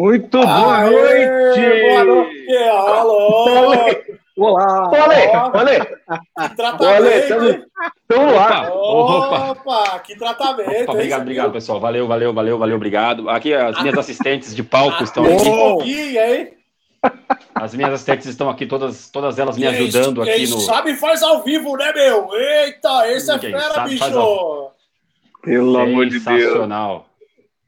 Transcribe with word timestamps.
Muito 0.00 0.40
boa 0.40 0.90
noite! 0.90 1.60
Boa 1.60 2.04
noite! 2.04 2.56
Alô! 2.56 3.44
Olá! 4.38 4.88
Olá! 4.88 5.52
Olha! 5.52 5.84
Que 5.84 6.56
tratamento! 6.56 7.66
Estamos 8.08 8.34
lá! 8.34 8.72
Opa, 8.72 9.50
Opa! 9.50 9.98
Que 9.98 10.16
tratamento! 10.16 10.84
Opa, 10.84 10.92
obrigado, 10.92 11.20
obrigado, 11.20 11.52
pessoal. 11.52 11.78
Valeu, 11.80 12.08
valeu, 12.08 12.32
valeu, 12.32 12.58
valeu, 12.58 12.76
obrigado. 12.76 13.28
Aqui 13.28 13.52
as 13.52 13.78
minhas 13.82 13.98
assistentes 13.98 14.56
de 14.56 14.62
palco 14.62 15.04
estão 15.04 15.22
aqui. 15.22 15.44
pouquinho, 15.44 16.18
hein? 16.22 16.54
As 17.54 17.74
minhas 17.74 17.92
assistentes 17.92 18.24
estão 18.24 18.48
aqui, 18.48 18.64
todas, 18.64 19.10
todas 19.10 19.38
elas 19.38 19.58
me 19.58 19.66
ajudando 19.66 20.22
quem 20.22 20.32
aqui 20.32 20.48
no. 20.48 20.60
sabe 20.60 20.94
faz 20.94 21.22
ao 21.22 21.42
vivo, 21.42 21.76
né, 21.76 21.92
meu? 21.92 22.26
Eita, 22.32 23.06
esse 23.10 23.30
é 23.30 23.38
fera, 23.38 23.84
bicho! 23.84 24.70
Pelo 25.42 25.78
amor 25.78 26.06
de 26.06 26.18
Deus! 26.20 26.24
Sensacional. 26.24 27.09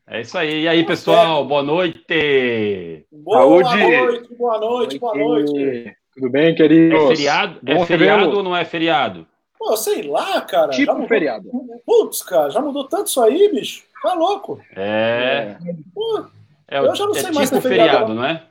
É 0.06 0.20
isso 0.20 0.36
aí. 0.36 0.62
E 0.62 0.68
aí, 0.68 0.84
pessoal, 0.84 1.44
boa 1.44 1.62
noite. 1.62 3.06
Boa 3.10 3.38
Saúde! 3.38 3.76
noite, 3.76 4.34
boa 4.34 4.58
noite, 4.58 4.98
boa 4.98 5.14
noite. 5.16 5.96
Tudo 6.14 6.30
bem, 6.30 6.54
queridos? 6.54 7.00
É 7.00 7.06
feriado? 7.08 7.60
É 7.64 7.74
Bom 7.74 7.86
feriado 7.86 8.20
revelo. 8.22 8.36
ou 8.38 8.42
não 8.42 8.56
é 8.56 8.64
feriado? 8.64 9.26
Pô, 9.58 9.76
sei 9.76 10.02
lá, 10.02 10.40
cara. 10.42 10.72
já 10.72 10.78
Tipo 10.78 10.92
mudou... 10.94 11.08
feriado. 11.08 11.48
Putz, 11.86 12.22
cara, 12.22 12.50
já 12.50 12.60
mudou 12.60 12.84
tanto 12.88 13.06
isso 13.06 13.22
aí, 13.22 13.50
bicho. 13.52 13.84
Tá 14.02 14.14
louco. 14.14 14.60
É. 14.76 15.56
Pô, 15.94 16.26
É, 16.68 16.78
Eu 16.78 16.94
já 16.94 17.06
não 17.06 17.14
é 17.16 17.20
sei 17.20 17.30
mais 17.30 17.48
tipo 17.48 17.60
se 17.62 17.66
é 17.68 17.70
feriado 17.70 17.90
feriado, 17.90 18.14
não 18.14 18.24
é? 18.24 18.42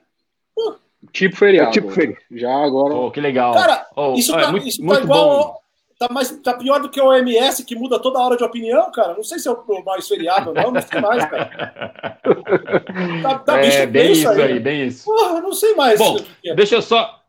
Tipo 1.12 1.36
feriado. 1.36 1.70
É 1.70 1.74
tipo 1.74 1.90
feriado. 1.92 2.22
Já 2.32 2.56
agora. 2.64 2.94
Oh, 2.94 3.12
que 3.12 3.20
legal. 3.20 3.54
Cara, 3.54 3.86
Oh, 3.96 4.14
isso 4.14 4.34
é 4.38 4.42
tá, 4.44 4.52
muito, 4.52 4.68
isso 4.68 4.80
tá 4.80 4.86
muito 4.86 5.04
igual. 5.04 5.28
bom. 5.44 5.61
Tá, 6.02 6.12
mais, 6.12 6.32
tá 6.40 6.56
pior 6.56 6.80
do 6.80 6.90
que 6.90 7.00
o 7.00 7.06
OMS, 7.06 7.64
que 7.64 7.76
muda 7.76 8.00
toda 8.00 8.18
hora 8.18 8.36
de 8.36 8.44
opinião, 8.44 8.92
cara. 8.92 9.14
Não 9.14 9.24
sei 9.24 9.38
se 9.38 9.48
é 9.48 9.52
o 9.52 9.86
mais 9.86 10.08
feriado 10.08 10.50
ou 10.50 10.56
não, 10.56 10.72
não 10.72 10.82
sei 10.82 11.00
mais, 11.00 11.24
cara. 11.26 12.18
Tá, 13.22 13.38
tá 13.38 13.58
bicho, 13.58 13.78
é 13.78 13.86
bem 13.86 14.12
isso 14.12 14.28
aí, 14.28 14.54
né? 14.54 14.60
bem 14.60 14.88
isso. 14.88 15.06
Porra, 15.06 15.40
não 15.42 15.54
sei 15.54 15.76
mais. 15.76 16.00
Bom, 16.00 16.18
é. 16.44 16.56
Deixa 16.56 16.74
eu 16.74 16.82
só, 16.82 17.22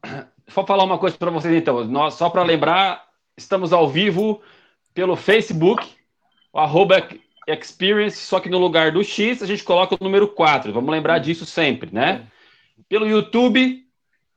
só 0.49 0.67
falar 0.67 0.85
uma 0.85 0.97
coisa 0.97 1.19
para 1.19 1.31
vocês 1.31 1.55
então. 1.55 1.85
Nós, 1.85 2.15
só 2.15 2.31
para 2.31 2.43
lembrar, 2.43 3.07
estamos 3.37 3.75
ao 3.75 3.87
vivo 3.87 4.41
pelo 4.95 5.17
Facebook, 5.17 5.87
o 6.51 6.59
arroba 6.59 7.07
Experience, 7.47 8.17
só 8.17 8.41
que 8.41 8.49
no 8.49 8.59
lugar 8.59 8.91
do 8.91 9.05
X 9.05 9.43
a 9.43 9.47
gente 9.47 9.65
coloca 9.65 9.95
o 9.95 10.03
número 10.03 10.29
4. 10.29 10.73
Vamos 10.73 10.91
lembrar 10.91 11.19
disso 11.19 11.45
sempre, 11.45 11.91
né? 11.93 12.27
Pelo 12.89 13.07
YouTube, 13.07 13.85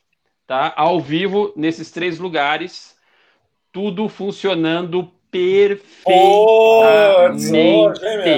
tá? 0.46 0.74
Ao 0.76 1.00
vivo 1.00 1.54
nesses 1.56 1.90
três 1.92 2.20
lugares, 2.20 2.98
tudo 3.72 4.10
funcionando 4.10 5.10
perfeitamente. 5.32 5.94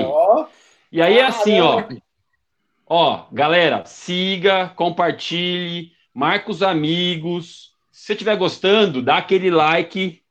Ó. 0.06 0.46
E 0.92 1.02
aí 1.02 1.18
é 1.18 1.26
assim, 1.26 1.60
ó. 1.60 1.84
Ó, 2.88 3.26
galera, 3.32 3.84
siga, 3.86 4.72
compartilhe, 4.76 5.92
marca 6.14 6.52
os 6.52 6.62
amigos. 6.62 7.74
Se 7.92 8.06
você 8.06 8.14
estiver 8.14 8.38
gostando, 8.38 9.02
dá 9.02 9.18
aquele 9.18 9.50
like, 9.50 10.22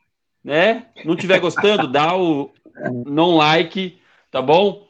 né? 0.42 0.86
Não 1.04 1.14
estiver 1.14 1.40
gostando, 1.40 1.88
dá 1.88 2.16
o 2.16 2.52
não 3.06 3.36
like, 3.36 3.98
tá 4.34 4.42
bom? 4.42 4.88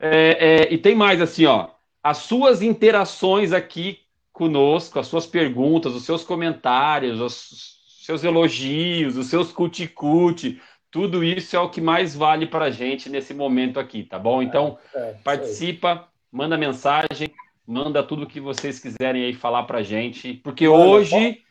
É, 0.00 0.62
é, 0.70 0.72
e 0.72 0.78
tem 0.78 0.94
mais 0.94 1.20
assim, 1.20 1.44
ó. 1.44 1.68
As 2.02 2.16
suas 2.18 2.62
interações 2.62 3.52
aqui 3.52 3.98
conosco, 4.32 4.98
as 4.98 5.06
suas 5.06 5.26
perguntas, 5.26 5.94
os 5.94 6.04
seus 6.04 6.24
comentários, 6.24 7.20
os 7.20 7.76
seus 8.06 8.24
elogios, 8.24 9.18
os 9.18 9.26
seus 9.26 9.52
cuticute, 9.52 10.58
tudo 10.90 11.22
isso 11.22 11.54
é 11.54 11.60
o 11.60 11.68
que 11.68 11.82
mais 11.82 12.16
vale 12.16 12.46
para 12.46 12.64
a 12.66 12.70
gente 12.70 13.10
nesse 13.10 13.34
momento 13.34 13.78
aqui, 13.78 14.04
tá 14.04 14.18
bom? 14.18 14.40
Então, 14.40 14.78
É, 14.94 15.16
participa, 15.22 16.08
manda 16.32 16.56
mensagem, 16.56 17.30
manda 17.66 18.02
tudo 18.02 18.26
que 18.26 18.40
vocês 18.40 18.78
quiserem 18.80 19.22
aí 19.22 19.34
falar 19.34 19.64
pra 19.64 19.82
gente, 19.82 20.32
porque 20.32 20.66
hoje 20.66 21.42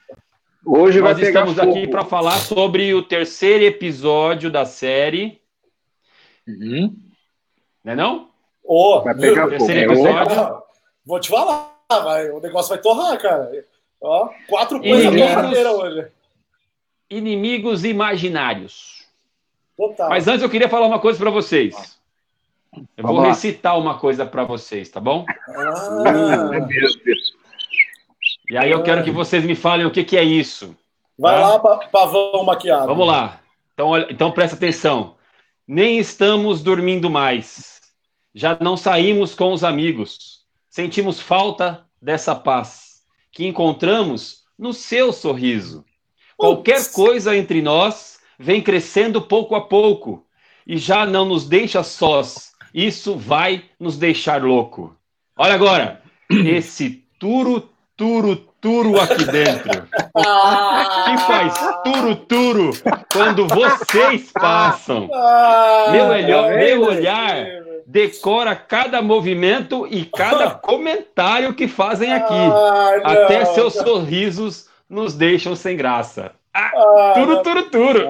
Hoje 0.65 0.99
nós 0.99 1.19
estamos 1.19 1.55
fogo. 1.55 1.69
aqui 1.69 1.87
para 1.87 2.03
falar 2.03 2.39
sobre 2.39 2.93
o 2.95 3.03
terceiro 3.03 3.63
episódio 3.63 4.49
da 4.49 4.65
série, 4.65 5.39
Uhum. 6.47 7.06
Né 7.87 7.95
não? 7.95 8.27
Ô, 8.63 9.01
Vai 9.01 9.15
pegar 9.15 9.47
viu? 9.47 9.57
fogo. 9.59 9.65
Terceiro 9.65 9.79
É 9.79 9.83
episódio. 9.95 10.61
Vou 11.05 11.19
te 11.21 11.29
falar, 11.29 11.71
vai, 11.89 12.29
o 12.31 12.39
negócio 12.41 12.69
vai 12.69 12.77
torrar, 12.79 13.17
cara. 13.17 13.49
Ó, 14.01 14.29
quatro 14.49 14.77
coisas 14.79 15.05
inimigos- 15.05 15.29
torradeiras 15.33 15.73
hoje. 15.73 16.07
Inimigos 17.09 17.85
imaginários. 17.85 19.07
Total. 19.77 20.09
Mas 20.09 20.27
antes 20.27 20.41
eu 20.43 20.49
queria 20.49 20.67
falar 20.67 20.85
uma 20.85 20.99
coisa 20.99 21.17
para 21.17 21.29
vocês. 21.29 21.97
Eu 22.73 22.81
vou 23.03 23.13
Vamos 23.13 23.21
lá. 23.23 23.27
recitar 23.29 23.79
uma 23.79 23.97
coisa 23.97 24.25
para 24.25 24.43
vocês, 24.43 24.89
tá 24.89 24.99
bom? 24.99 25.25
Ah, 25.55 26.49
É. 26.53 28.53
E 28.53 28.57
aí 28.57 28.69
eu 28.71 28.83
quero 28.83 29.03
que 29.03 29.11
vocês 29.11 29.43
me 29.45 29.55
falem 29.55 29.85
o 29.85 29.91
que, 29.91 30.03
que 30.03 30.17
é 30.17 30.23
isso. 30.23 30.75
vai 31.17 31.35
Tá? 31.41 31.47
lá, 31.47 31.59
pa- 31.59 31.87
pavão 31.91 32.43
maquiado. 32.43 32.87
Vamos 32.87 33.07
lá. 33.07 33.39
Então, 33.73 33.87
olha, 33.87 34.07
então 34.09 34.29
presta 34.31 34.55
atenção. 34.57 35.15
Nem 35.67 35.97
estamos 35.97 36.61
dormindo 36.61 37.09
mais. 37.09 37.76
Já 38.33 38.57
não 38.59 38.77
saímos 38.77 39.33
com 39.33 39.51
os 39.53 39.63
amigos. 39.63 40.41
Sentimos 40.69 41.19
falta 41.19 41.85
dessa 42.01 42.35
paz 42.35 43.01
que 43.31 43.45
encontramos 43.47 44.43
no 44.57 44.73
seu 44.73 45.11
sorriso. 45.11 45.83
Qualquer 46.35 46.75
Putz. 46.77 46.87
coisa 46.93 47.35
entre 47.35 47.61
nós 47.61 48.19
vem 48.37 48.61
crescendo 48.61 49.21
pouco 49.21 49.55
a 49.55 49.61
pouco 49.61 50.25
e 50.65 50.77
já 50.77 51.05
não 51.05 51.25
nos 51.25 51.47
deixa 51.47 51.81
sós. 51.83 52.51
Isso 52.73 53.15
vai 53.17 53.63
nos 53.79 53.97
deixar 53.97 54.43
louco. 54.43 54.95
Olha 55.35 55.55
agora, 55.55 56.01
esse 56.29 57.03
turo, 57.19 57.69
turo, 57.95 58.35
turo 58.61 58.99
aqui 58.99 59.23
dentro 59.25 59.87
Ah, 60.15 61.05
que 61.05 61.17
faz 61.25 61.53
turo-turo 61.83 62.71
quando 63.11 63.47
vocês 63.47 64.31
passam. 64.31 65.09
ah, 65.13 65.87
Meu 65.91 66.05
olhar- 66.07 66.43
tá 66.51 66.55
meu 66.57 66.83
olhar. 66.83 67.45
Decora 67.89 68.53
cada 68.53 69.01
movimento 69.01 69.87
e 69.89 70.03
cada 70.03 70.51
comentário 70.59 71.53
que 71.53 71.67
fazem 71.69 72.11
aqui. 72.13 72.33
Ah, 72.33 72.97
não. 73.01 73.23
Até 73.23 73.45
seus 73.45 73.73
sorrisos 73.75 74.67
nos 74.89 75.13
deixam 75.13 75.55
sem 75.55 75.77
graça. 75.77 76.31
Ah, 76.53 77.13
Turo, 77.15 77.41
turo, 77.43 77.63
turo. 77.69 78.09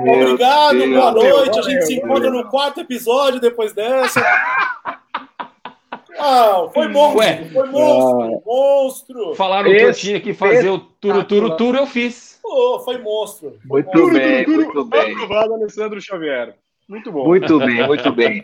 Obrigado, 0.00 0.78
Deus, 0.78 0.90
boa 0.90 1.12
valeu, 1.12 1.36
noite. 1.38 1.48
a 1.48 1.52
valeu, 1.52 1.62
gente 1.70 1.86
se 1.86 1.94
encontra 1.94 2.30
no 2.30 2.44
quarto 2.48 2.80
episódio 2.80 3.40
depois 3.40 3.72
dessa. 3.74 4.22
Ah, 6.16 6.68
foi 6.72 6.86
monstro, 6.88 7.18
Ué. 7.18 7.44
foi 7.52 7.68
monstro, 7.70 8.42
monstro. 8.46 9.34
Falaram 9.34 9.68
que 9.70 9.76
eu 9.76 9.90
Esse- 9.90 10.00
tinha 10.00 10.20
que 10.20 10.32
fazer 10.32 10.70
o 10.70 10.78
turo, 10.78 11.24
turo, 11.24 11.56
turo, 11.56 11.76
eu 11.78 11.86
fiz. 11.86 12.38
Pô, 12.40 12.78
foi 12.84 12.98
monstro. 12.98 13.58
Foi 13.68 13.82
Muito 13.82 13.98
monstro. 13.98 14.18
bem, 14.20 14.46
muito 14.46 14.84
bem. 14.84 15.12
Aprovado, 15.12 15.54
Alessandro 15.54 16.00
Xavier. 16.00 16.54
Muito 16.88 17.10
bom. 17.10 17.26
Muito 17.26 17.58
bem, 17.58 17.86
muito 17.86 18.12
bem. 18.12 18.42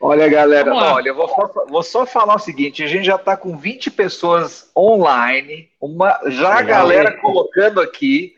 Olha, 0.00 0.26
galera, 0.28 0.74
olha, 0.74 1.08
eu 1.10 1.14
vou 1.14 1.28
só, 1.28 1.66
vou 1.68 1.82
só 1.82 2.06
falar 2.06 2.36
o 2.36 2.38
seguinte: 2.38 2.82
a 2.82 2.86
gente 2.86 3.04
já 3.04 3.16
está 3.16 3.36
com 3.36 3.56
20 3.56 3.90
pessoas 3.90 4.70
online, 4.76 5.68
uma, 5.80 6.18
já 6.26 6.54
a 6.58 6.62
galera 6.62 7.18
colocando 7.18 7.80
aqui, 7.80 8.34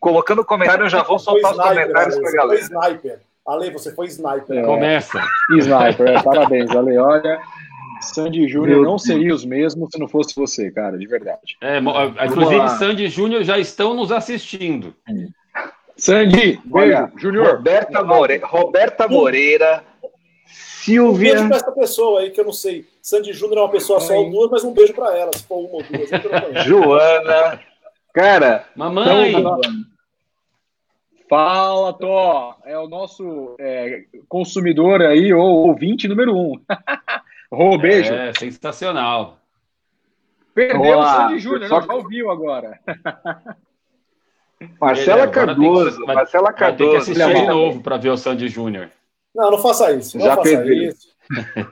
colocando 0.00 0.44
comentário, 0.44 0.86
eu 0.86 0.88
já 0.88 1.04
vou 1.04 1.18
soltar 1.18 1.52
os 1.52 1.56
comentários 1.56 1.90
para 1.92 2.02
a 2.02 2.10
você 2.10 2.20
foi 2.20 2.32
galera. 2.32 2.60
sniper. 2.60 3.20
Ale, 3.46 3.70
você 3.70 3.94
foi 3.94 4.06
sniper. 4.08 4.58
É. 4.58 4.62
Começa. 4.62 5.20
Sniper, 5.56 6.08
é, 6.08 6.22
parabéns, 6.22 6.70
Ale. 6.70 6.98
Olha, 6.98 7.40
Sandy 8.00 8.46
Júnior 8.46 8.84
não 8.84 8.98
seria 8.98 9.34
os 9.34 9.44
mesmos 9.44 9.90
se 9.90 9.98
não 9.98 10.08
fosse 10.08 10.34
você, 10.34 10.70
cara, 10.70 10.98
de 10.98 11.06
verdade. 11.06 11.56
É, 11.60 11.78
inclusive. 12.26 12.68
Sandy 12.70 13.04
e 13.04 13.08
Júnior 13.08 13.42
já 13.44 13.58
estão 13.58 13.94
nos 13.94 14.12
assistindo. 14.12 14.94
Sandy, 15.98 16.60
Olha, 16.72 17.02
beijo. 17.06 17.18
Júnior, 17.18 17.56
Roberta, 17.56 18.04
More... 18.04 18.38
Roberta 18.38 19.08
Moreira, 19.08 19.82
Um 20.02 20.08
Silvia. 20.48 21.32
beijo 21.34 21.48
pra 21.48 21.56
essa 21.56 21.72
pessoa 21.72 22.20
aí, 22.20 22.30
que 22.30 22.40
eu 22.40 22.44
não 22.44 22.52
sei. 22.52 22.86
Sandy 23.02 23.32
Júnior 23.32 23.58
é 23.58 23.62
uma 23.62 23.70
pessoa 23.70 23.98
só 24.00 24.14
ou 24.14 24.30
duas, 24.30 24.50
mas 24.50 24.64
um 24.64 24.72
beijo 24.72 24.94
pra 24.94 25.16
ela, 25.18 25.30
se 25.34 25.42
for 25.44 25.58
uma 25.58 25.74
ou 25.74 25.82
duas. 25.82 26.64
Joana. 26.64 27.60
Cara, 28.14 28.64
Mamãe, 28.76 29.32
Então, 29.32 29.60
fala, 31.28 31.92
Tó. 31.92 32.56
É 32.64 32.78
o 32.78 32.88
nosso 32.88 33.56
é, 33.58 34.04
consumidor 34.28 35.02
aí, 35.02 35.32
ou 35.34 35.68
ouvinte 35.68 36.06
número 36.08 36.34
um. 36.34 36.52
Rô, 37.52 37.76
beijo. 37.78 38.12
é 38.14 38.32
sensacional. 38.38 39.38
Perdeu 40.54 40.80
o 40.80 40.96
Olá. 40.96 41.28
Sandy 41.28 41.38
Júnior, 41.38 41.68
Só 41.68 41.80
não, 41.80 41.86
já 41.86 41.94
ouviu 41.94 42.30
agora. 42.30 42.78
Marcela 44.80 45.20
tem 45.22 45.28
que- 45.28 45.34
Cardoso. 45.34 46.04
vai- 46.06 46.14
Marcela 46.16 46.44
Vai 46.44 46.52
ter 46.52 46.58
que 46.58 46.78
Cardoso. 46.78 46.96
assistir 46.96 47.34
de 47.34 47.46
novo 47.46 47.80
para 47.82 47.96
ver 47.96 48.10
o 48.10 48.16
Sandy 48.16 48.48
Júnior. 48.48 48.90
Não, 49.34 49.50
não 49.52 49.58
faça 49.58 49.92
isso. 49.92 50.18
Não 50.18 50.24
Já 50.26 50.36
faça 50.36 50.48
ele. 50.50 50.88
isso. 50.88 51.08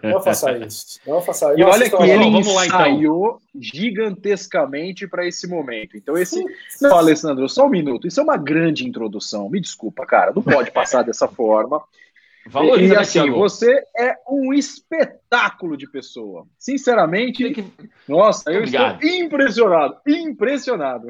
Não 0.02 0.22
faça 0.22 0.52
isso. 0.58 1.00
Não 1.06 1.22
faça 1.22 1.50
isso. 1.52 1.60
E 1.60 1.64
olha 1.64 1.88
que 1.90 2.02
ele 2.02 2.24
vamos 2.24 2.46
lá, 2.54 2.66
então. 2.66 2.80
ensaiou 2.80 3.38
gigantescamente 3.58 5.06
para 5.08 5.26
esse 5.26 5.48
momento. 5.48 5.96
Então, 5.96 6.16
esse. 6.16 6.42
Não, 6.80 6.96
Alessandro, 6.96 7.48
só 7.48 7.66
um 7.66 7.70
minuto. 7.70 8.06
Isso 8.06 8.20
é 8.20 8.22
uma 8.22 8.36
grande 8.36 8.86
introdução. 8.86 9.48
Me 9.48 9.60
desculpa, 9.60 10.04
cara. 10.06 10.32
Não 10.34 10.42
pode 10.42 10.70
passar 10.70 11.02
dessa 11.02 11.26
forma. 11.26 11.82
Valoriza, 12.48 12.94
e 12.94 12.96
assim, 12.96 13.30
você 13.30 13.82
é 13.98 14.14
um 14.30 14.54
espetáculo 14.54 15.76
de 15.76 15.90
pessoa. 15.90 16.46
Sinceramente, 16.58 17.50
que- 17.50 17.64
nossa, 18.08 18.50
eu 18.50 18.58
Obrigado. 18.58 19.02
estou 19.02 19.18
impressionado. 19.20 19.96
Impressionado. 20.06 21.08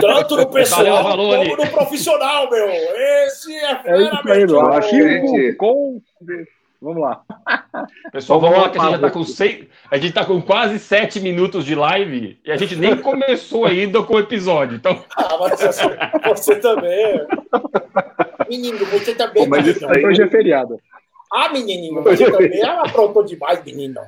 Tanto 0.00 0.36
no 0.36 0.46
pessoal 0.50 1.02
Valeu, 1.02 1.38
como 1.46 1.56
no 1.56 1.70
profissional, 1.70 2.50
meu. 2.50 2.68
Esse 2.68 3.54
é 3.54 3.70
É 3.70 3.76
fera, 3.82 4.20
aí, 4.26 4.46
meu. 4.46 4.60
Acho 4.72 4.90
que- 4.90 5.52
com. 5.54 6.00
Vamos 6.84 7.00
lá. 7.02 7.22
Pessoal, 8.12 8.38
Vamos 8.40 8.54
vamos 8.56 8.66
lá 8.66 8.70
que 8.72 8.78
a 8.78 8.82
gente 8.82 8.90
já 8.92 8.98
tá 8.98 9.08
Pablo. 9.08 9.24
com 9.24 9.24
seis. 9.24 9.66
A 9.90 9.96
gente 9.96 10.12
tá 10.12 10.24
com 10.24 10.42
quase 10.42 10.78
sete 10.78 11.18
minutos 11.18 11.64
de 11.64 11.74
live 11.74 12.38
e 12.44 12.52
a 12.52 12.56
gente 12.56 12.76
nem 12.76 12.96
começou 12.98 13.64
ainda 13.64 14.02
com 14.02 14.14
o 14.14 14.18
episódio. 14.20 14.76
Então, 14.76 15.02
Ah, 15.16 15.36
mas 15.40 15.58
você, 15.60 15.96
você 16.28 16.56
também. 16.60 17.26
Menino, 18.48 18.84
você 18.86 19.14
também. 19.14 19.44
Pô, 19.44 19.48
mas 19.48 19.66
isso 19.66 19.86
aí- 19.88 20.04
Hoje 20.04 20.22
é 20.22 20.28
feriado. 20.28 20.78
Ah, 21.32 21.48
menininho, 21.48 22.02
você 22.02 22.30
também 22.30 22.62
aprontou 22.62 23.24
demais, 23.24 23.64
menino. 23.64 24.00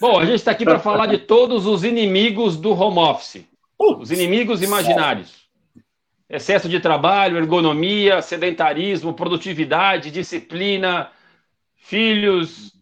bom, 0.00 0.18
a 0.18 0.24
gente 0.24 0.36
está 0.36 0.52
aqui 0.52 0.64
para 0.64 0.78
falar 0.78 1.06
de 1.06 1.18
todos 1.18 1.66
os 1.66 1.84
inimigos 1.84 2.56
do 2.56 2.72
home 2.72 2.98
office. 3.00 3.44
Os 3.78 4.10
inimigos 4.12 4.62
imaginários. 4.62 5.42
Excesso 6.30 6.68
de 6.68 6.80
trabalho, 6.80 7.36
ergonomia, 7.36 8.22
sedentarismo, 8.22 9.12
produtividade, 9.12 10.10
disciplina, 10.10 11.10
filhos, 11.82 12.72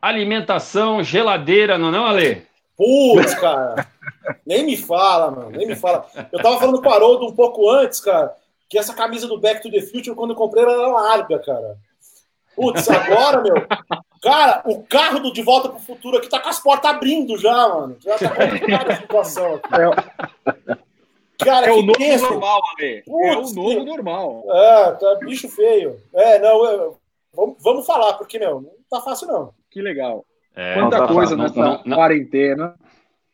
alimentação, 0.00 1.02
geladeira, 1.02 1.76
não 1.76 1.88
é 1.88 1.92
não, 1.92 2.06
Ale? 2.06 2.46
Putz, 2.76 3.34
cara. 3.34 3.86
Nem 4.46 4.64
me 4.64 4.76
fala, 4.76 5.30
mano. 5.30 5.50
Nem 5.50 5.66
me 5.66 5.74
fala. 5.76 6.06
Eu 6.32 6.40
tava 6.40 6.58
falando 6.58 6.80
com 6.80 6.88
o 6.88 6.92
Haroldo 6.92 7.26
um 7.26 7.34
pouco 7.34 7.68
antes, 7.68 8.00
cara, 8.00 8.32
que 8.68 8.78
essa 8.78 8.94
camisa 8.94 9.26
do 9.26 9.38
Back 9.40 9.60
to 9.62 9.70
the 9.70 9.80
Future, 9.82 10.14
quando 10.14 10.30
eu 10.30 10.36
comprei, 10.36 10.62
ela 10.62 10.72
era 10.72 10.86
larga, 10.88 11.38
cara. 11.40 11.76
Putz, 12.54 12.88
agora, 12.88 13.42
meu. 13.42 13.54
Cara, 14.22 14.62
o 14.66 14.82
carro 14.82 15.20
do 15.20 15.32
De 15.32 15.42
Volta 15.42 15.68
pro 15.68 15.78
Futuro 15.80 16.18
aqui 16.18 16.28
tá 16.28 16.40
com 16.40 16.48
as 16.48 16.58
portas 16.60 16.90
abrindo 16.90 17.36
já, 17.38 17.68
mano. 17.68 17.96
Já 18.00 18.18
tá 18.18 18.30
complicada 18.34 18.92
a 18.92 18.96
situação 18.96 19.54
aqui. 19.54 19.68
Cara, 21.44 21.66
É 21.68 21.72
o 21.72 21.76
que 21.76 21.82
novo 21.86 21.98
tenso. 21.98 22.24
normal, 22.24 22.60
Ale. 22.76 23.02
É 23.06 23.32
o 23.32 23.36
Putz, 23.36 23.54
novo 23.54 23.84
normal. 23.84 24.42
É, 24.50 24.90
tá 24.92 25.14
bicho 25.20 25.48
feio. 25.48 26.00
É, 26.12 26.38
não, 26.40 26.64
eu- 26.64 26.98
vamos, 27.32 27.56
vamos 27.62 27.86
falar, 27.86 28.14
porque, 28.14 28.38
meu, 28.38 28.60
não 28.60 28.70
tá 28.90 29.00
fácil, 29.00 29.26
não. 29.28 29.52
Que 29.70 29.80
legal. 29.82 30.24
É, 30.54 30.74
Quanta 30.74 30.98
não 30.98 31.06
tá 31.06 31.12
coisa 31.14 31.36
não- 31.36 31.42
nessa 31.44 31.60
não- 31.60 31.82
não- 31.84 31.96
quarentena. 31.96 32.74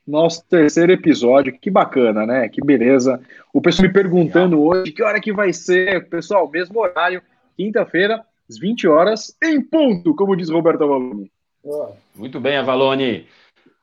Nosso 0.06 0.44
terceiro 0.46 0.93
episódio, 0.93 1.58
que 1.58 1.70
bacana, 1.70 2.26
né? 2.26 2.46
Que 2.50 2.62
beleza. 2.62 3.19
O 3.55 3.62
pessoal 3.62 3.88
me 3.88 3.94
perguntando 3.94 4.62
hoje 4.62 4.93
que 4.93 5.02
hora 5.02 5.19
que 5.19 5.32
vai 5.32 5.50
ser. 5.50 6.11
Pessoal, 6.11 6.46
mesmo 6.50 6.79
horário, 6.79 7.23
quinta-feira, 7.56 8.23
às 8.50 8.58
20 8.58 8.87
horas, 8.87 9.35
em 9.43 9.62
ponto, 9.62 10.14
como 10.14 10.37
diz 10.37 10.50
Roberto 10.50 10.85
Avaloni. 10.85 11.32
Ó, 11.64 11.93
Muito 12.14 12.38
bem, 12.38 12.58
Avalone. 12.58 13.26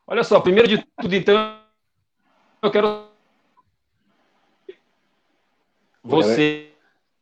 Olha 0.05 0.23
só, 0.23 0.39
primeiro 0.39 0.67
de 0.67 0.85
tudo, 0.99 1.15
então, 1.15 1.57
eu 2.61 2.69
quero. 2.69 3.05
Você. 6.03 6.69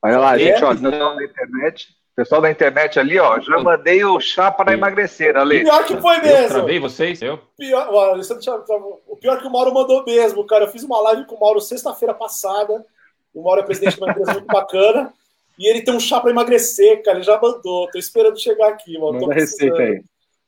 Olha 0.02 0.18
lá, 0.18 0.36
É? 0.36 0.40
gente, 0.40 0.64
ó, 0.64 0.74
pessoal 0.76 1.16
da 1.16 1.24
internet. 1.24 1.96
Pessoal 2.20 2.42
da 2.42 2.52
internet 2.52 3.00
ali, 3.00 3.18
ó, 3.18 3.40
já 3.40 3.60
mandei 3.60 4.04
o 4.04 4.20
chá 4.20 4.52
para 4.52 4.74
emagrecer, 4.74 5.38
Ale. 5.38 5.64
Pior 5.64 5.86
que 5.86 5.96
foi 5.96 6.18
Eu 6.18 6.22
mesmo. 6.22 6.50
travei 6.50 6.78
vocês? 6.78 7.22
Eu? 7.22 7.40
Pior, 7.58 8.20
Thiago, 8.42 9.02
o 9.08 9.16
pior 9.16 9.40
que 9.40 9.48
o 9.48 9.50
Mauro 9.50 9.74
mandou 9.74 10.04
mesmo, 10.04 10.46
cara. 10.46 10.66
Eu 10.66 10.68
fiz 10.70 10.84
uma 10.84 11.00
live 11.00 11.26
com 11.26 11.36
o 11.36 11.40
Mauro 11.40 11.62
sexta-feira 11.62 12.14
passada. 12.14 12.86
O 13.34 13.42
Mauro 13.42 13.62
é 13.62 13.64
presidente 13.64 13.96
de 13.96 14.02
uma 14.02 14.12
empresa 14.12 14.34
muito 14.34 14.48
bacana. 14.48 15.14
E 15.58 15.70
ele 15.70 15.82
tem 15.82 15.96
um 15.96 16.00
chá 16.00 16.20
para 16.20 16.30
emagrecer, 16.30 17.02
cara. 17.04 17.20
Ele 17.20 17.24
já 17.24 17.40
mandou. 17.40 17.90
Tô 17.90 17.98
esperando 17.98 18.38
chegar 18.38 18.68
aqui, 18.68 19.00
mano. 19.00 19.22
Manda 19.22 19.32
a 19.32 19.36
receita 19.36 19.82
aí. 19.82 20.04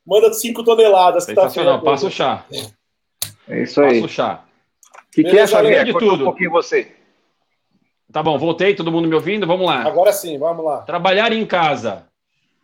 Manda 0.05 0.33
5 0.33 0.65
toneladas. 0.65 1.25
Que 1.25 1.33
tá 1.33 1.43
Passa 1.79 2.07
o 2.07 2.11
chá. 2.11 2.43
É 3.47 3.63
isso 3.63 3.79
aí. 3.79 4.01
Passa 4.01 4.05
o 4.05 4.09
chá. 4.09 4.43
O 5.07 5.11
que, 5.13 5.23
que 5.23 5.39
é, 5.39 5.47
Xavier? 5.47 5.85
de 5.85 5.93
tudo. 5.93 6.23
um 6.23 6.25
pouquinho 6.25 6.51
você. 6.51 6.91
Tá 8.11 8.21
bom, 8.21 8.37
voltei, 8.37 8.75
todo 8.75 8.91
mundo 8.91 9.07
me 9.07 9.15
ouvindo? 9.15 9.47
Vamos 9.47 9.65
lá. 9.65 9.83
Agora 9.83 10.11
sim, 10.11 10.37
vamos 10.37 10.65
lá. 10.65 10.81
Trabalhar 10.81 11.31
em 11.31 11.45
casa 11.45 12.07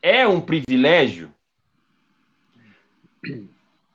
é 0.01 0.27
um 0.27 0.42
privilégio? 0.42 1.32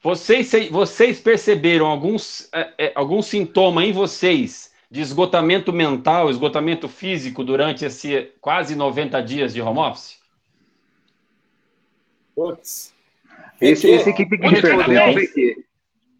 Vocês, 0.02 0.50
vocês 0.70 1.20
perceberam 1.20 1.86
alguns, 1.86 2.48
é, 2.52 2.72
é, 2.78 2.92
algum 2.94 3.22
sintoma 3.22 3.84
em 3.84 3.92
vocês 3.92 4.72
de 4.90 5.00
esgotamento 5.00 5.72
mental, 5.72 6.28
esgotamento 6.28 6.88
físico 6.88 7.44
durante 7.44 7.84
esse 7.84 8.32
quase 8.40 8.74
90 8.74 9.22
dias 9.22 9.54
de 9.54 9.62
home 9.62 9.78
office? 9.78 10.18
Putz. 12.34 12.92
Esse, 13.60 13.88
esse 13.88 14.10
aqui 14.10 14.28
tem 14.28 14.40
que 14.40 14.46
Onde 14.46 14.60
responder 14.60 14.96
é 14.96 15.58
o? 15.58 15.71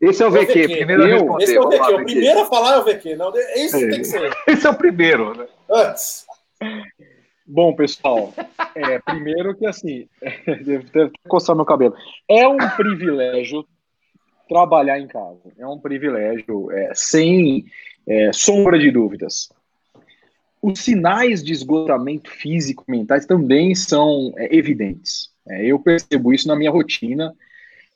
Esse 0.02 0.23
é 0.23 0.26
o 0.26 0.28
É 0.28 0.30
o 0.30 0.32
VQ, 0.47 0.62
VQ. 0.62 0.76
primeiro 0.76 1.04
a 1.04 1.09
Eu? 1.09 1.16
responder. 1.16 1.44
Esse 1.44 1.56
é 1.56 1.61
o 1.61 1.68
VQ. 1.71 1.82
O 1.82 1.97
VQ. 1.99 2.04
primeiro 2.04 2.40
a 2.40 2.47
falar 2.47 2.75
é 2.75 2.78
o 2.78 2.85
VQ. 2.85 3.16
Não, 3.16 3.32
esse 3.37 3.85
É. 3.85 3.88
tem 3.90 3.99
que 4.00 4.04
ser. 4.04 4.32
Esse 4.49 4.66
é 4.66 4.71
o 4.71 4.75
primeiro, 4.75 5.37
né? 5.38 5.47
Antes. 5.71 6.26
Bom, 7.47 7.75
pessoal, 7.75 8.32
é, 8.75 8.99
primeiro 9.00 9.54
que 9.56 9.66
assim, 9.66 10.09
devo 10.64 10.88
ter 10.90 11.11
que 11.11 11.18
coçar 11.28 11.54
meu 11.54 11.64
cabelo. 11.64 11.94
É 12.28 12.47
um 12.49 12.56
privilégio 12.76 13.64
trabalhar 14.49 14.99
em 14.99 15.06
casa. 15.06 15.40
É 15.59 15.66
um 15.66 15.78
privilégio, 15.78 16.71
é, 16.71 16.92
sem 16.94 17.64
é, 18.06 18.32
sombra 18.32 18.78
de 18.78 18.90
dúvidas. 18.90 19.49
Os 20.61 20.78
sinais 20.80 21.42
de 21.42 21.52
esgotamento 21.52 22.30
físico 22.30 22.85
mentais 22.88 23.26
também 23.26 23.75
são 23.75 24.32
é, 24.37 24.54
evidentes. 24.56 25.30
É, 25.49 25.64
eu 25.66 25.78
percebo 25.78 26.32
isso 26.32 26.47
na 26.47 26.54
minha 26.56 26.71
rotina, 26.71 27.35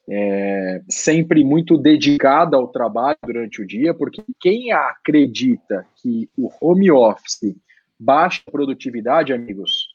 é, 0.08 0.82
sempre 0.88 1.42
muito 1.44 1.76
dedicada 1.76 2.56
ao 2.56 2.68
trabalho 2.68 3.18
durante 3.25 3.60
o 3.60 3.66
dia, 3.66 3.92
porque 3.92 4.22
quem 4.40 4.72
acredita 4.72 5.86
que 5.96 6.28
o 6.36 6.50
home 6.60 6.90
office 6.90 7.56
baixa 7.98 8.42
produtividade, 8.50 9.32
amigos, 9.32 9.88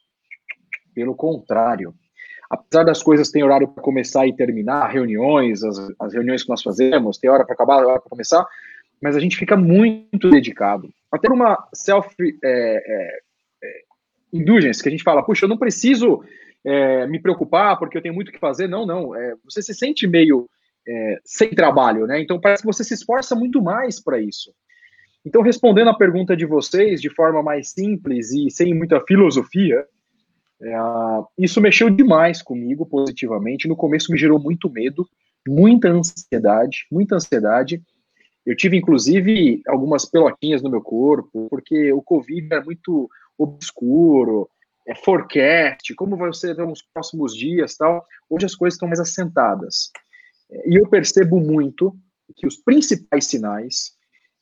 pelo 0.93 1.15
contrário. 1.15 1.93
Apesar 2.49 2.83
das 2.83 3.01
coisas 3.01 3.29
terem 3.29 3.45
horário 3.45 3.67
para 3.67 3.81
começar 3.81 4.27
e 4.27 4.35
terminar, 4.35 4.89
reuniões, 4.89 5.63
as, 5.63 5.77
as 5.99 6.13
reuniões 6.13 6.43
que 6.43 6.49
nós 6.49 6.61
fazemos, 6.61 7.17
tem 7.17 7.29
hora 7.29 7.45
para 7.45 7.53
acabar, 7.53 7.85
hora 7.85 7.99
para 7.99 8.09
começar, 8.09 8.45
mas 9.01 9.15
a 9.15 9.19
gente 9.19 9.37
fica 9.37 9.55
muito 9.55 10.29
dedicado. 10.29 10.89
Até 11.09 11.31
uma 11.31 11.67
self 11.73 12.13
é, 12.19 12.39
é, 12.43 13.19
é, 13.63 14.81
que 14.81 14.87
a 14.87 14.91
gente 14.91 15.03
fala, 15.03 15.23
puxa, 15.23 15.45
eu 15.45 15.49
não 15.49 15.57
preciso 15.57 16.23
é, 16.65 17.07
me 17.07 17.19
preocupar 17.19 17.77
porque 17.77 17.97
eu 17.97 18.01
tenho 18.01 18.13
muito 18.13 18.29
o 18.29 18.31
que 18.31 18.39
fazer. 18.39 18.67
Não, 18.67 18.85
não. 18.85 19.15
É, 19.15 19.35
você 19.43 19.61
se 19.61 19.73
sente 19.73 20.07
meio 20.07 20.49
é, 20.87 21.19
sem 21.23 21.49
trabalho, 21.49 22.05
né? 22.07 22.21
Então 22.21 22.39
parece 22.39 22.63
que 22.63 22.67
você 22.67 22.83
se 22.83 22.93
esforça 22.93 23.35
muito 23.35 23.61
mais 23.61 24.01
para 24.01 24.19
isso. 24.19 24.53
Então, 25.25 25.41
respondendo 25.41 25.89
a 25.89 25.97
pergunta 25.97 26.35
de 26.35 26.45
vocês 26.45 26.99
de 26.99 27.09
forma 27.09 27.43
mais 27.43 27.69
simples 27.69 28.31
e 28.31 28.49
sem 28.49 28.73
muita 28.73 28.99
filosofia, 29.01 29.85
é, 30.61 30.75
isso 31.37 31.61
mexeu 31.61 31.89
demais 31.89 32.41
comigo 32.41 32.85
positivamente. 32.85 33.67
No 33.67 33.75
começo 33.75 34.11
me 34.11 34.17
gerou 34.17 34.39
muito 34.39 34.69
medo, 34.69 35.07
muita 35.47 35.89
ansiedade, 35.89 36.85
muita 36.91 37.15
ansiedade. 37.15 37.81
Eu 38.43 38.55
tive, 38.55 38.77
inclusive, 38.77 39.61
algumas 39.67 40.05
pelotinhas 40.05 40.63
no 40.63 40.69
meu 40.69 40.81
corpo, 40.81 41.47
porque 41.49 41.93
o 41.93 42.01
Covid 42.01 42.47
era 42.51 42.63
muito 42.63 43.07
obscuro, 43.37 44.49
é 44.91 44.95
forecast, 44.95 45.95
como 45.95 46.17
vai 46.17 46.33
ser 46.33 46.55
nos 46.57 46.81
próximos 46.81 47.35
dias 47.35 47.75
tal. 47.75 48.05
Hoje 48.29 48.45
as 48.45 48.55
coisas 48.55 48.75
estão 48.75 48.87
mais 48.87 48.99
assentadas. 48.99 49.89
E 50.65 50.79
eu 50.79 50.87
percebo 50.87 51.39
muito 51.39 51.95
que 52.35 52.45
os 52.45 52.57
principais 52.57 53.25
sinais 53.25 53.93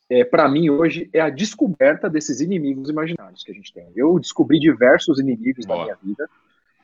é, 0.10 0.24
para 0.24 0.50
mim 0.50 0.70
hoje 0.70 1.08
é 1.14 1.20
a 1.20 1.30
descoberta 1.30 2.10
desses 2.10 2.42
inimigos 2.42 2.90
imaginários 2.90 3.44
que 3.44 3.52
a 3.52 3.54
gente 3.54 3.72
tem. 3.72 3.92
Eu 3.96 4.20
descobri 4.20 4.60
diversos 4.60 5.20
inimigos 5.20 5.66
Boa. 5.66 5.78
da 5.78 5.84
minha 5.84 5.98
vida 6.04 6.28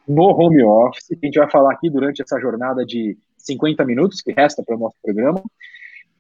no 0.07 0.25
home 0.25 0.63
office, 0.63 1.07
que 1.07 1.17
a 1.23 1.25
gente 1.25 1.39
vai 1.39 1.49
falar 1.49 1.73
aqui 1.73 1.89
durante 1.89 2.21
essa 2.21 2.39
jornada 2.39 2.85
de 2.85 3.17
50 3.39 3.83
minutos 3.83 4.21
que 4.21 4.31
resta 4.31 4.61
para 4.61 4.75
o 4.75 4.79
nosso 4.79 4.95
programa. 5.01 5.41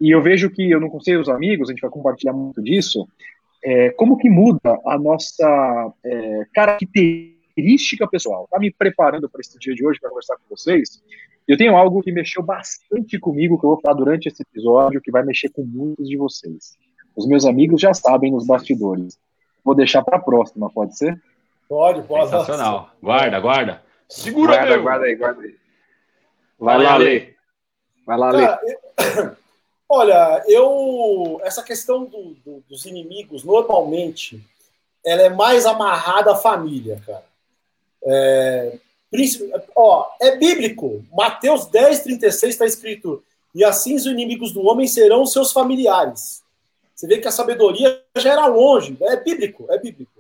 E 0.01 0.09
eu 0.09 0.21
vejo 0.21 0.49
que 0.49 0.71
eu 0.71 0.81
não 0.81 0.89
consigo 0.89 1.21
os 1.21 1.29
amigos, 1.29 1.69
a 1.69 1.73
gente 1.73 1.81
vai 1.81 1.91
compartilhar 1.91 2.33
muito 2.33 2.61
disso, 2.63 3.07
é, 3.63 3.91
como 3.91 4.17
que 4.17 4.29
muda 4.29 4.79
a 4.85 4.97
nossa 4.97 5.93
é, 6.03 6.45
característica 6.53 7.34
pessoal. 8.11 8.47
Tá 8.49 8.59
me 8.59 8.71
preparando 8.71 9.29
para 9.29 9.41
esse 9.41 9.57
dia 9.57 9.73
de 9.73 9.85
hoje 9.85 9.99
para 9.99 10.09
conversar 10.09 10.35
com 10.35 10.43
vocês. 10.55 11.01
Eu 11.47 11.57
tenho 11.57 11.75
algo 11.75 12.01
que 12.01 12.11
mexeu 12.11 12.41
bastante 12.41 13.19
comigo, 13.19 13.59
que 13.59 13.65
eu 13.65 13.69
vou 13.71 13.79
falar 13.81 13.95
durante 13.95 14.27
esse 14.27 14.41
episódio, 14.41 15.01
que 15.01 15.11
vai 15.11 15.23
mexer 15.23 15.49
com 15.49 15.63
muitos 15.63 16.09
de 16.09 16.17
vocês. 16.17 16.75
Os 17.15 17.27
meus 17.27 17.45
amigos 17.45 17.79
já 17.79 17.93
sabem 17.93 18.31
nos 18.31 18.45
bastidores. 18.45 19.17
Vou 19.63 19.75
deixar 19.75 20.03
para 20.03 20.17
a 20.17 20.21
próxima, 20.21 20.69
pode 20.69 20.97
ser? 20.97 21.21
Pode, 21.69 22.01
pode. 22.03 22.29
Sensacional. 22.29 22.89
Guarda, 23.01 23.39
guarda. 23.39 23.83
Segura, 24.09 24.53
Guarda, 24.55 24.71
meu. 24.71 24.83
guarda 24.83 25.05
aí, 25.05 25.15
guarda 25.15 25.41
aí. 25.41 25.55
Vai 26.59 26.83
lá, 26.83 26.97
Lê. 26.97 27.33
Vai 28.05 28.17
lá, 28.17 28.29
Lê. 28.31 28.43
Eu- 28.45 29.35
olha, 29.89 30.43
eu. 30.47 31.39
Essa 31.43 31.63
questão 31.63 32.05
do- 32.05 32.35
do- 32.45 32.63
dos 32.69 32.85
inimigos, 32.85 33.43
normalmente, 33.43 34.39
ela 35.03 35.21
é 35.23 35.29
mais 35.29 35.65
amarrada 35.65 36.33
à 36.33 36.35
família, 36.35 37.01
cara. 37.05 37.23
É, 38.05 38.77
ó, 39.75 40.07
é 40.21 40.37
bíblico. 40.37 41.03
Mateus 41.13 41.67
10, 41.67 42.01
36 42.01 42.53
está 42.53 42.65
escrito: 42.65 43.23
E 43.53 43.63
assim 43.63 43.95
os 43.95 44.05
inimigos 44.05 44.51
do 44.51 44.65
homem 44.65 44.87
serão 44.87 45.25
seus 45.25 45.51
familiares. 45.51 46.43
Você 46.95 47.07
vê 47.07 47.17
que 47.17 47.27
a 47.27 47.31
sabedoria 47.31 48.01
já 48.17 48.31
era 48.33 48.45
longe. 48.47 48.97
É 49.01 49.17
bíblico, 49.17 49.65
é 49.69 49.77
bíblico. 49.77 50.11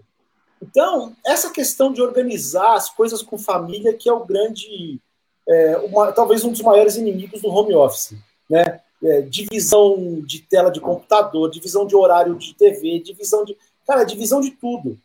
Então, 0.61 1.13
essa 1.25 1.49
questão 1.51 1.93
de 1.93 2.01
organizar 2.01 2.73
as 2.75 2.89
coisas 2.89 3.21
com 3.21 3.37
família 3.37 3.93
que 3.93 4.09
é 4.09 4.13
o 4.13 4.25
grande. 4.25 4.99
é, 5.47 5.77
uma- 5.77 6.11
talvez 6.11 6.43
um 6.43 6.51
dos 6.51 6.61
maiores 6.61 6.95
inimigos 6.95 7.39
do 7.39 7.49
home 7.49 7.75
office. 7.75 8.15
Né? 8.49 8.79
É, 9.03 9.21
divisão 9.21 10.19
de 10.25 10.39
tela 10.41 10.71
de 10.71 10.79
computador, 10.81 11.51
divisão 11.51 11.85
de 11.85 11.95
horário 11.95 12.33
de 12.35 12.55
TV, 12.55 12.99
divisão 12.99 13.45
de. 13.45 13.55
Cara, 13.85 14.03
divisão 14.03 14.41
de 14.41 14.49
tudo. 14.49 14.97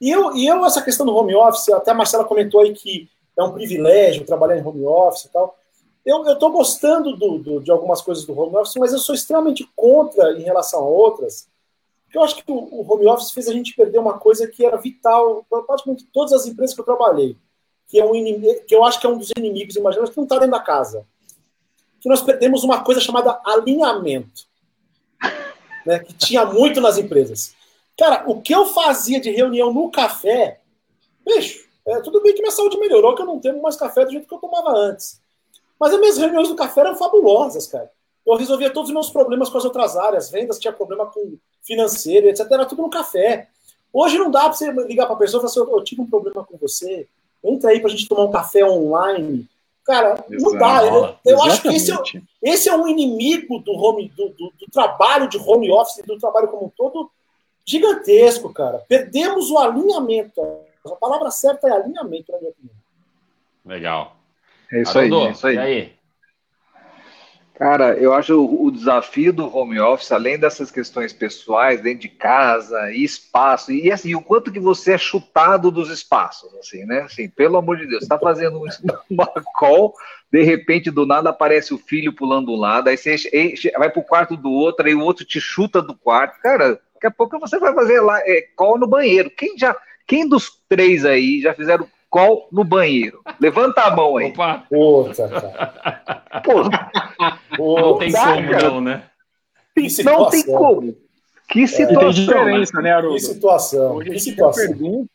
E 0.00 0.10
eu, 0.10 0.34
e 0.36 0.46
eu, 0.46 0.64
essa 0.66 0.82
questão 0.82 1.06
do 1.06 1.14
home 1.14 1.34
office, 1.34 1.68
até 1.70 1.90
a 1.90 1.94
Marcela 1.94 2.24
comentou 2.24 2.60
aí 2.60 2.72
que 2.74 3.08
é 3.36 3.42
um 3.42 3.52
privilégio 3.52 4.24
trabalhar 4.26 4.56
em 4.58 4.64
home 4.66 4.84
office 4.84 5.24
e 5.24 5.28
tal. 5.30 5.56
Eu 6.04 6.22
estou 6.30 6.50
gostando 6.50 7.16
do, 7.16 7.38
do- 7.38 7.60
de 7.60 7.70
algumas 7.70 8.02
coisas 8.02 8.24
do 8.24 8.38
home 8.38 8.56
office, 8.56 8.74
mas 8.76 8.92
eu 8.92 8.98
sou 8.98 9.14
extremamente 9.14 9.68
contra 9.74 10.32
em 10.38 10.42
relação 10.42 10.80
a 10.80 10.86
outras. 10.86 11.48
Porque 12.04 12.18
eu 12.18 12.22
acho 12.22 12.36
que 12.36 12.52
o, 12.52 12.54
o 12.54 12.92
home 12.92 13.06
office 13.06 13.30
fez 13.32 13.48
a 13.48 13.52
gente 13.52 13.74
perder 13.74 13.98
uma 13.98 14.18
coisa 14.18 14.46
que 14.46 14.64
era 14.64 14.76
vital 14.76 15.46
para 15.48 15.62
praticamente 15.62 16.04
todas 16.12 16.32
as 16.32 16.46
empresas 16.46 16.74
que 16.74 16.80
eu 16.80 16.84
trabalhei. 16.84 17.36
Que, 17.88 17.98
é 17.98 18.04
um 18.04 18.14
inimigo, 18.14 18.60
que 18.66 18.74
eu 18.74 18.84
acho 18.84 19.00
que 19.00 19.06
é 19.06 19.10
um 19.10 19.16
dos 19.16 19.30
inimigos, 19.36 19.76
imagina, 19.76 20.06
que 20.06 20.16
não 20.16 20.24
está 20.24 20.36
dentro 20.36 20.50
da 20.52 20.60
casa. 20.60 21.06
Que 22.00 22.08
nós 22.08 22.20
perdemos 22.20 22.62
uma 22.64 22.82
coisa 22.84 23.00
chamada 23.00 23.40
alinhamento. 23.44 24.44
Né, 25.86 25.98
que 25.98 26.14
tinha 26.14 26.44
muito 26.46 26.80
nas 26.80 26.96
empresas. 26.98 27.54
Cara, 27.96 28.24
o 28.26 28.40
que 28.40 28.54
eu 28.54 28.66
fazia 28.66 29.20
de 29.20 29.30
reunião 29.30 29.72
no 29.72 29.90
café, 29.90 30.60
bicho, 31.24 31.64
é, 31.86 32.00
tudo 32.00 32.20
bem 32.22 32.34
que 32.34 32.40
minha 32.40 32.50
saúde 32.50 32.78
melhorou, 32.78 33.14
que 33.14 33.22
eu 33.22 33.26
não 33.26 33.38
tenho 33.38 33.60
mais 33.62 33.76
café 33.76 34.04
do 34.04 34.10
jeito 34.10 34.26
que 34.26 34.34
eu 34.34 34.38
tomava 34.38 34.70
antes. 34.76 35.20
Mas 35.78 35.92
as 35.92 36.00
minhas 36.00 36.18
reuniões 36.18 36.48
no 36.48 36.56
café 36.56 36.80
eram 36.80 36.96
fabulosas, 36.96 37.66
cara. 37.66 37.90
Eu 38.26 38.36
resolvia 38.36 38.70
todos 38.70 38.88
os 38.88 38.94
meus 38.94 39.10
problemas 39.10 39.50
com 39.50 39.58
as 39.58 39.64
outras 39.64 39.96
áreas, 39.96 40.30
vendas, 40.30 40.58
tinha 40.58 40.72
problema 40.72 41.06
com 41.06 41.36
financeiro, 41.62 42.28
etc. 42.28 42.50
Era 42.50 42.64
tudo 42.64 42.82
no 42.82 42.90
café. 42.90 43.48
Hoje 43.92 44.18
não 44.18 44.30
dá 44.30 44.44
para 44.44 44.54
você 44.54 44.72
ligar 44.72 45.06
para 45.06 45.14
a 45.14 45.18
pessoa 45.18 45.40
e 45.40 45.42
falar 45.42 45.64
assim, 45.64 45.72
eu, 45.72 45.84
tive 45.84 46.00
um 46.00 46.06
problema 46.06 46.42
com 46.42 46.56
você, 46.56 47.06
entra 47.44 47.70
aí 47.70 47.80
para 47.80 47.88
a 47.88 47.90
gente 47.90 48.08
tomar 48.08 48.24
um 48.24 48.30
café 48.30 48.64
online. 48.64 49.46
Cara, 49.84 50.24
não 50.30 50.56
dá. 50.56 50.86
Eu, 50.86 51.14
eu 51.26 51.42
acho 51.42 51.60
que 51.60 51.68
esse 51.68 51.92
é, 51.92 51.96
esse 52.42 52.68
é 52.68 52.74
um 52.74 52.88
inimigo 52.88 53.58
do, 53.58 53.72
home, 53.72 54.08
do, 54.16 54.30
do, 54.30 54.52
do 54.58 54.66
trabalho 54.72 55.28
de 55.28 55.36
home 55.36 55.70
office, 55.70 56.02
do 56.06 56.18
trabalho 56.18 56.48
como 56.48 56.66
um 56.66 56.70
todo, 56.70 57.10
gigantesco, 57.64 58.52
cara. 58.52 58.78
Perdemos 58.88 59.50
o 59.50 59.58
alinhamento. 59.58 60.40
A 60.84 60.96
palavra 60.96 61.30
certa 61.30 61.68
é 61.68 61.72
alinhamento, 61.72 62.30
na 62.32 62.38
minha 62.38 62.50
opinião. 62.50 62.76
Legal. 63.64 64.16
É 64.70 64.82
isso 64.82 64.98
aí, 64.98 65.12
é 65.12 65.30
isso 65.30 65.46
aí. 65.46 65.54
E 65.54 65.58
aí? 65.58 65.92
Cara, 67.54 67.94
eu 67.94 68.12
acho 68.12 68.34
o, 68.34 68.66
o 68.66 68.70
desafio 68.70 69.32
do 69.32 69.56
home 69.56 69.78
office, 69.78 70.10
além 70.10 70.36
dessas 70.36 70.72
questões 70.72 71.12
pessoais, 71.12 71.80
dentro 71.80 72.00
de 72.00 72.08
casa 72.08 72.90
e 72.90 73.04
espaço, 73.04 73.70
e 73.70 73.92
assim, 73.92 74.12
o 74.16 74.20
quanto 74.20 74.50
que 74.50 74.58
você 74.58 74.94
é 74.94 74.98
chutado 74.98 75.70
dos 75.70 75.88
espaços, 75.88 76.52
assim, 76.56 76.84
né? 76.84 77.02
Assim, 77.02 77.28
pelo 77.28 77.56
amor 77.56 77.76
de 77.76 77.86
Deus, 77.86 78.02
você 78.02 78.08
tá 78.08 78.18
fazendo 78.18 78.58
um- 78.58 78.66
uma 79.08 79.26
call, 79.56 79.94
de 80.32 80.42
repente, 80.42 80.90
do 80.90 81.06
nada 81.06 81.30
aparece 81.30 81.72
o 81.72 81.78
filho 81.78 82.12
pulando 82.12 82.50
um 82.50 82.58
lado, 82.58 82.88
aí 82.88 82.96
você 82.96 83.14
vai 83.78 83.88
pro 83.88 84.02
quarto 84.02 84.36
do 84.36 84.50
outro, 84.50 84.84
aí 84.84 84.94
o 84.94 85.02
outro 85.02 85.24
te 85.24 85.40
chuta 85.40 85.80
do 85.80 85.94
quarto. 85.94 86.40
Cara, 86.40 86.80
daqui 87.04 87.06
a 87.06 87.10
pouco 87.10 87.38
você 87.38 87.58
vai 87.58 87.74
fazer 87.74 88.00
lá 88.00 88.18
é, 88.20 88.48
call 88.56 88.78
no 88.78 88.86
banheiro. 88.86 89.30
Quem 89.30 89.56
já, 89.58 89.76
quem 90.06 90.26
dos 90.28 90.50
três 90.68 91.04
aí 91.04 91.40
já 91.40 91.52
fizeram 91.52 91.86
call 92.08 92.48
no 92.50 92.64
banheiro? 92.64 93.20
Levanta 93.38 93.82
a 93.82 93.94
mão 93.94 94.16
aí. 94.16 94.30
Opa, 94.30 94.64
Puta, 94.68 95.28
cara. 95.28 96.42
Pô, 97.56 97.80
não 97.80 97.98
tem 97.98 98.10
dá, 98.10 98.34
como 98.34 98.50
cara. 98.50 98.70
não, 98.70 98.80
né? 98.80 99.02
Que 99.74 100.02
não 100.02 100.30
tem 100.30 100.44
como. 100.44 100.96
Que 101.48 101.68
situação. 101.68 102.00
tem 102.00 102.10
diferença, 102.10 102.80
né, 102.80 102.92
Haroldo? 102.92 103.16
Que 103.16 103.22
situação. 103.22 103.96
Hoje 103.96 104.10
Que 104.10 104.18
situação. 104.18 104.66
pergunta 104.66 105.10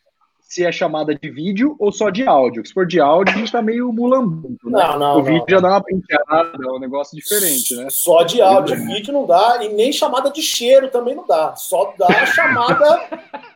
se 0.50 0.66
é 0.66 0.72
chamada 0.72 1.14
de 1.14 1.30
vídeo 1.30 1.76
ou 1.78 1.92
só 1.92 2.10
de 2.10 2.26
áudio. 2.26 2.66
Se 2.66 2.74
for 2.74 2.84
de 2.84 2.98
áudio, 2.98 3.32
a 3.32 3.38
gente 3.38 3.52
tá 3.52 3.62
meio 3.62 3.92
mulambuto, 3.92 4.68
né? 4.68 4.82
Não, 4.82 4.98
não, 4.98 5.18
o 5.20 5.22
vídeo 5.22 5.44
não. 5.48 5.48
já 5.48 5.60
dá 5.60 5.68
uma 5.68 5.84
penteada, 5.84 6.58
é 6.60 6.70
um 6.72 6.80
negócio 6.80 7.16
diferente, 7.16 7.76
né? 7.76 7.86
Só 7.88 8.24
de 8.24 8.42
áudio, 8.42 8.76
de 8.76 8.84
vídeo 8.84 9.12
não 9.12 9.24
dá, 9.24 9.60
e 9.62 9.68
nem 9.68 9.92
chamada 9.92 10.28
de 10.28 10.42
cheiro 10.42 10.90
também 10.90 11.14
não 11.14 11.24
dá. 11.24 11.54
Só 11.54 11.94
dá 11.96 12.08
a 12.08 12.26
chamada 12.26 13.00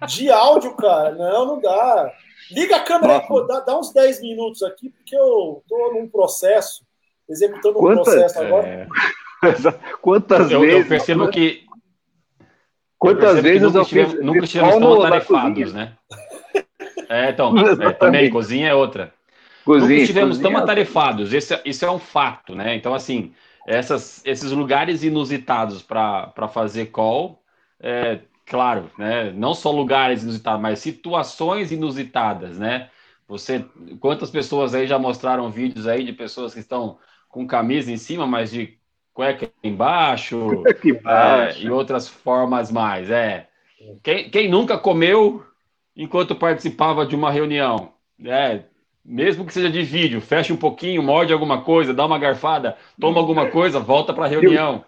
de 0.06 0.30
áudio, 0.30 0.76
cara. 0.76 1.16
Não, 1.16 1.44
não 1.44 1.60
dá. 1.60 2.12
Liga 2.52 2.76
a 2.76 2.84
câmera, 2.84 3.20
pô, 3.26 3.40
dá, 3.40 3.58
dá 3.58 3.76
uns 3.76 3.92
10 3.92 4.20
minutos 4.20 4.62
aqui, 4.62 4.88
porque 4.90 5.16
eu 5.16 5.64
tô 5.68 5.92
num 5.94 6.08
processo, 6.08 6.84
executando 7.28 7.78
um 7.78 7.80
Quantas? 7.80 8.04
processo 8.04 8.40
agora. 8.40 8.68
É, 8.68 8.86
Quantas 10.00 10.48
eu, 10.48 10.60
vezes? 10.60 10.82
eu 10.82 10.88
percebo 10.88 11.28
que. 11.28 11.64
Quantas 12.96 13.36
eu 13.36 13.42
percebo 13.42 13.84
que 13.84 13.94
vezes 13.94 14.14
nunca 14.14 14.38
eu 14.38 14.62
nunca 14.62 14.70
call 14.70 14.80
tão 14.80 15.02
atarefados, 15.02 15.74
né? 15.74 15.96
É, 17.08 17.30
então, 17.30 17.54
é, 17.78 17.92
também, 17.92 18.28
cozinha 18.30 18.68
é 18.68 18.74
outra. 18.74 19.12
Nunca 19.78 19.98
Cozinha, 19.98 19.98
estivemos 19.98 20.38
tão 20.38 20.56
cozinha. 20.56 20.56
atarefados, 20.56 21.32
esse, 21.32 21.54
é- 21.54 21.62
isso 21.64 21.84
é 21.84 21.90
um 21.90 21.98
fato, 21.98 22.54
né? 22.54 22.74
Então, 22.76 22.94
assim, 22.94 23.34
essas, 23.66 24.22
esses 24.24 24.52
lugares 24.52 25.02
inusitados 25.04 25.82
para 25.82 26.48
fazer 26.52 26.86
call, 26.86 27.42
é, 27.80 28.20
claro, 28.46 28.90
né? 28.98 29.32
Não 29.32 29.54
só 29.54 29.70
lugares 29.72 30.22
inusitados, 30.22 30.62
mas 30.62 30.78
situações 30.80 31.72
inusitadas, 31.72 32.58
né? 32.58 32.90
Você, 33.28 33.64
quantas 34.00 34.30
pessoas 34.30 34.74
aí 34.74 34.86
já 34.86 34.98
mostraram 34.98 35.50
vídeos 35.50 35.86
aí 35.86 36.04
de 36.04 36.12
pessoas 36.12 36.54
que 36.54 36.60
estão 36.60 36.98
com 37.28 37.46
camisa 37.46 37.90
em 37.90 37.96
cima, 37.96 38.26
mas 38.26 38.50
de 38.50 38.78
cueca 39.14 39.50
embaixo, 39.62 40.70
Que 40.80 40.92
é, 41.06 41.58
baixo. 41.58 41.60
e 41.60 41.70
outras 41.70 42.08
formas 42.08 42.70
mais, 42.70 43.10
é. 43.10 43.48
Quem, 44.02 44.30
quem 44.30 44.48
nunca 44.50 44.78
comeu 44.78 45.44
enquanto 45.96 46.34
participava 46.34 47.06
de 47.06 47.14
uma 47.14 47.30
reunião? 47.30 47.90
É, 48.24 48.60
mesmo 49.04 49.44
que 49.44 49.52
seja 49.52 49.68
de 49.70 49.82
vídeo, 49.82 50.20
fecha 50.20 50.52
um 50.52 50.56
pouquinho, 50.56 51.02
morde 51.02 51.32
alguma 51.32 51.62
coisa, 51.62 51.92
dá 51.92 52.06
uma 52.06 52.18
garfada, 52.18 52.76
toma 53.00 53.18
alguma 53.20 53.50
coisa, 53.50 53.78
volta 53.80 54.12
para 54.14 54.24
a 54.24 54.28
reunião. 54.28 54.84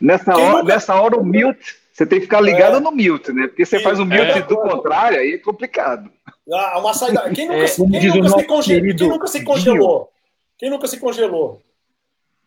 Nessa 0.00 0.32
hora, 0.36 0.48
nunca- 0.52 0.62
nessa 0.64 0.94
hora 1.00 1.16
o 1.16 1.24
mute, 1.24 1.76
você 1.92 2.06
tem 2.06 2.18
que 2.18 2.26
ficar 2.26 2.40
ligado 2.40 2.76
É. 2.76 2.80
no 2.80 2.90
mute, 2.92 3.32
né? 3.32 3.46
Porque 3.48 3.64
você 3.64 3.78
Sim, 3.78 3.84
faz 3.84 3.98
o 3.98 4.04
mute 4.04 4.20
é. 4.20 4.42
do 4.42 4.56
contrário, 4.56 5.18
aí 5.18 5.32
é 5.32 5.38
complicado. 5.38 6.10
Ah, 6.52 6.78
uma 6.78 6.92
saída. 6.92 7.22
Quem 7.30 7.48
nunca, 7.48 7.64
É, 7.64 7.66
quem 7.66 7.86
nunca 7.88 8.62
se 8.62 8.70
querido 8.70 8.98
Quem 8.98 9.08
nunca 9.08 9.26
se 9.26 9.38
Dio. 9.38 9.46
congelou? 9.46 10.10
Quem 10.58 10.70
nunca 10.70 10.86
se 10.86 11.00
congelou? 11.00 11.60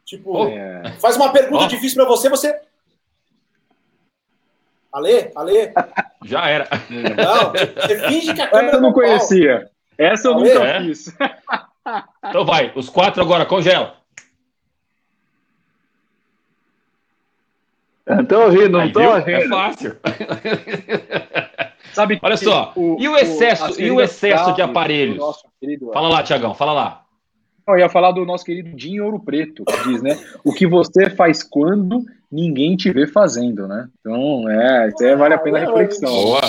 Tipo, 0.06 0.32
Oh. 0.44 0.48
É. 0.48 0.94
faz 1.02 1.18
uma 1.18 1.30
pergunta 1.34 1.66
Ó. 1.66 1.68
difícil 1.68 1.98
pra 1.98 2.06
você, 2.06 2.30
você. 2.30 2.56
Ale? 4.92 5.32
Ale? 5.36 5.74
Já 6.26 6.48
era. 6.50 6.68
Não, 6.90 7.52
você 7.52 8.08
finge 8.08 8.34
que 8.34 8.42
a 8.42 8.48
câmera 8.48 8.68
Essa 8.70 8.78
eu 8.78 8.82
não 8.82 8.90
tá 8.90 8.96
pau. 9.00 9.04
conhecia. 9.04 9.70
Essa 9.98 10.28
eu 10.30 10.34
Ale? 10.36 10.44
nunca 10.54 10.66
É? 10.66 10.80
fiz. 10.82 11.18
Então 12.26 12.46
vai, 12.46 12.72
os 12.76 12.90
quatro 12.90 13.22
agora, 13.22 13.46
congela. 13.46 13.96
Tô 18.30 18.42
ouvindo, 18.44 18.70
não 18.78 18.88
viu? 18.88 19.16
É 19.18 19.48
fácil. 19.50 19.98
Sabe 21.94 22.20
Olha 22.22 22.38
que 22.38 22.44
só, 22.46 22.74
e 23.00 23.08
o 23.10 23.18
excesso- 23.18 23.66
as 23.66 23.80
e 23.80 23.90
o 23.92 24.00
excesso 24.00 24.54
de 24.54 24.62
aparelhos? 24.62 25.18
querido- 25.60 25.92
Fala 25.92 26.08
lá, 26.10 26.24
Tiagão, 26.24 26.54
fala 26.54 26.72
lá. 26.74 27.04
Não, 27.68 27.74
Eu 27.76 27.80
ia 27.82 27.90
falar 27.90 28.12
do 28.12 28.26
nosso 28.26 28.46
querido 28.46 28.70
Dinho 28.76 29.04
Ouro 29.06 29.20
Preto, 29.20 29.66
que 29.66 29.84
diz, 29.90 30.02
né? 30.02 30.18
O 30.44 30.54
que 30.54 30.66
você 30.66 31.10
faz 31.10 31.44
quando 31.44 32.06
ninguém 32.32 32.76
te 32.76 32.92
vê 32.92 33.08
fazendo, 33.08 33.68
né? 33.68 33.88
Então, 34.00 34.50
é, 34.50 34.88
isso 34.90 35.04
aí 35.04 35.16
vale 35.16 35.34
a 35.34 35.38
pena 35.38 35.58
a 35.58 35.62
reflexão. 35.62 36.10
Boa. 36.10 36.42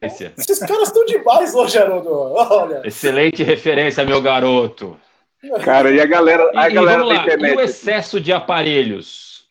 Esse- 0.00 0.32
Esses 0.38 0.58
caras 0.60 0.88
estão 0.88 1.04
demais 1.04 1.54
hoje, 1.54 1.76
Haroldo. 1.78 2.10
Olha. 2.10 2.82
Excelente 2.84 3.42
referência, 3.42 4.04
meu 4.04 4.22
garoto. 4.22 4.96
Cara, 5.64 5.90
e 5.90 6.00
a 6.00 6.06
galera, 6.06 6.48
a 6.54 6.70
e 6.70 6.72
galera 6.72 6.98
vamos 7.02 7.14
da 7.16 7.20
lá, 7.22 7.26
e 7.26 7.30
o 7.30 7.34
internet? 7.34 7.60
excesso 7.62 8.20
de 8.20 8.32
aparelhos? 8.32 9.44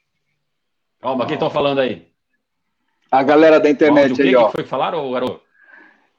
Calma, 1.02 1.26
quem 1.26 1.34
estão 1.34 1.50
falando 1.50 1.80
aí? 1.80 2.08
A 3.12 3.22
galera 3.24 3.60
da 3.60 3.68
Áudio, 3.68 3.72
o 3.72 3.74
internet 3.74 4.16
que, 4.16 4.22
aí, 4.22 4.30
que 4.30 4.36
ó. 4.38 4.50
foi 4.50 4.64
que 4.64 4.70
falaram, 4.70 5.12
garoto? 5.12 5.42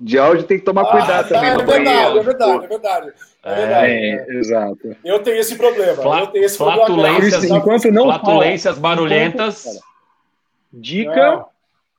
De 0.05 0.19
áudio 0.19 0.45
tem 0.45 0.59
que 0.59 0.65
tomar 0.65 0.85
cuidado 0.87 1.27
Ah, 1.27 1.29
também 1.29 1.51
é 1.51 1.53
no 1.53 1.59
verdade, 1.61 1.85
banheiro. 1.85 2.19
é 2.19 2.23
verdade, 2.23 2.65
é 2.65 2.69
verdade. 2.69 3.13
É 3.45 3.55
verdade. 3.55 3.93
É, 3.93 4.35
exato. 4.39 4.97
Eu 5.05 5.19
tenho 5.23 5.39
esse 5.39 5.55
problema. 5.57 6.03
Fla- 6.03 6.21
eu 6.21 6.27
tenho 6.29 6.45
esse 6.45 6.59
problema. 6.59 6.87
flatulências, 6.87 7.45
grave. 7.45 7.55
Enquanto 7.61 7.91
não 7.93 8.05
Flatulências 8.05 8.75
fala, 8.79 8.89
barulhentas. 8.97 9.67
enquanto- 9.67 9.85
Dica 10.73 11.45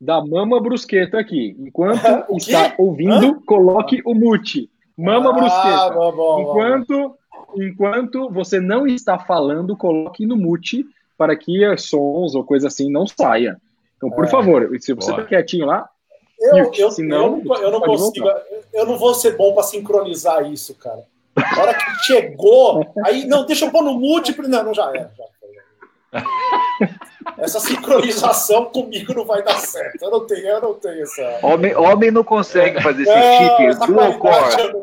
da 0.01 0.23
Mama 0.25 0.59
Brusqueta 0.61 1.19
aqui. 1.19 1.55
Enquanto 1.59 2.03
É. 2.29 2.35
Está 2.35 2.73
ouvindo, 2.77 3.41
coloque 3.45 4.01
o 4.05 4.13
mute. 4.13 4.69
Mama 4.97 5.29
Ah, 5.29 5.33
Brusqueta. 5.33 5.89
bom, 5.93 6.11
bom, 6.11 6.15
bom. 6.15 6.41
Enquanto 6.51 7.15
enquanto 7.55 8.29
você 8.31 8.59
não 8.59 8.87
está 8.87 9.17
falando, 9.19 9.77
coloque 9.77 10.25
no 10.25 10.35
mute 10.35 10.85
para 11.15 11.35
que 11.35 11.61
sons 11.77 12.33
ou 12.33 12.43
coisa 12.43 12.67
assim 12.67 12.91
não 12.91 13.05
saia. 13.05 13.57
Então, 13.95 14.09
por 14.09 14.25
é. 14.25 14.27
favor, 14.27 14.67
se 14.79 14.91
você 14.93 15.11
está 15.11 15.23
quietinho 15.23 15.67
lá, 15.67 15.87
eu, 16.43 16.71
eu, 16.75 16.91
senão, 16.91 17.37
eu, 17.39 17.43
não, 17.43 17.55
eu 17.57 17.71
não 17.71 17.81
consigo, 17.81 18.25
voltar. 18.25 18.43
eu 18.73 18.85
não 18.85 18.97
vou 18.97 19.13
ser 19.13 19.37
bom 19.37 19.53
para 19.53 19.63
sincronizar 19.63 20.51
isso, 20.51 20.75
cara. 20.75 21.03
A 21.35 21.61
hora 21.61 21.73
que 21.73 22.03
chegou, 22.05 22.85
aí, 23.05 23.25
não, 23.25 23.45
deixa 23.45 23.65
eu 23.65 23.71
pôr 23.71 23.83
no 23.83 23.93
múltiplo, 23.93 24.47
não, 24.47 24.63
não 24.63 24.73
já 24.73 24.89
era. 24.89 25.11
Já. 25.17 25.25
Essa 27.37 27.59
sincronização 27.59 28.65
comigo 28.65 29.13
não 29.13 29.25
vai 29.25 29.41
dar 29.41 29.57
certo. 29.57 30.03
Eu 30.03 30.11
não 30.11 30.27
tenho, 30.27 30.45
eu 30.45 30.61
não 30.61 30.73
tenho 30.75 31.01
essa. 31.01 31.39
Homem, 31.41 31.75
homem 31.75 32.11
não 32.11 32.23
consegue 32.23 32.81
fazer 32.81 33.03
esse 33.03 33.11
chip 33.11 33.87
dual 33.87 34.13
core. 34.19 34.73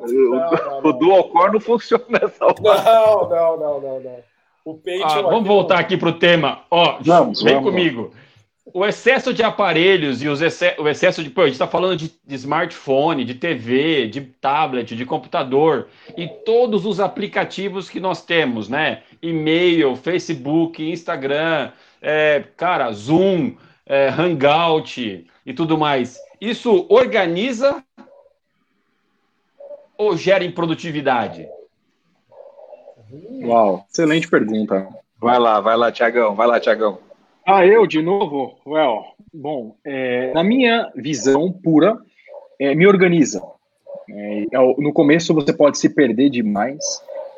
O, 0.82 0.88
o 0.88 0.92
dual 0.94 1.24
core 1.30 1.52
não 1.52 1.60
funciona 1.60 2.04
nessa 2.08 2.44
hora. 2.44 2.56
Não, 2.60 3.28
não, 3.28 3.56
não, 3.58 3.80
não, 3.80 4.00
não. 4.00 4.30
O 4.64 4.78
ah, 5.04 5.22
vamos 5.22 5.48
voltar 5.48 5.78
aqui 5.78 5.96
para 5.96 6.10
o 6.10 6.18
tema. 6.18 6.62
Ó, 6.70 6.98
vamos, 7.00 7.42
vem 7.42 7.54
vamos. 7.54 7.70
comigo 7.70 8.12
o 8.72 8.86
excesso 8.86 9.32
de 9.32 9.42
aparelhos 9.42 10.22
e 10.22 10.28
os 10.28 10.40
exce 10.40 10.74
o 10.78 10.88
excesso 10.88 11.22
de. 11.22 11.30
Pô, 11.30 11.42
a 11.42 11.44
gente 11.46 11.54
está 11.54 11.66
falando 11.66 11.96
de, 11.96 12.12
de, 12.24 12.34
smartphone, 12.34 13.24
de 13.24 13.34
TV, 13.34 14.08
de 14.08 14.20
tablet, 14.20 14.94
de 14.94 15.04
computador 15.04 15.88
e 16.16 16.28
todos 16.28 16.86
os 16.86 17.00
aplicativos 17.00 17.88
que 17.88 18.00
nós 18.00 18.24
temos, 18.24 18.68
né? 18.68 19.02
E-mail, 19.22 19.96
Facebook, 19.96 20.82
Instagram, 20.82 21.72
é, 22.00 22.44
cara, 22.56 22.90
Zoom, 22.92 23.56
é, 23.86 24.08
Hangout 24.08 25.26
e 25.44 25.54
tudo 25.54 25.76
mais. 25.76 26.18
Isso 26.40 26.86
organiza 26.88 27.84
ou 29.96 30.16
gera 30.16 30.44
improdutividade? 30.44 31.46
Uau, 33.42 33.84
excelente 33.90 34.28
pergunta. 34.28 34.88
Vai 35.18 35.38
lá, 35.38 35.60
vai 35.60 35.76
lá, 35.76 35.92
Tiagão, 35.92 36.34
vai 36.34 36.46
lá, 36.46 36.58
Tiagão. 36.58 37.09
Ah, 37.46 37.66
eu 37.66 37.86
de 37.86 38.02
novo? 38.02 38.58
Well, 38.66 39.04
bom, 39.32 39.76
é, 39.84 40.32
na 40.32 40.44
minha 40.44 40.90
visão 40.94 41.52
pura, 41.52 41.98
é, 42.58 42.74
me 42.74 42.86
organiza. 42.86 43.42
É, 44.08 44.44
no 44.78 44.92
começo 44.92 45.34
você 45.34 45.52
pode 45.52 45.78
se 45.78 45.88
perder 45.88 46.30
demais. 46.30 46.78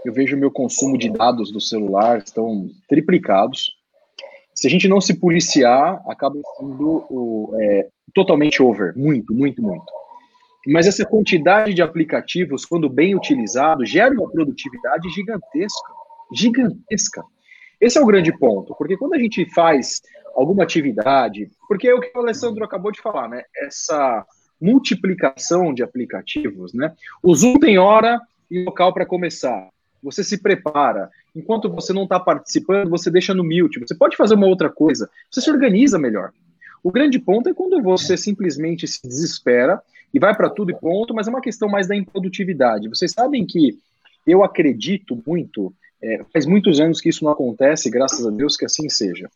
Eu 0.05 0.13
vejo 0.13 0.37
meu 0.37 0.51
consumo 0.51 0.99
de 0.99 1.09
dados 1.11 1.53
do 1.53 1.61
celular 1.61 2.19
estão 2.19 2.69
triplicados. 2.89 3.77
Se 4.55 4.67
a 4.67 4.71
gente 4.71 4.89
não 4.89 5.01
se 5.01 5.15
policiar, 5.15 6.03
acaba 6.07 6.37
sendo 6.59 7.51
é, 7.61 7.89
totalmente 8.15 8.63
over, 8.63 8.97
muito, 8.97 9.33
muito, 9.33 9.63
muito. 9.63 9.85
Mas 10.67 10.87
essa 10.87 11.05
quantidade 11.05 11.75
de 11.75 11.83
aplicativos, 11.83 12.65
quando 12.65 12.89
bem 12.89 13.15
utilizado, 13.15 13.85
gera 13.85 14.15
uma 14.15 14.31
produtividade 14.31 15.09
gigantesca, 15.11 15.93
gigantesca. 16.33 17.25
Esse 17.83 17.99
é 17.99 18.01
o 18.01 18.07
grande 18.07 18.33
ponto, 18.39 18.77
porque 18.77 18.97
quando 18.97 19.15
a 19.15 19.19
gente 19.19 19.45
faz 19.53 20.01
alguma 20.37 20.63
atividade, 20.63 21.51
porque 21.67 21.89
é 21.89 21.95
o 21.95 21.99
que 21.99 22.17
o 22.17 22.21
Alessandro 22.21 22.65
acabou 22.65 22.93
de 22.93 23.01
falar, 23.01 23.29
né? 23.29 23.43
Essa 23.57 24.25
multiplicação 24.61 25.75
de 25.75 25.83
aplicativos, 25.83 26.73
né? 26.73 26.95
O 27.21 27.35
Zoom 27.35 27.59
tem 27.59 27.79
hora 27.79 28.21
e 28.49 28.63
local 28.63 28.95
para 28.95 29.05
começar. 29.05 29.69
Você 30.01 30.23
se 30.23 30.39
prepara. 30.39 31.11
Enquanto 31.35 31.69
você 31.69 31.93
não 31.93 32.05
está 32.05 32.21
participando, 32.21 32.89
você 32.89 33.11
deixa 33.11 33.35
no 33.35 33.43
mute. 33.43 33.81
Você 33.81 33.97
pode 33.97 34.17
fazer 34.17 34.35
uma 34.35 34.47
outra 34.47 34.71
coisa. 34.71 35.11
Você 35.29 35.41
se 35.41 35.51
organiza 35.51 35.99
melhor. 35.99 36.31
O 36.85 36.93
grande 36.93 37.19
ponto 37.19 37.49
é 37.49 37.55
quando 37.55 37.83
você 37.83 38.17
simplesmente 38.17 38.87
se 38.87 39.03
desespera 39.03 39.83
e 40.15 40.21
vai 40.21 40.37
para 40.37 40.49
tudo 40.49 40.71
e 40.71 40.75
ponto, 40.75 41.13
mas 41.13 41.27
é 41.27 41.31
uma 41.31 41.41
questão 41.41 41.69
mais 41.69 41.89
da 41.89 41.97
improdutividade. 41.97 42.89
Vocês 42.89 43.11
sabem 43.11 43.45
que 43.45 43.77
eu 44.25 44.45
acredito 44.45 45.21
muito 45.27 45.75
é, 46.03 46.25
faz 46.33 46.47
muitos 46.47 46.81
anos 46.81 47.01
que 47.01 47.09
isso 47.09 47.25
não 47.25 47.33
acontece, 47.33 47.91
graças 47.91 48.27
a 48.27 48.31
Deus 48.31 48.57
que 48.57 48.65
assim 48.65 48.89
seja. 48.89 49.31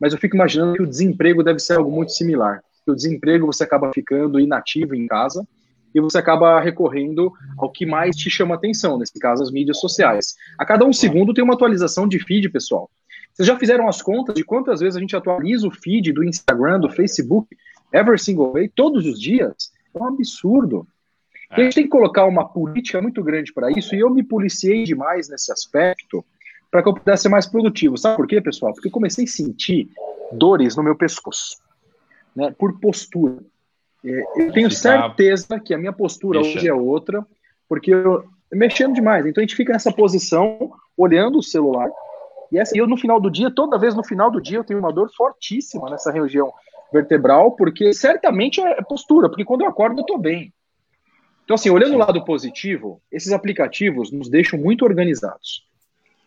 Mas 0.00 0.12
eu 0.12 0.18
fico 0.18 0.36
imaginando 0.36 0.74
que 0.74 0.82
o 0.82 0.86
desemprego 0.86 1.42
deve 1.42 1.58
ser 1.58 1.74
algo 1.74 1.90
muito 1.90 2.12
similar. 2.12 2.62
O 2.86 2.94
desemprego 2.94 3.46
você 3.46 3.64
acaba 3.64 3.92
ficando 3.92 4.40
inativo 4.40 4.94
em 4.94 5.06
casa 5.06 5.46
e 5.94 6.00
você 6.00 6.18
acaba 6.18 6.60
recorrendo 6.60 7.32
ao 7.58 7.70
que 7.70 7.84
mais 7.84 8.16
te 8.16 8.30
chama 8.30 8.54
atenção, 8.54 8.98
nesse 8.98 9.18
caso 9.18 9.42
as 9.42 9.50
mídias 9.50 9.78
sociais. 9.78 10.34
A 10.58 10.64
cada 10.64 10.84
um 10.84 10.92
segundo 10.92 11.34
tem 11.34 11.44
uma 11.44 11.54
atualização 11.54 12.08
de 12.08 12.18
feed, 12.18 12.48
pessoal. 12.48 12.90
Vocês 13.32 13.46
já 13.46 13.58
fizeram 13.58 13.88
as 13.88 14.02
contas 14.02 14.34
de 14.34 14.44
quantas 14.44 14.80
vezes 14.80 14.96
a 14.96 15.00
gente 15.00 15.16
atualiza 15.16 15.66
o 15.66 15.70
feed 15.70 16.12
do 16.12 16.24
Instagram, 16.24 16.80
do 16.80 16.90
Facebook, 16.90 17.56
every 17.92 18.18
single 18.18 18.52
day, 18.52 18.68
todos 18.74 19.06
os 19.06 19.20
dias? 19.20 19.72
É 19.94 19.98
um 19.98 20.06
absurdo. 20.06 20.86
É. 21.52 21.60
a 21.60 21.64
gente 21.64 21.74
tem 21.74 21.84
que 21.84 21.90
colocar 21.90 22.24
uma 22.24 22.48
política 22.48 23.00
muito 23.00 23.22
grande 23.22 23.52
para 23.52 23.70
isso, 23.70 23.94
e 23.94 24.00
eu 24.00 24.10
me 24.10 24.22
policiei 24.22 24.84
demais 24.84 25.28
nesse 25.28 25.52
aspecto 25.52 26.24
para 26.70 26.82
que 26.82 26.88
eu 26.88 26.94
pudesse 26.94 27.24
ser 27.24 27.28
mais 27.28 27.46
produtivo. 27.46 27.98
Sabe 27.98 28.16
por 28.16 28.26
quê, 28.26 28.40
pessoal? 28.40 28.72
Porque 28.72 28.88
eu 28.88 28.92
comecei 28.92 29.24
a 29.24 29.28
sentir 29.28 29.90
dores 30.32 30.76
no 30.76 30.82
meu 30.82 30.96
pescoço, 30.96 31.58
né, 32.34 32.54
por 32.58 32.80
postura. 32.80 33.38
É, 34.04 34.24
eu 34.36 34.52
tenho 34.52 34.70
certeza 34.70 35.60
que 35.60 35.74
a 35.74 35.78
minha 35.78 35.92
postura 35.92 36.40
hoje 36.40 36.66
é 36.66 36.74
outra, 36.74 37.24
porque 37.68 37.92
eu 37.92 38.24
mexendo 38.50 38.94
demais. 38.94 39.24
Então 39.24 39.40
a 39.40 39.44
gente 39.44 39.56
fica 39.56 39.72
nessa 39.72 39.92
posição, 39.92 40.72
olhando 40.96 41.38
o 41.38 41.42
celular. 41.42 41.90
E 42.50 42.58
assim, 42.58 42.78
eu 42.78 42.86
no 42.86 42.96
final 42.96 43.20
do 43.20 43.30
dia, 43.30 43.50
toda 43.50 43.78
vez 43.78 43.94
no 43.94 44.04
final 44.04 44.30
do 44.30 44.40
dia, 44.40 44.58
eu 44.58 44.64
tenho 44.64 44.78
uma 44.78 44.92
dor 44.92 45.10
fortíssima 45.16 45.88
nessa 45.88 46.10
região 46.10 46.52
vertebral, 46.92 47.52
porque 47.52 47.94
certamente 47.94 48.60
é 48.60 48.82
postura, 48.82 49.28
porque 49.28 49.44
quando 49.44 49.62
eu 49.62 49.68
acordo 49.68 50.00
eu 50.00 50.04
tô 50.04 50.18
bem. 50.18 50.52
Então, 51.44 51.54
assim, 51.54 51.70
olhando 51.70 51.94
o 51.94 51.98
lado 51.98 52.24
positivo, 52.24 53.00
esses 53.10 53.32
aplicativos 53.32 54.10
nos 54.10 54.28
deixam 54.28 54.58
muito 54.58 54.84
organizados. 54.84 55.66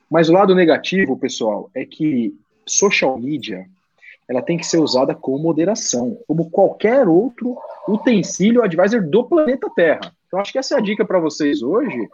Mas 0.10 0.30
o 0.30 0.34
lado 0.34 0.54
negativo, 0.54 1.18
pessoal, 1.18 1.70
é 1.74 1.86
que 1.86 2.34
social 2.66 3.18
media 3.18 3.66
ela 4.28 4.42
tem 4.42 4.58
que 4.58 4.66
ser 4.66 4.80
usada 4.80 5.14
com 5.14 5.38
moderação, 5.38 6.18
como 6.28 6.50
qualquer 6.50 7.08
outro 7.08 7.58
utensílio 7.88 8.64
advisor 8.64 9.02
do 9.08 9.24
planeta 9.24 9.70
Terra. 9.76 10.12
Então, 10.28 10.40
acho 10.40 10.52
que 10.52 10.58
essa 10.58 10.76
é 10.76 10.78
a 10.78 10.82
dica 10.82 11.06
para 11.06 11.20
vocês 11.20 11.62
hoje. 11.62 12.10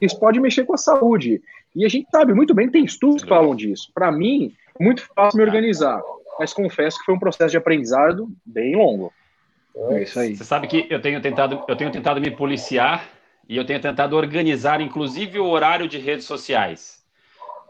Isso 0.00 0.18
pode 0.18 0.40
mexer 0.40 0.64
com 0.64 0.74
a 0.74 0.78
saúde. 0.78 1.42
E 1.74 1.84
a 1.84 1.88
gente 1.88 2.08
sabe 2.10 2.32
muito 2.32 2.54
bem, 2.54 2.70
tem 2.70 2.84
estudos 2.84 3.22
que 3.22 3.28
falam 3.28 3.54
disso. 3.54 3.90
Para 3.92 4.12
mim, 4.12 4.54
muito 4.78 5.02
fácil 5.14 5.38
me 5.38 5.44
organizar, 5.44 6.00
mas 6.38 6.52
confesso 6.52 6.98
que 6.98 7.04
foi 7.04 7.14
um 7.14 7.18
processo 7.18 7.50
de 7.50 7.56
aprendizado 7.56 8.28
bem 8.44 8.76
longo. 8.76 9.12
É 9.76 10.02
isso 10.02 10.18
aí. 10.18 10.34
Você 10.34 10.44
sabe 10.44 10.66
que 10.66 10.86
eu 10.88 11.00
tenho 11.00 11.20
tentado, 11.20 11.62
eu 11.68 11.76
tenho 11.76 11.90
tentado 11.90 12.20
me 12.20 12.30
policiar 12.30 13.06
e 13.48 13.56
eu 13.56 13.64
tenho 13.64 13.80
tentado 13.80 14.16
organizar, 14.16 14.80
inclusive, 14.80 15.38
o 15.38 15.46
horário 15.46 15.86
de 15.86 15.98
redes 15.98 16.24
sociais. 16.24 17.04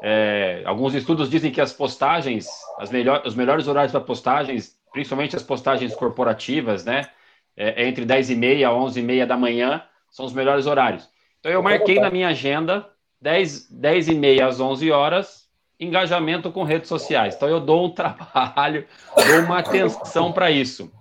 É, 0.03 0.63
alguns 0.65 0.95
estudos 0.95 1.29
dizem 1.29 1.51
que 1.51 1.61
as 1.61 1.73
postagens, 1.73 2.47
as 2.79 2.91
melhor, 2.91 3.23
os 3.25 3.35
melhores 3.35 3.67
horários 3.67 3.93
para 3.93 4.01
postagens, 4.01 4.77
principalmente 4.93 5.35
as 5.35 5.43
postagens 5.43 5.95
corporativas, 5.95 6.85
né? 6.85 7.09
É, 7.57 7.83
é 7.83 7.89
entre 7.89 8.05
10 8.05 8.31
e 8.31 8.37
meia 8.37 8.69
a 8.69 8.75
11 8.75 9.01
e 9.01 9.03
meia 9.03 9.27
da 9.27 9.37
manhã, 9.37 9.83
são 10.11 10.25
os 10.25 10.33
melhores 10.33 10.67
horários. 10.67 11.09
Então 11.41 11.51
eu 11.51 11.63
marquei 11.63 11.99
na 11.99 12.11
minha 12.11 12.29
agenda 12.29 12.89
10, 13.21 13.71
10 13.71 14.09
e 14.09 14.15
meia 14.15 14.47
às 14.47 14.61
11 14.61 14.91
horas, 14.91 15.49
engajamento 15.81 16.53
com 16.53 16.63
redes 16.63 16.89
sociais. 16.89 17.35
Então 17.35 17.49
eu 17.49 17.61
dou 17.61 17.87
um 17.87 17.91
trabalho, 17.95 18.87
dou 19.15 19.41
uma 19.41 19.59
atenção 19.59 20.33
para 20.33 20.51
isso. 20.51 20.93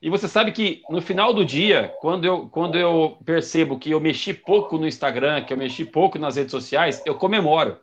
E 0.00 0.08
você 0.08 0.28
sabe 0.28 0.52
que 0.52 0.82
no 0.88 1.00
final 1.02 1.34
do 1.34 1.44
dia, 1.44 1.92
quando 2.00 2.24
eu, 2.24 2.48
quando 2.48 2.78
eu 2.78 3.18
percebo 3.24 3.78
que 3.78 3.90
eu 3.90 4.00
mexi 4.00 4.32
pouco 4.32 4.78
no 4.78 4.86
Instagram, 4.86 5.44
que 5.44 5.52
eu 5.52 5.56
mexi 5.56 5.84
pouco 5.84 6.18
nas 6.18 6.36
redes 6.36 6.52
sociais, 6.52 7.02
eu 7.04 7.16
comemoro. 7.16 7.78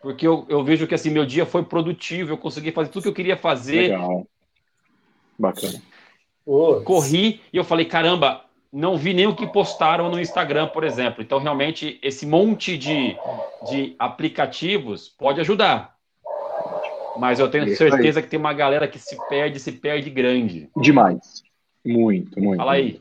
Porque 0.00 0.26
eu, 0.26 0.44
eu 0.48 0.64
vejo 0.64 0.86
que 0.86 0.94
assim, 0.94 1.10
meu 1.10 1.24
dia 1.24 1.46
foi 1.46 1.62
produtivo, 1.62 2.32
eu 2.32 2.38
consegui 2.38 2.72
fazer 2.72 2.90
tudo 2.90 3.04
que 3.04 3.08
eu 3.08 3.14
queria 3.14 3.36
fazer. 3.36 3.82
Legal. 3.82 4.26
Bacana. 5.38 5.80
Corri 6.84 7.40
e 7.52 7.56
eu 7.56 7.62
falei, 7.62 7.84
caramba, 7.84 8.44
não 8.72 8.96
vi 8.96 9.14
nem 9.14 9.26
o 9.26 9.36
que 9.36 9.46
postaram 9.46 10.08
no 10.08 10.20
Instagram, 10.20 10.66
por 10.68 10.82
exemplo. 10.82 11.22
Então, 11.22 11.38
realmente, 11.38 12.00
esse 12.02 12.26
monte 12.26 12.76
de, 12.76 13.16
de 13.70 13.94
aplicativos 13.98 15.08
pode 15.08 15.40
ajudar. 15.40 15.91
Mas 17.16 17.38
eu 17.38 17.50
tenho 17.50 17.76
certeza 17.76 18.18
aí. 18.18 18.22
que 18.22 18.28
tem 18.28 18.38
uma 18.38 18.52
galera 18.52 18.88
que 18.88 18.98
se 18.98 19.16
perde, 19.28 19.60
se 19.60 19.72
perde 19.72 20.10
grande. 20.10 20.70
Demais. 20.76 21.42
Muito, 21.84 22.40
muito. 22.40 22.58
Fala 22.58 22.72
aí. 22.72 23.00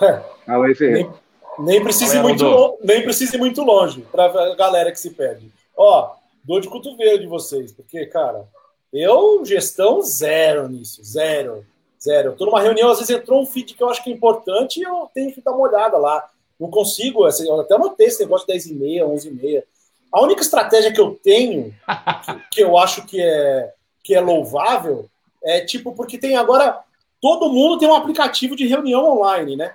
É. 0.00 0.22
Fala 0.46 0.66
aí, 0.66 0.74
Nem, 0.80 1.10
nem 1.58 1.82
precisa 1.82 2.16
ir 2.16 2.22
muito, 2.22 2.78
nem 2.82 3.02
precisa 3.02 3.36
ir 3.36 3.38
muito 3.38 3.62
longe 3.62 4.02
para 4.10 4.24
a 4.24 4.54
galera 4.54 4.90
que 4.90 4.98
se 4.98 5.10
perde. 5.10 5.52
Ó, 5.76 6.10
dor 6.42 6.60
de 6.60 6.68
cotovelo 6.68 7.20
de 7.20 7.26
vocês, 7.26 7.72
porque, 7.72 8.06
cara, 8.06 8.48
eu, 8.92 9.44
gestão 9.44 10.02
zero 10.02 10.68
nisso, 10.68 11.02
zero, 11.04 11.64
zero. 12.02 12.30
Eu 12.30 12.36
tô 12.36 12.46
numa 12.46 12.60
reunião, 12.60 12.90
às 12.90 12.98
vezes 12.98 13.14
entrou 13.14 13.40
um 13.40 13.46
feed 13.46 13.74
que 13.74 13.82
eu 13.82 13.88
acho 13.88 14.02
que 14.02 14.10
é 14.10 14.12
importante 14.12 14.80
e 14.80 14.82
eu 14.82 15.08
tenho 15.14 15.32
que 15.32 15.40
dar 15.40 15.52
uma 15.52 15.68
olhada 15.68 15.96
lá. 15.96 16.28
Não 16.58 16.70
consigo, 16.70 17.24
assim, 17.24 17.48
eu 17.48 17.60
até 17.60 17.74
anotei 17.74 18.06
esse 18.06 18.20
negócio 18.20 18.46
de 18.46 18.52
10 18.52 18.66
e 18.66 18.74
meia, 18.74 19.06
11 19.06 19.28
e 19.28 19.30
meia. 19.32 19.64
A 20.12 20.20
única 20.20 20.42
estratégia 20.42 20.92
que 20.92 21.00
eu 21.00 21.18
tenho, 21.22 21.74
que, 22.24 22.42
que, 22.50 22.60
eu 22.62 22.76
acho 22.76 23.06
que 23.06 23.20
é, 23.20 23.72
que 24.04 24.14
é 24.14 24.20
louvável, 24.20 25.08
é 25.42 25.60
tipo, 25.60 25.92
porque 25.92 26.18
tem 26.18 26.36
agora. 26.36 26.80
Todo 27.20 27.52
mundo 27.52 27.78
tem 27.78 27.88
um 27.88 27.94
aplicativo 27.94 28.56
de 28.56 28.66
reunião 28.66 29.18
online, 29.18 29.56
né? 29.56 29.72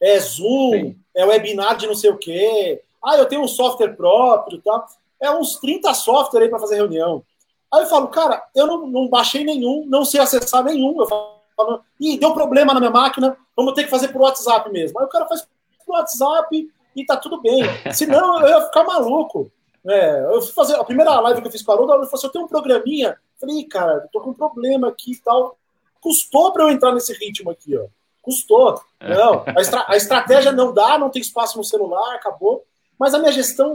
É 0.00 0.18
Zoom, 0.20 0.70
Sim. 0.72 0.96
é 1.16 1.24
webinar 1.24 1.76
de 1.76 1.86
não 1.86 1.94
sei 1.94 2.10
o 2.10 2.18
quê, 2.18 2.82
Ah, 3.02 3.16
eu 3.16 3.26
tenho 3.26 3.40
um 3.40 3.48
software 3.48 3.96
próprio 3.96 4.58
e 4.58 4.60
tal. 4.60 4.86
É 5.20 5.30
uns 5.30 5.56
30 5.56 5.94
softwares 5.94 6.44
aí 6.44 6.50
para 6.50 6.58
fazer 6.58 6.76
reunião. 6.76 7.24
Aí 7.72 7.82
eu 7.82 7.86
falo, 7.86 8.08
cara, 8.08 8.44
eu 8.54 8.66
não, 8.66 8.86
não, 8.86 9.08
baixei 9.08 9.42
nenhum, 9.42 9.86
não 9.88 10.04
sei 10.04 10.20
acessar 10.20 10.62
nenhum. 10.62 11.00
Eu 11.00 11.06
falo, 11.06 11.80
ih, 11.98 12.18
deu 12.18 12.34
problema 12.34 12.74
na 12.74 12.80
minha 12.80 12.90
máquina, 12.92 13.36
vamos 13.56 13.72
ter 13.72 13.84
que 13.84 13.90
fazer 13.90 14.08
por 14.08 14.20
WhatsApp 14.20 14.70
mesmo. 14.70 15.00
Aí 15.00 15.06
o 15.06 15.08
cara 15.08 15.26
faz 15.26 15.48
por 15.86 15.94
WhatsApp 15.94 16.68
e 16.94 17.06
tá 17.06 17.16
tudo 17.16 17.40
bem. 17.40 17.62
Senão 17.92 18.40
eu 18.42 18.48
ia 18.48 18.60
ficar 18.66 18.84
maluco. 18.84 19.50
É, 19.86 20.24
eu 20.24 20.40
fui 20.42 20.52
fazer 20.52 20.76
a 20.76 20.84
primeira 20.84 21.18
live 21.20 21.40
que 21.40 21.48
eu 21.48 21.52
fiz 21.52 21.62
com 21.62 21.72
a 21.72 21.74
Haroldo, 21.74 21.92
ela 21.92 22.04
falou 22.04 22.14
assim: 22.14 22.26
eu 22.26 22.32
tenho 22.32 22.44
um 22.44 22.48
programinha. 22.48 23.16
Falei, 23.40 23.64
cara, 23.64 24.08
tô 24.12 24.20
com 24.20 24.30
um 24.30 24.34
problema 24.34 24.88
aqui 24.88 25.12
e 25.12 25.16
tal. 25.16 25.56
Custou 26.00 26.52
para 26.52 26.64
eu 26.64 26.70
entrar 26.70 26.92
nesse 26.92 27.12
ritmo 27.12 27.50
aqui, 27.50 27.76
ó. 27.76 27.86
Custou. 28.20 28.80
É. 29.00 29.14
Não, 29.14 29.42
a, 29.46 29.60
estra 29.60 29.84
a 29.88 29.96
estratégia 29.96 30.52
não 30.52 30.72
dá, 30.72 30.96
não 30.96 31.10
tem 31.10 31.20
espaço 31.20 31.58
no 31.58 31.64
celular, 31.64 32.14
acabou. 32.14 32.64
Mas 32.98 33.14
a 33.14 33.18
minha 33.18 33.32
gestão 33.32 33.74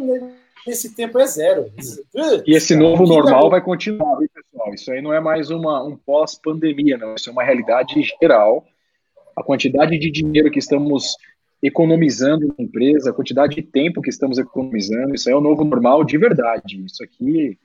nesse 0.65 0.95
tempo 0.95 1.19
é 1.19 1.25
zero. 1.25 1.71
E 2.45 2.55
esse 2.55 2.75
novo 2.75 3.05
normal 3.05 3.49
vai 3.49 3.61
continuar, 3.61 4.17
viu, 4.17 4.29
pessoal? 4.33 4.73
Isso 4.73 4.91
aí 4.91 5.01
não 5.01 5.13
é 5.13 5.19
mais 5.19 5.49
uma, 5.49 5.83
um 5.83 5.97
pós-pandemia, 5.97 6.97
não. 6.97 7.15
Isso 7.15 7.29
é 7.29 7.33
uma 7.33 7.43
realidade 7.43 8.01
geral. 8.21 8.65
A 9.35 9.43
quantidade 9.43 9.97
de 9.99 10.09
dinheiro 10.09 10.49
que 10.49 10.59
estamos 10.59 11.17
economizando 11.67 12.47
na 12.47 12.63
empresa, 12.63 13.09
a 13.09 13.13
quantidade 13.13 13.55
de 13.55 13.61
tempo 13.61 14.01
que 14.01 14.09
estamos 14.09 14.37
economizando, 14.37 15.13
isso 15.13 15.29
aí 15.29 15.33
é 15.33 15.37
o 15.37 15.41
novo 15.41 15.63
normal 15.63 16.03
de 16.03 16.17
verdade. 16.17 16.83
Isso 16.85 17.03
aqui, 17.03 17.57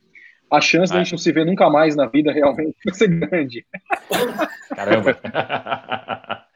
a 0.50 0.60
chance 0.60 0.92
é. 0.92 0.94
de 0.94 1.00
a 1.00 1.04
gente 1.04 1.12
não 1.12 1.18
se 1.18 1.32
ver 1.32 1.46
nunca 1.46 1.68
mais 1.70 1.96
na 1.96 2.06
vida 2.06 2.32
realmente 2.32 2.76
vai 2.84 2.94
ser 2.94 3.08
grande. 3.08 3.66
Caramba. 4.74 5.18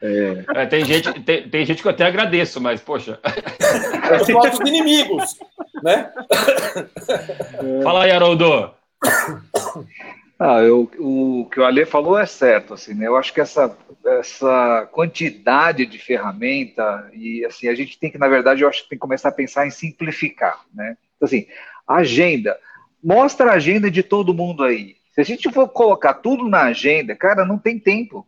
É. 0.01 0.61
É, 0.61 0.65
tem, 0.67 0.85
gente, 0.85 1.11
tem, 1.21 1.49
tem, 1.49 1.65
gente 1.65 1.81
que 1.81 1.87
eu 1.87 1.91
até 1.91 2.05
agradeço, 2.05 2.61
mas, 2.61 2.79
poxa. 2.79 3.19
Os 4.21 4.27
nossos 4.29 4.59
inimigos, 4.59 5.39
né? 5.83 6.11
Fala 7.83 8.03
aí, 8.03 8.11
Haroldo. 8.11 8.71
Ah, 10.39 10.61
eu, 10.61 10.89
o 10.99 11.49
que 11.49 11.59
o 11.59 11.65
Ale 11.65 11.83
falou 11.85 12.17
é 12.17 12.25
certo, 12.27 12.75
assim, 12.75 12.93
né? 12.93 13.07
Eu 13.07 13.15
acho 13.15 13.33
que 13.33 13.41
essa, 13.41 13.75
essa 14.05 14.87
quantidade 14.91 15.85
de 15.87 15.97
ferramenta 15.97 17.09
e 17.11 17.43
assim 17.43 17.67
a 17.67 17.73
gente 17.73 17.97
tem 17.97 18.11
que, 18.11 18.19
na 18.19 18.27
verdade, 18.27 18.61
eu 18.61 18.69
acho 18.69 18.83
que 18.83 18.89
tem 18.89 18.97
que 18.97 19.01
começar 19.01 19.29
a 19.29 19.33
pensar 19.33 19.65
em 19.65 19.71
simplificar, 19.71 20.63
né? 20.71 20.95
Então, 21.15 21.25
assim, 21.25 21.47
agenda, 21.87 22.55
mostra 23.03 23.51
a 23.51 23.55
agenda 23.55 23.89
de 23.89 24.03
todo 24.03 24.33
mundo 24.33 24.63
aí. 24.63 24.97
Se 25.11 25.21
a 25.21 25.23
gente 25.23 25.51
for 25.51 25.67
colocar 25.69 26.13
tudo 26.13 26.47
na 26.47 26.63
agenda, 26.65 27.15
cara, 27.15 27.43
não 27.43 27.57
tem 27.57 27.79
tempo. 27.79 28.27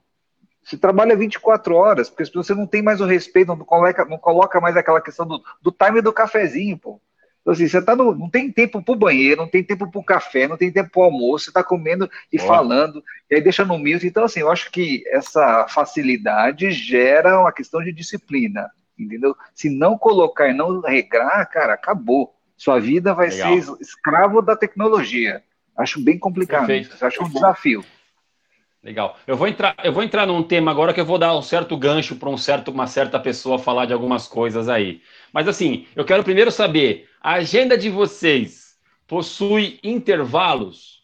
Você 0.63 0.77
trabalha 0.77 1.15
24 1.15 1.75
horas, 1.75 2.09
porque 2.09 2.25
você 2.25 2.55
não 2.55 2.65
tem 2.65 2.81
mais 2.81 3.01
o 3.01 3.05
respeito, 3.05 3.49
não 3.49 3.57
coloca, 3.59 4.05
não 4.05 4.17
coloca 4.17 4.59
mais 4.59 4.75
aquela 4.75 4.99
questão 4.99 5.27
do, 5.27 5.43
do 5.61 5.71
time 5.71 6.01
do 6.01 6.11
cafezinho, 6.11 6.77
pô. 6.77 6.99
Então, 7.41 7.53
assim, 7.53 7.67
você 7.67 7.81
tá 7.81 7.95
no, 7.95 8.13
não 8.13 8.29
tem 8.29 8.51
tempo 8.51 8.81
para 8.81 8.93
o 8.93 8.97
banheiro, 8.97 9.41
não 9.41 9.47
tem 9.47 9.63
tempo 9.63 9.89
para 9.89 9.99
o 9.99 10.03
café, 10.03 10.47
não 10.47 10.57
tem 10.57 10.71
tempo 10.71 10.89
para 10.91 10.99
o 10.99 11.03
almoço, 11.03 11.45
você 11.45 11.49
está 11.49 11.63
comendo 11.63 12.09
e 12.31 12.37
falando, 12.37 13.03
e 13.29 13.35
aí 13.35 13.41
deixa 13.41 13.65
no 13.65 13.77
mute. 13.77 14.05
Então, 14.05 14.23
assim, 14.23 14.41
eu 14.41 14.51
acho 14.51 14.69
que 14.71 15.03
essa 15.07 15.67
facilidade 15.67 16.71
gera 16.71 17.39
uma 17.39 17.51
questão 17.51 17.81
de 17.83 17.91
disciplina, 17.91 18.69
entendeu? 18.97 19.35
Se 19.53 19.69
não 19.69 19.97
colocar 19.97 20.49
e 20.49 20.53
não 20.53 20.81
regrar, 20.81 21.45
cara, 21.49 21.73
acabou. 21.73 22.35
Sua 22.57 22.77
vida 22.77 23.13
vai 23.13 23.29
Legal. 23.29 23.61
ser 23.61 23.77
escravo 23.81 24.41
da 24.41 24.55
tecnologia. 24.55 25.41
Acho 25.77 25.99
bem 26.03 26.19
complicado. 26.19 26.67
Perfeito. 26.67 27.05
Acho 27.05 27.23
um 27.23 27.29
desafio. 27.29 27.85
Legal. 28.83 29.17
Eu 29.25 29.35
vou 29.35 29.47
entrar, 29.47 29.75
eu 29.83 29.91
vou 29.91 30.03
entrar 30.03 30.25
num 30.25 30.43
tema 30.43 30.71
agora 30.71 30.93
que 30.93 31.01
eu 31.01 31.05
vou 31.05 31.17
dar 31.17 31.35
um 31.35 31.41
certo 31.41 31.75
gancho 31.75 32.15
para 32.15 32.29
um 32.29 32.37
certo, 32.37 32.71
uma 32.71 32.87
certa 32.87 33.19
pessoa 33.19 33.59
falar 33.59 33.85
de 33.85 33.93
algumas 33.93 34.27
coisas 34.27 34.69
aí. 34.69 35.01
Mas 35.33 35.47
assim, 35.47 35.85
eu 35.95 36.05
quero 36.05 36.23
primeiro 36.23 36.51
saber, 36.51 37.08
a 37.21 37.33
agenda 37.33 37.77
de 37.77 37.89
vocês 37.89 38.77
possui 39.07 39.79
intervalos? 39.83 40.99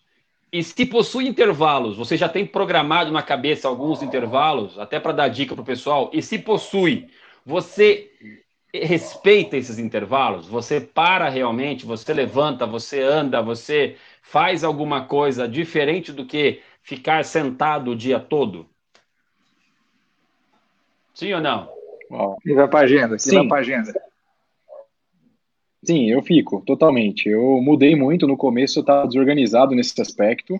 E 0.51 0.63
se 0.63 0.85
possui 0.85 1.27
intervalos, 1.27 1.97
você 1.97 2.15
já 2.15 2.29
tem 2.29 2.45
programado 2.45 3.11
na 3.11 3.21
cabeça 3.21 3.67
alguns 3.67 4.01
intervalos, 4.01 4.79
até 4.79 4.99
para 4.99 5.11
dar 5.11 5.27
dica 5.27 5.53
para 5.53 5.61
o 5.61 5.65
pessoal? 5.65 6.09
E 6.13 6.21
se 6.21 6.39
possui, 6.39 7.09
você 7.45 8.09
respeita 8.73 9.57
esses 9.57 9.77
intervalos? 9.77 10.47
Você 10.47 10.79
para 10.79 11.27
realmente, 11.27 11.85
você 11.85 12.13
levanta, 12.13 12.65
você 12.65 13.01
anda, 13.01 13.41
você 13.41 13.97
faz 14.21 14.63
alguma 14.63 15.05
coisa 15.05 15.47
diferente 15.47 16.13
do 16.13 16.25
que 16.25 16.61
ficar 16.81 17.25
sentado 17.25 17.91
o 17.91 17.95
dia 17.95 18.19
todo? 18.19 18.69
Sim 21.13 21.33
ou 21.33 21.41
não? 21.41 21.69
E 22.45 22.53
vai 22.53 22.67
para 22.67 22.79
a 22.79 22.83
agenda, 22.83 23.19
Sim. 23.19 23.35
vai 23.35 23.47
para 23.47 23.57
agenda. 23.59 23.93
Sim, 25.85 26.09
eu 26.09 26.21
fico, 26.23 26.61
totalmente. 26.65 27.29
Eu 27.29 27.61
mudei 27.61 27.95
muito, 27.95 28.27
no 28.27 28.35
começo 28.35 28.79
eu 28.79 28.81
estava 28.81 29.07
desorganizado 29.07 29.75
nesse 29.75 29.99
aspecto, 30.01 30.59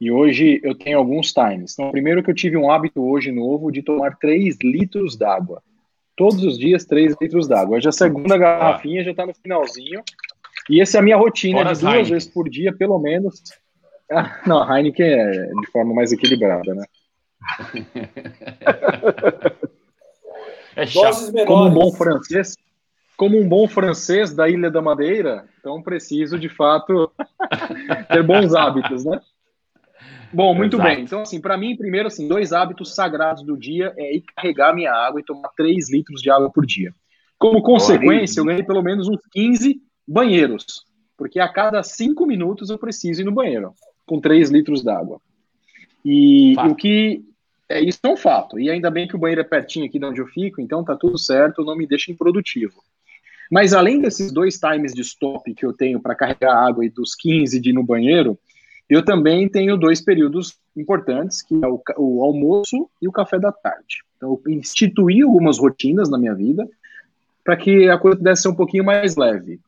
e 0.00 0.10
hoje 0.10 0.60
eu 0.62 0.74
tenho 0.74 0.98
alguns 0.98 1.32
times. 1.32 1.74
Então, 1.74 1.90
primeiro 1.90 2.22
que 2.22 2.30
eu 2.30 2.34
tive 2.34 2.56
um 2.56 2.70
hábito 2.70 3.02
hoje 3.02 3.30
novo 3.30 3.70
de 3.70 3.82
tomar 3.82 4.16
3 4.16 4.56
litros 4.62 5.16
d'água. 5.16 5.62
Todos 6.16 6.42
os 6.42 6.58
dias, 6.58 6.84
3 6.84 7.14
litros 7.20 7.46
d'água. 7.46 7.80
Já 7.80 7.90
a 7.90 7.92
segunda 7.92 8.38
garrafinha 8.38 9.04
já 9.04 9.10
está 9.10 9.26
no 9.26 9.34
finalzinho. 9.34 10.02
E 10.70 10.80
essa 10.80 10.98
é 10.98 11.00
a 11.00 11.02
minha 11.02 11.16
rotina 11.16 11.58
Fora 11.58 11.74
de 11.74 11.80
duas 11.80 11.92
Heineken. 11.92 12.12
vezes 12.12 12.28
por 12.28 12.48
dia, 12.48 12.72
pelo 12.72 12.98
menos, 12.98 13.42
ah, 14.10 14.40
não, 14.46 14.62
a 14.62 14.78
Heineken 14.78 15.06
é 15.06 15.46
de 15.48 15.70
forma 15.70 15.94
mais 15.94 16.12
equilibrada, 16.12 16.74
né? 16.74 16.84
é 20.76 20.86
chato. 20.86 21.32
Como 21.46 21.66
um 21.66 21.70
bom 21.70 21.92
francês, 21.92 22.56
como 23.16 23.38
um 23.38 23.48
bom 23.48 23.66
francês 23.66 24.34
da 24.34 24.48
Ilha 24.48 24.70
da 24.70 24.82
Madeira, 24.82 25.48
então 25.58 25.82
preciso 25.82 26.38
de 26.38 26.48
fato 26.48 27.10
ter 28.10 28.22
bons 28.22 28.54
hábitos, 28.54 29.04
né? 29.04 29.20
Bom, 30.32 30.54
muito 30.54 30.76
Exato. 30.76 30.88
bem. 30.88 31.04
Então, 31.04 31.22
assim, 31.22 31.40
para 31.40 31.56
mim, 31.56 31.76
primeiro, 31.76 32.08
assim, 32.08 32.28
dois 32.28 32.52
hábitos 32.52 32.94
sagrados 32.94 33.42
do 33.42 33.56
dia 33.56 33.94
é 33.96 34.16
ir 34.16 34.24
carregar 34.34 34.74
minha 34.74 34.92
água 34.92 35.20
e 35.20 35.24
tomar 35.24 35.48
3 35.56 35.90
litros 35.90 36.20
de 36.20 36.30
água 36.30 36.50
por 36.50 36.66
dia. 36.66 36.92
Como 37.38 37.62
consequência, 37.62 38.40
eu 38.40 38.44
ganhei 38.44 38.62
pelo 38.62 38.82
menos 38.82 39.08
uns 39.08 39.20
15 39.32 39.80
banheiros, 40.06 40.64
porque 41.16 41.38
a 41.38 41.48
cada 41.48 41.82
5 41.82 42.26
minutos 42.26 42.70
eu 42.70 42.78
preciso 42.78 43.22
ir 43.22 43.24
no 43.24 43.32
banheiro 43.32 43.72
com 44.04 44.20
3 44.20 44.50
litros 44.50 44.82
d'água. 44.82 45.20
E 46.04 46.54
o 46.58 46.74
que. 46.74 47.24
É, 47.68 47.80
isso 47.80 47.98
é 48.02 48.08
um 48.08 48.16
fato. 48.16 48.60
E 48.60 48.70
ainda 48.70 48.90
bem 48.90 49.08
que 49.08 49.16
o 49.16 49.18
banheiro 49.18 49.40
é 49.40 49.44
pertinho 49.44 49.86
aqui 49.86 49.98
de 49.98 50.04
onde 50.04 50.20
eu 50.20 50.26
fico, 50.28 50.60
então 50.60 50.84
tá 50.84 50.94
tudo 50.94 51.18
certo, 51.18 51.64
não 51.64 51.76
me 51.76 51.86
deixa 51.86 52.12
improdutivo. 52.12 52.74
Mas 53.50 53.72
além 53.72 54.00
desses 54.00 54.32
dois 54.32 54.58
times 54.58 54.92
de 54.92 55.02
stop 55.02 55.54
que 55.54 55.64
eu 55.64 55.72
tenho 55.72 56.00
para 56.00 56.14
carregar 56.14 56.56
água 56.56 56.84
e 56.84 56.90
dos 56.90 57.14
15 57.14 57.60
de 57.60 57.70
ir 57.70 57.72
no 57.72 57.82
banheiro, 57.82 58.38
eu 58.88 59.04
também 59.04 59.48
tenho 59.48 59.76
dois 59.76 60.00
períodos 60.00 60.56
importantes, 60.76 61.42
que 61.42 61.54
é 61.54 61.66
o, 61.66 61.80
o 61.96 62.24
almoço 62.24 62.88
e 63.00 63.08
o 63.08 63.12
café 63.12 63.38
da 63.38 63.52
tarde. 63.52 64.04
Então, 64.16 64.40
eu 64.46 64.52
instituí 64.52 65.22
algumas 65.22 65.58
rotinas 65.58 66.08
na 66.08 66.18
minha 66.18 66.34
vida 66.34 66.68
para 67.44 67.56
que 67.56 67.88
a 67.88 67.98
coisa 67.98 68.16
pudesse 68.16 68.42
ser 68.42 68.48
um 68.48 68.54
pouquinho 68.54 68.84
mais 68.84 69.16
leve. 69.16 69.60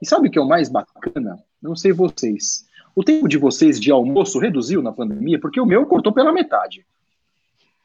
E 0.00 0.06
sabe 0.06 0.28
o 0.28 0.30
que 0.30 0.38
é 0.38 0.42
o 0.42 0.48
mais 0.48 0.68
bacana? 0.68 1.38
Não 1.60 1.74
sei 1.74 1.92
vocês. 1.92 2.66
O 2.94 3.02
tempo 3.04 3.28
de 3.28 3.36
vocês 3.36 3.78
de 3.78 3.90
almoço 3.90 4.38
reduziu 4.38 4.82
na 4.82 4.92
pandemia? 4.92 5.38
Porque 5.38 5.60
o 5.60 5.66
meu 5.66 5.84
cortou 5.86 6.12
pela 6.12 6.32
metade. 6.32 6.84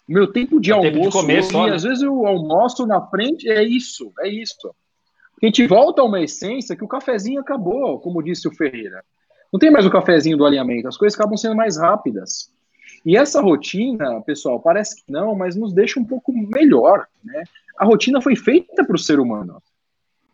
O 0.07 0.13
meu 0.13 0.31
tempo 0.31 0.59
de 0.59 0.71
é 0.71 0.73
almoço, 0.73 0.93
tempo 0.93 1.05
de 1.05 1.11
comer 1.11 1.43
só, 1.43 1.65
né? 1.65 1.75
às 1.75 1.83
vezes 1.83 2.01
eu 2.01 2.25
almoço 2.25 2.85
na 2.85 3.01
frente, 3.01 3.49
é 3.49 3.63
isso, 3.63 4.11
é 4.19 4.27
isso. 4.27 4.73
A 5.43 5.45
gente 5.45 5.67
volta 5.67 6.01
a 6.01 6.05
uma 6.05 6.21
essência 6.21 6.73
que 6.73 6.85
o 6.85 6.87
cafezinho 6.87 7.41
acabou, 7.41 7.99
como 7.99 8.23
disse 8.23 8.47
o 8.47 8.55
Ferreira. 8.55 9.03
Não 9.51 9.59
tem 9.59 9.69
mais 9.69 9.85
o 9.85 9.91
cafezinho 9.91 10.37
do 10.37 10.45
alinhamento, 10.45 10.87
as 10.87 10.95
coisas 10.95 11.19
acabam 11.19 11.35
sendo 11.35 11.53
mais 11.53 11.75
rápidas. 11.75 12.49
E 13.05 13.17
essa 13.17 13.41
rotina, 13.41 14.21
pessoal, 14.21 14.61
parece 14.61 14.95
que 14.95 15.11
não, 15.11 15.35
mas 15.35 15.57
nos 15.57 15.73
deixa 15.73 15.99
um 15.99 16.05
pouco 16.05 16.31
melhor, 16.31 17.05
né? 17.21 17.43
A 17.77 17.83
rotina 17.83 18.21
foi 18.21 18.37
feita 18.37 18.85
para 18.85 18.95
o 18.95 18.99
ser 18.99 19.19
humano. 19.19 19.61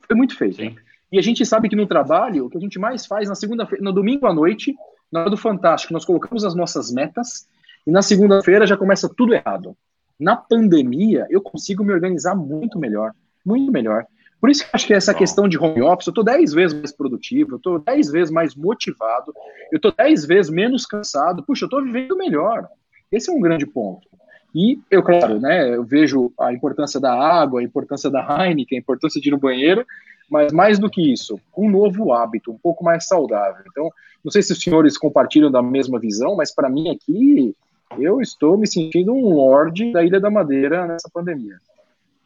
Foi 0.06 0.16
muito 0.16 0.38
feita. 0.38 0.58
Sim. 0.58 0.76
E 1.12 1.18
a 1.18 1.24
gente 1.24 1.44
sabe 1.44 1.70
que 1.70 1.76
no 1.76 1.88
trabalho, 1.88 2.46
o 2.46 2.50
que 2.50 2.58
a 2.58 2.62
gente 2.62 2.78
mais 2.78 3.08
faz 3.08 3.28
na 3.28 3.34
segunda-feira, 3.34 3.84
no 3.84 3.92
domingo 3.92 4.28
à 4.28 4.34
noite, 4.34 4.76
na 5.12 5.22
hora 5.22 5.30
do 5.32 5.38
Fantástico, 5.38 5.92
nós 5.92 6.06
colocamos 6.06 6.46
as 6.46 6.54
nossas 6.54 6.92
metas 6.92 7.48
e 7.88 7.90
na 7.90 8.04
segunda-feira 8.04 8.68
já 8.68 8.78
começa 8.78 9.10
tudo 9.10 9.34
errado. 9.34 9.76
Na 10.20 10.36
pandemia, 10.36 11.26
eu 11.32 11.42
consigo 11.42 11.84
me 11.84 11.94
organizar 11.94 12.36
muito 12.36 12.78
melhor, 12.78 13.12
muito 13.44 13.72
melhor. 13.72 14.06
Por 14.40 14.50
isso 14.50 14.64
que 14.64 14.68
eu 14.68 14.72
acho 14.74 14.88
que 14.88 14.94
essa 14.94 15.14
questão 15.14 15.48
de 15.48 15.58
home 15.58 15.82
office, 15.82 16.08
eu 16.08 16.12
estou 16.12 16.24
10 16.24 16.54
vezes 16.54 16.78
mais 16.78 16.92
produtivo, 16.92 17.52
eu 17.54 17.58
estou 17.58 17.80
10 17.80 18.12
vezes 18.12 18.32
mais 18.32 18.56
motivado, 18.56 19.34
eu 19.72 19.76
estou 19.76 19.92
10 19.92 20.26
vezes 20.26 20.50
menos 20.52 20.86
cansado. 20.86 21.44
Puxa, 21.44 21.66
eu 21.66 21.68
estou 21.68 21.84
vivendo 21.84 22.16
melhor. 22.16 22.68
Esse 23.12 23.30
é 23.30 23.34
um 23.34 23.42
grande 23.42 23.66
ponto. 23.66 24.08
E 24.56 24.80
eu, 24.90 25.04
claro, 25.04 25.40
né, 25.40 25.76
eu 25.76 25.84
vejo 25.84 26.32
a 26.40 26.54
importância 26.54 27.00
da 27.00 27.14
água, 27.14 27.60
a 27.60 27.64
importância 27.64 28.10
da 28.10 28.22
Heineken, 28.22 28.78
a 28.78 28.82
importância 28.82 29.22
de 29.22 29.30
ir 29.30 29.32
no 29.32 29.38
banheiro, 29.38 29.86
mas 30.30 30.52
mais 30.52 30.80
do 30.80 30.90
que 30.90 31.12
isso, 31.12 31.40
um 31.58 31.70
novo 31.70 32.14
hábito, 32.14 32.52
um 32.52 32.58
pouco 32.58 32.84
mais 32.84 33.08
saudável. 33.08 33.64
Então, 33.70 33.90
não 34.24 34.32
sei 34.32 34.42
se 34.42 34.54
os 34.54 34.62
senhores 34.62 34.98
compartilham 34.98 35.52
da 35.52 35.62
mesma 35.62 36.00
visão, 36.00 36.36
mas 36.36 36.54
para 36.54 36.70
mim 36.70 36.90
aqui, 36.90 37.56
eu 37.98 38.22
estou 38.22 38.58
me 38.58 38.68
sentindo 38.68 39.14
um 39.14 39.34
lorde 39.34 39.92
da 39.92 40.04
Ilha 40.04 40.20
da 40.20 40.30
Madeira 40.30 40.88
nessa 40.88 41.10
pandemia. 41.12 41.58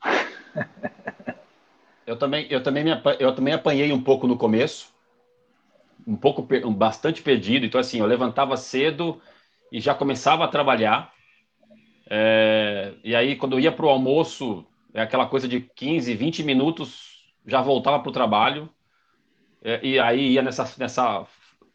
Eu 2.05 2.17
também, 2.17 2.47
eu 2.49 2.61
também, 2.61 2.83
me, 2.83 2.91
eu 3.19 3.33
também 3.33 3.53
apanhei 3.53 3.91
um 3.91 4.01
pouco 4.01 4.27
no 4.27 4.37
começo, 4.37 4.93
um 6.05 6.15
pouco, 6.15 6.41
bastante 6.71 7.21
perdido. 7.21 7.65
Então, 7.65 7.79
assim, 7.79 7.99
eu 7.99 8.05
levantava 8.05 8.57
cedo 8.57 9.21
e 9.71 9.79
já 9.79 9.95
começava 9.95 10.43
a 10.43 10.47
trabalhar. 10.47 11.13
É, 12.09 12.93
e 13.03 13.15
aí, 13.15 13.35
quando 13.35 13.53
eu 13.53 13.59
ia 13.59 13.71
para 13.71 13.85
o 13.85 13.89
almoço, 13.89 14.65
é 14.93 15.01
aquela 15.01 15.25
coisa 15.25 15.47
de 15.47 15.61
15, 15.61 16.13
20 16.13 16.43
minutos, 16.43 17.23
já 17.45 17.61
voltava 17.61 17.99
para 17.99 18.09
o 18.09 18.13
trabalho. 18.13 18.69
É, 19.63 19.79
e 19.81 19.99
aí 19.99 20.33
ia 20.33 20.41
nessa, 20.41 20.69
nessa 20.77 21.25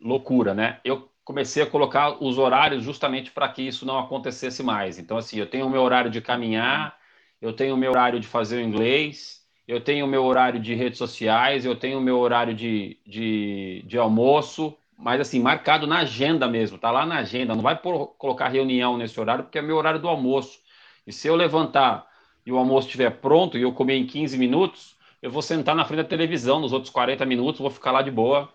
loucura, 0.00 0.54
né? 0.54 0.78
Eu 0.84 1.10
comecei 1.24 1.62
a 1.62 1.66
colocar 1.66 2.22
os 2.22 2.38
horários 2.38 2.82
justamente 2.82 3.30
para 3.30 3.48
que 3.48 3.62
isso 3.62 3.84
não 3.84 3.98
acontecesse 3.98 4.62
mais. 4.62 4.98
Então, 4.98 5.16
assim, 5.16 5.38
eu 5.38 5.46
tenho 5.46 5.66
o 5.66 5.70
meu 5.70 5.82
horário 5.82 6.10
de 6.10 6.20
caminhar, 6.20 6.96
eu 7.40 7.52
tenho 7.52 7.74
o 7.74 7.78
meu 7.78 7.90
horário 7.90 8.20
de 8.20 8.26
fazer 8.26 8.58
o 8.58 8.62
inglês, 8.62 9.37
eu 9.68 9.80
tenho 9.82 10.06
o 10.06 10.08
meu 10.08 10.24
horário 10.24 10.58
de 10.58 10.74
redes 10.74 10.98
sociais, 10.98 11.66
eu 11.66 11.76
tenho 11.76 11.98
o 11.98 12.00
meu 12.00 12.18
horário 12.18 12.54
de, 12.54 12.98
de, 13.06 13.84
de 13.86 13.98
almoço, 13.98 14.74
mas 14.96 15.20
assim, 15.20 15.38
marcado 15.40 15.86
na 15.86 15.98
agenda 15.98 16.48
mesmo, 16.48 16.78
tá 16.78 16.90
lá 16.90 17.04
na 17.04 17.18
agenda, 17.18 17.54
não 17.54 17.62
vai 17.62 17.76
por, 17.76 18.08
colocar 18.16 18.48
reunião 18.48 18.96
nesse 18.96 19.20
horário, 19.20 19.44
porque 19.44 19.58
é 19.58 19.62
meu 19.62 19.76
horário 19.76 20.00
do 20.00 20.08
almoço. 20.08 20.58
E 21.06 21.12
se 21.12 21.28
eu 21.28 21.36
levantar 21.36 22.06
e 22.46 22.50
o 22.50 22.56
almoço 22.56 22.86
estiver 22.88 23.10
pronto 23.10 23.58
e 23.58 23.62
eu 23.62 23.72
comer 23.72 23.96
em 23.96 24.06
15 24.06 24.38
minutos, 24.38 24.96
eu 25.20 25.30
vou 25.30 25.42
sentar 25.42 25.76
na 25.76 25.84
frente 25.84 25.98
da 25.98 26.08
televisão 26.08 26.60
nos 26.60 26.72
outros 26.72 26.90
40 26.90 27.26
minutos, 27.26 27.60
vou 27.60 27.70
ficar 27.70 27.92
lá 27.92 28.00
de 28.00 28.10
boa, 28.10 28.48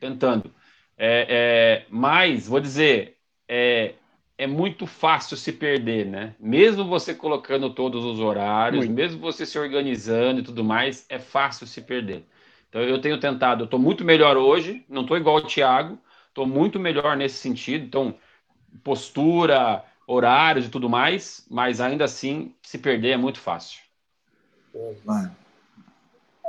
tentando. 0.00 0.54
É, 0.96 1.26
é, 1.28 1.86
mas, 1.90 2.48
vou 2.48 2.60
dizer, 2.60 3.18
é, 3.46 3.94
é 4.40 4.46
muito 4.46 4.86
fácil 4.86 5.36
se 5.36 5.52
perder, 5.52 6.06
né? 6.06 6.34
Mesmo 6.40 6.86
você 6.86 7.14
colocando 7.14 7.68
todos 7.74 8.02
os 8.02 8.20
horários, 8.20 8.86
muito. 8.86 8.96
mesmo 8.96 9.20
você 9.20 9.44
se 9.44 9.58
organizando 9.58 10.40
e 10.40 10.42
tudo 10.42 10.64
mais, 10.64 11.04
é 11.10 11.18
fácil 11.18 11.66
se 11.66 11.82
perder. 11.82 12.24
Então 12.66 12.80
eu 12.80 12.98
tenho 13.02 13.20
tentado, 13.20 13.62
eu 13.62 13.64
estou 13.66 13.78
muito 13.78 14.02
melhor 14.02 14.38
hoje, 14.38 14.82
não 14.88 15.02
estou 15.02 15.18
igual 15.18 15.36
o 15.36 15.46
Thiago, 15.46 15.98
estou 16.26 16.46
muito 16.46 16.80
melhor 16.80 17.18
nesse 17.18 17.34
sentido. 17.34 17.84
Então, 17.84 18.14
postura, 18.82 19.84
horários 20.06 20.64
e 20.64 20.70
tudo 20.70 20.88
mais, 20.88 21.46
mas 21.50 21.78
ainda 21.78 22.04
assim, 22.04 22.54
se 22.62 22.78
perder 22.78 23.10
é 23.10 23.16
muito 23.18 23.38
fácil. 23.38 23.82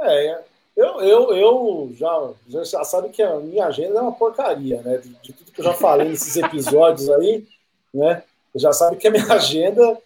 É, 0.01 0.43
eu, 0.77 1.01
eu, 1.01 1.33
eu 1.33 1.91
já, 1.93 2.63
já 2.63 2.85
sabe 2.85 3.09
que 3.09 3.21
a 3.21 3.35
minha 3.35 3.65
agenda 3.65 3.99
é 3.99 4.01
uma 4.01 4.13
porcaria, 4.13 4.81
né? 4.81 4.97
De, 4.99 5.09
de 5.09 5.33
tudo 5.33 5.51
que 5.51 5.59
eu 5.59 5.65
já 5.65 5.73
falei 5.73 6.07
nesses 6.07 6.37
episódios 6.37 7.09
aí 7.09 7.45
né? 7.93 8.23
Já 8.55 8.73
sabe 8.73 8.97
que 8.97 9.07
a 9.07 9.11
minha 9.11 9.25
agenda, 9.33 9.97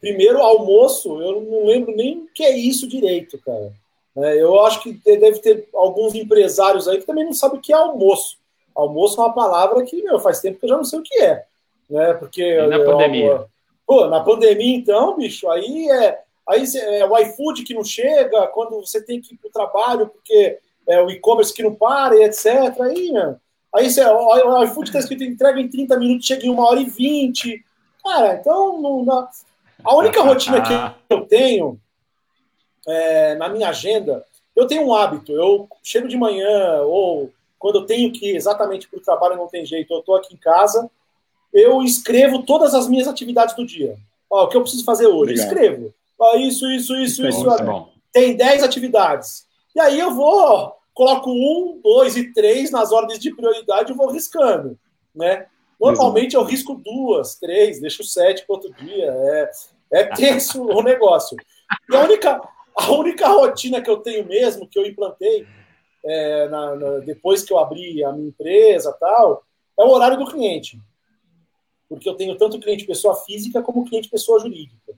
primeiro 0.00 0.40
almoço, 0.40 1.20
eu 1.20 1.40
não 1.40 1.66
lembro 1.66 1.94
nem 1.94 2.18
o 2.18 2.28
que 2.34 2.42
é 2.42 2.56
isso 2.56 2.88
direito, 2.88 3.38
cara. 3.38 3.72
É, 4.16 4.42
eu 4.42 4.60
acho 4.60 4.82
que 4.82 4.92
deve 4.92 5.38
ter 5.38 5.68
alguns 5.74 6.14
empresários 6.14 6.86
aí 6.86 6.98
que 6.98 7.06
também 7.06 7.24
não 7.24 7.32
sabem 7.32 7.58
o 7.58 7.62
que 7.62 7.72
é 7.72 7.76
almoço. 7.76 8.36
Almoço 8.74 9.20
é 9.20 9.24
uma 9.24 9.34
palavra 9.34 9.82
que 9.84 10.02
meu, 10.02 10.18
faz 10.20 10.40
tempo 10.40 10.58
que 10.58 10.66
eu 10.66 10.70
já 10.70 10.76
não 10.76 10.84
sei 10.84 10.98
o 10.98 11.02
que 11.02 11.18
é, 11.18 11.44
né? 11.88 12.14
Porque 12.14 12.42
e 12.42 12.66
na 12.66 12.76
eu, 12.76 12.84
pandemia. 12.84 13.26
Eu, 13.26 13.46
pô, 13.86 14.06
na 14.06 14.20
pandemia 14.20 14.76
então, 14.76 15.16
bicho, 15.16 15.48
aí 15.50 15.88
é 15.88 16.20
aí 16.46 16.64
é 16.76 17.06
o 17.06 17.16
iFood 17.18 17.62
que 17.62 17.74
não 17.74 17.84
chega, 17.84 18.46
quando 18.48 18.80
você 18.80 19.00
tem 19.02 19.20
que 19.20 19.34
ir 19.34 19.38
para 19.38 19.48
o 19.48 19.52
trabalho 19.52 20.06
porque 20.08 20.58
é 20.86 21.00
o 21.00 21.10
e-commerce 21.10 21.54
que 21.54 21.62
não 21.62 21.74
para 21.74 22.16
e 22.16 22.24
etc. 22.24 22.46
Aí, 22.80 23.12
meu, 23.12 23.36
Aí 23.74 23.90
você, 23.90 24.04
o 24.04 24.62
iFood 24.64 24.88
está 24.88 24.98
escrito 24.98 25.24
entrega 25.24 25.60
em 25.60 25.68
30 25.68 25.98
minutos, 25.98 26.26
chega 26.26 26.46
em 26.46 26.50
1 26.50 26.58
hora 26.58 26.80
e 26.80 26.84
20. 26.84 27.64
Cara, 28.04 28.34
então 28.34 28.80
não 28.80 29.04
dá. 29.04 29.28
A 29.84 29.96
única 29.96 30.22
rotina 30.22 30.60
que 30.60 30.72
eu 31.12 31.22
tenho 31.22 31.80
é, 32.86 33.34
na 33.36 33.48
minha 33.48 33.68
agenda, 33.68 34.24
eu 34.54 34.66
tenho 34.66 34.86
um 34.86 34.94
hábito. 34.94 35.32
Eu 35.32 35.68
chego 35.82 36.06
de 36.06 36.16
manhã, 36.16 36.82
ou 36.82 37.32
quando 37.58 37.76
eu 37.76 37.86
tenho 37.86 38.12
que 38.12 38.30
ir 38.30 38.36
exatamente 38.36 38.88
para 38.88 38.98
o 38.98 39.02
trabalho, 39.02 39.36
não 39.36 39.48
tem 39.48 39.64
jeito, 39.64 39.92
eu 39.92 40.00
estou 40.00 40.16
aqui 40.16 40.34
em 40.34 40.38
casa, 40.38 40.90
eu 41.52 41.82
escrevo 41.82 42.42
todas 42.42 42.74
as 42.74 42.88
minhas 42.88 43.08
atividades 43.08 43.54
do 43.54 43.64
dia. 43.64 43.96
Ó, 44.28 44.44
o 44.44 44.48
que 44.48 44.56
eu 44.56 44.62
preciso 44.62 44.84
fazer 44.84 45.06
hoje? 45.06 45.32
Legal. 45.32 45.46
Escrevo. 45.46 45.94
Ó, 46.18 46.36
isso, 46.36 46.70
isso, 46.70 46.96
isso, 46.96 47.26
isso. 47.26 47.48
isso. 47.48 47.88
Tem 48.12 48.36
10 48.36 48.62
atividades. 48.62 49.46
E 49.74 49.80
aí 49.80 49.98
eu 49.98 50.14
vou 50.14 50.76
coloco 50.94 51.30
um, 51.30 51.80
dois 51.82 52.16
e 52.16 52.32
três 52.32 52.70
nas 52.70 52.92
ordens 52.92 53.18
de 53.18 53.34
prioridade 53.34 53.92
e 53.92 53.96
vou 53.96 54.10
riscando, 54.10 54.78
né? 55.14 55.46
Normalmente 55.80 56.36
eu 56.36 56.44
risco 56.44 56.74
duas, 56.76 57.34
três, 57.36 57.80
deixo 57.80 58.04
sete 58.04 58.46
para 58.46 58.54
outro 58.54 58.72
dia. 58.74 59.06
É, 59.10 59.50
é 59.90 60.04
tenso 60.04 60.62
o 60.62 60.80
negócio. 60.80 61.36
E 61.90 61.96
a 61.96 62.04
única, 62.04 62.40
a 62.76 62.92
única 62.92 63.26
rotina 63.26 63.80
que 63.80 63.90
eu 63.90 63.96
tenho 63.96 64.24
mesmo, 64.24 64.68
que 64.68 64.78
eu 64.78 64.86
implantei 64.86 65.44
é, 66.04 66.48
na, 66.48 66.76
na, 66.76 66.98
depois 66.98 67.42
que 67.42 67.52
eu 67.52 67.58
abri 67.58 68.04
a 68.04 68.12
minha 68.12 68.28
empresa 68.28 68.96
tal, 69.00 69.44
é 69.76 69.82
o 69.82 69.90
horário 69.90 70.18
do 70.18 70.30
cliente. 70.30 70.80
Porque 71.88 72.08
eu 72.08 72.14
tenho 72.14 72.36
tanto 72.36 72.60
cliente 72.60 72.86
pessoa 72.86 73.16
física 73.16 73.60
como 73.60 73.84
cliente 73.84 74.08
pessoa 74.08 74.38
jurídica. 74.38 74.94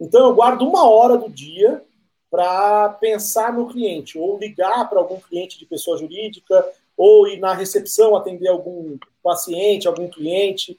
Então 0.00 0.28
eu 0.28 0.34
guardo 0.34 0.62
uma 0.62 0.88
hora 0.88 1.18
do 1.18 1.28
dia 1.28 1.82
para 2.30 2.90
pensar 3.00 3.52
no 3.52 3.66
cliente, 3.66 4.16
ou 4.16 4.38
ligar 4.38 4.88
para 4.88 5.00
algum 5.00 5.18
cliente 5.18 5.58
de 5.58 5.66
pessoa 5.66 5.98
jurídica, 5.98 6.64
ou 6.96 7.26
ir 7.26 7.40
na 7.40 7.52
recepção 7.52 8.14
atender 8.14 8.48
algum 8.48 8.96
paciente, 9.22 9.88
algum 9.88 10.08
cliente. 10.08 10.78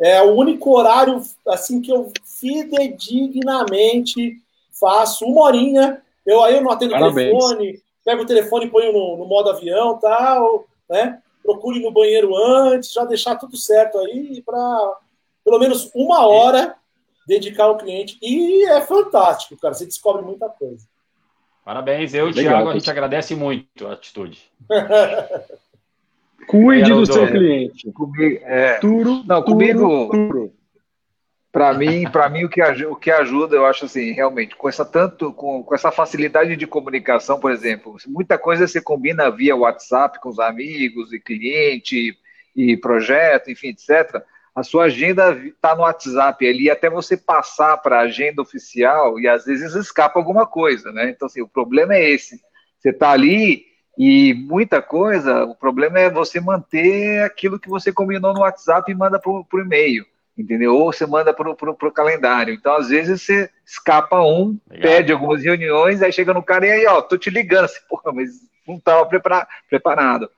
É 0.00 0.22
o 0.22 0.34
único 0.34 0.76
horário 0.76 1.22
assim 1.46 1.80
que 1.80 1.92
eu 1.92 2.12
fidedignamente 2.24 4.40
faço 4.78 5.24
uma 5.24 5.42
horinha. 5.42 6.02
Eu 6.26 6.42
aí 6.42 6.56
eu 6.56 6.62
não 6.62 6.70
atendo 6.70 6.94
o 6.94 6.98
telefone, 6.98 7.80
pego 8.04 8.22
o 8.22 8.26
telefone 8.26 8.66
e 8.66 8.70
ponho 8.70 8.92
no, 8.92 9.16
no 9.16 9.24
modo 9.26 9.50
avião, 9.50 9.98
tal, 9.98 10.66
né? 10.88 11.20
Procure 11.42 11.80
no 11.80 11.90
banheiro 11.90 12.36
antes, 12.36 12.92
já 12.92 13.04
deixar 13.04 13.34
tudo 13.36 13.56
certo 13.56 13.98
aí 13.98 14.42
para 14.42 14.98
pelo 15.44 15.58
menos 15.58 15.90
uma 15.94 16.26
hora 16.26 16.76
dedicar 17.26 17.64
ao 17.64 17.78
cliente. 17.78 18.18
E 18.20 18.64
é 18.64 18.80
fantástico, 18.80 19.60
cara. 19.60 19.74
Você 19.74 19.86
descobre 19.86 20.22
muita 20.22 20.48
coisa. 20.48 20.86
Parabéns, 21.70 22.12
eu 22.14 22.26
e 22.26 22.30
o 22.32 22.34
Thiago, 22.34 22.68
a 22.68 22.72
gente 22.72 22.90
agradece 22.90 23.36
muito 23.36 23.86
a 23.86 23.92
atitude. 23.92 24.42
Cuide 26.48 26.90
do 26.90 27.06
seu 27.06 27.28
cliente. 27.28 27.92
Comigo, 27.92 28.40
é, 28.42 28.74
turo, 28.80 29.22
não, 29.24 29.40
comigo, 29.40 30.52
para 31.52 31.72
mim, 31.72 32.10
para 32.10 32.28
mim 32.28 32.42
o 32.42 32.48
que, 32.48 32.60
o 32.60 32.96
que 32.96 33.12
ajuda, 33.12 33.54
eu 33.54 33.64
acho 33.64 33.84
assim, 33.84 34.10
realmente, 34.10 34.56
com 34.56 34.68
essa 34.68 34.84
tanto 34.84 35.32
com, 35.32 35.62
com 35.62 35.72
essa 35.72 35.92
facilidade 35.92 36.56
de 36.56 36.66
comunicação, 36.66 37.38
por 37.38 37.52
exemplo, 37.52 37.96
muita 38.08 38.36
coisa 38.36 38.66
você 38.66 38.82
combina 38.82 39.30
via 39.30 39.54
WhatsApp 39.54 40.18
com 40.18 40.28
os 40.28 40.40
amigos 40.40 41.12
e 41.12 41.20
cliente 41.20 42.18
e 42.56 42.76
projeto, 42.76 43.48
enfim, 43.48 43.68
etc 43.68 44.24
a 44.54 44.62
sua 44.62 44.84
agenda 44.84 45.32
está 45.46 45.74
no 45.74 45.82
WhatsApp 45.82 46.46
ali, 46.46 46.68
até 46.68 46.90
você 46.90 47.16
passar 47.16 47.76
para 47.78 47.98
a 47.98 48.02
agenda 48.02 48.42
oficial 48.42 49.18
e 49.20 49.28
às 49.28 49.44
vezes 49.44 49.74
escapa 49.74 50.18
alguma 50.18 50.46
coisa, 50.46 50.90
né? 50.92 51.10
Então, 51.10 51.26
assim, 51.26 51.40
o 51.40 51.48
problema 51.48 51.94
é 51.94 52.10
esse. 52.10 52.40
Você 52.78 52.90
está 52.90 53.10
ali 53.10 53.64
e 53.96 54.34
muita 54.34 54.80
coisa, 54.80 55.44
o 55.44 55.54
problema 55.54 55.98
é 56.00 56.10
você 56.10 56.40
manter 56.40 57.22
aquilo 57.22 57.60
que 57.60 57.68
você 57.68 57.92
combinou 57.92 58.32
no 58.32 58.40
WhatsApp 58.40 58.90
e 58.90 58.94
manda 58.94 59.18
para 59.18 59.30
o 59.30 59.46
e-mail, 59.54 60.04
entendeu? 60.36 60.74
Ou 60.74 60.92
você 60.92 61.06
manda 61.06 61.32
para 61.32 61.50
o 61.50 61.92
calendário. 61.92 62.52
Então, 62.54 62.74
às 62.74 62.88
vezes, 62.88 63.22
você 63.22 63.50
escapa 63.64 64.20
um, 64.20 64.58
Legal. 64.68 64.82
pede 64.82 65.12
algumas 65.12 65.42
reuniões, 65.42 66.02
aí 66.02 66.12
chega 66.12 66.34
no 66.34 66.42
cara 66.42 66.66
e 66.66 66.70
aí, 66.70 66.86
ó, 66.86 67.02
tô 67.02 67.16
te 67.18 67.30
ligando, 67.30 67.66
assim, 67.66 67.80
porra, 67.88 68.12
mas 68.12 68.30
não 68.66 68.76
estava 68.76 69.08
preparado. 69.68 70.30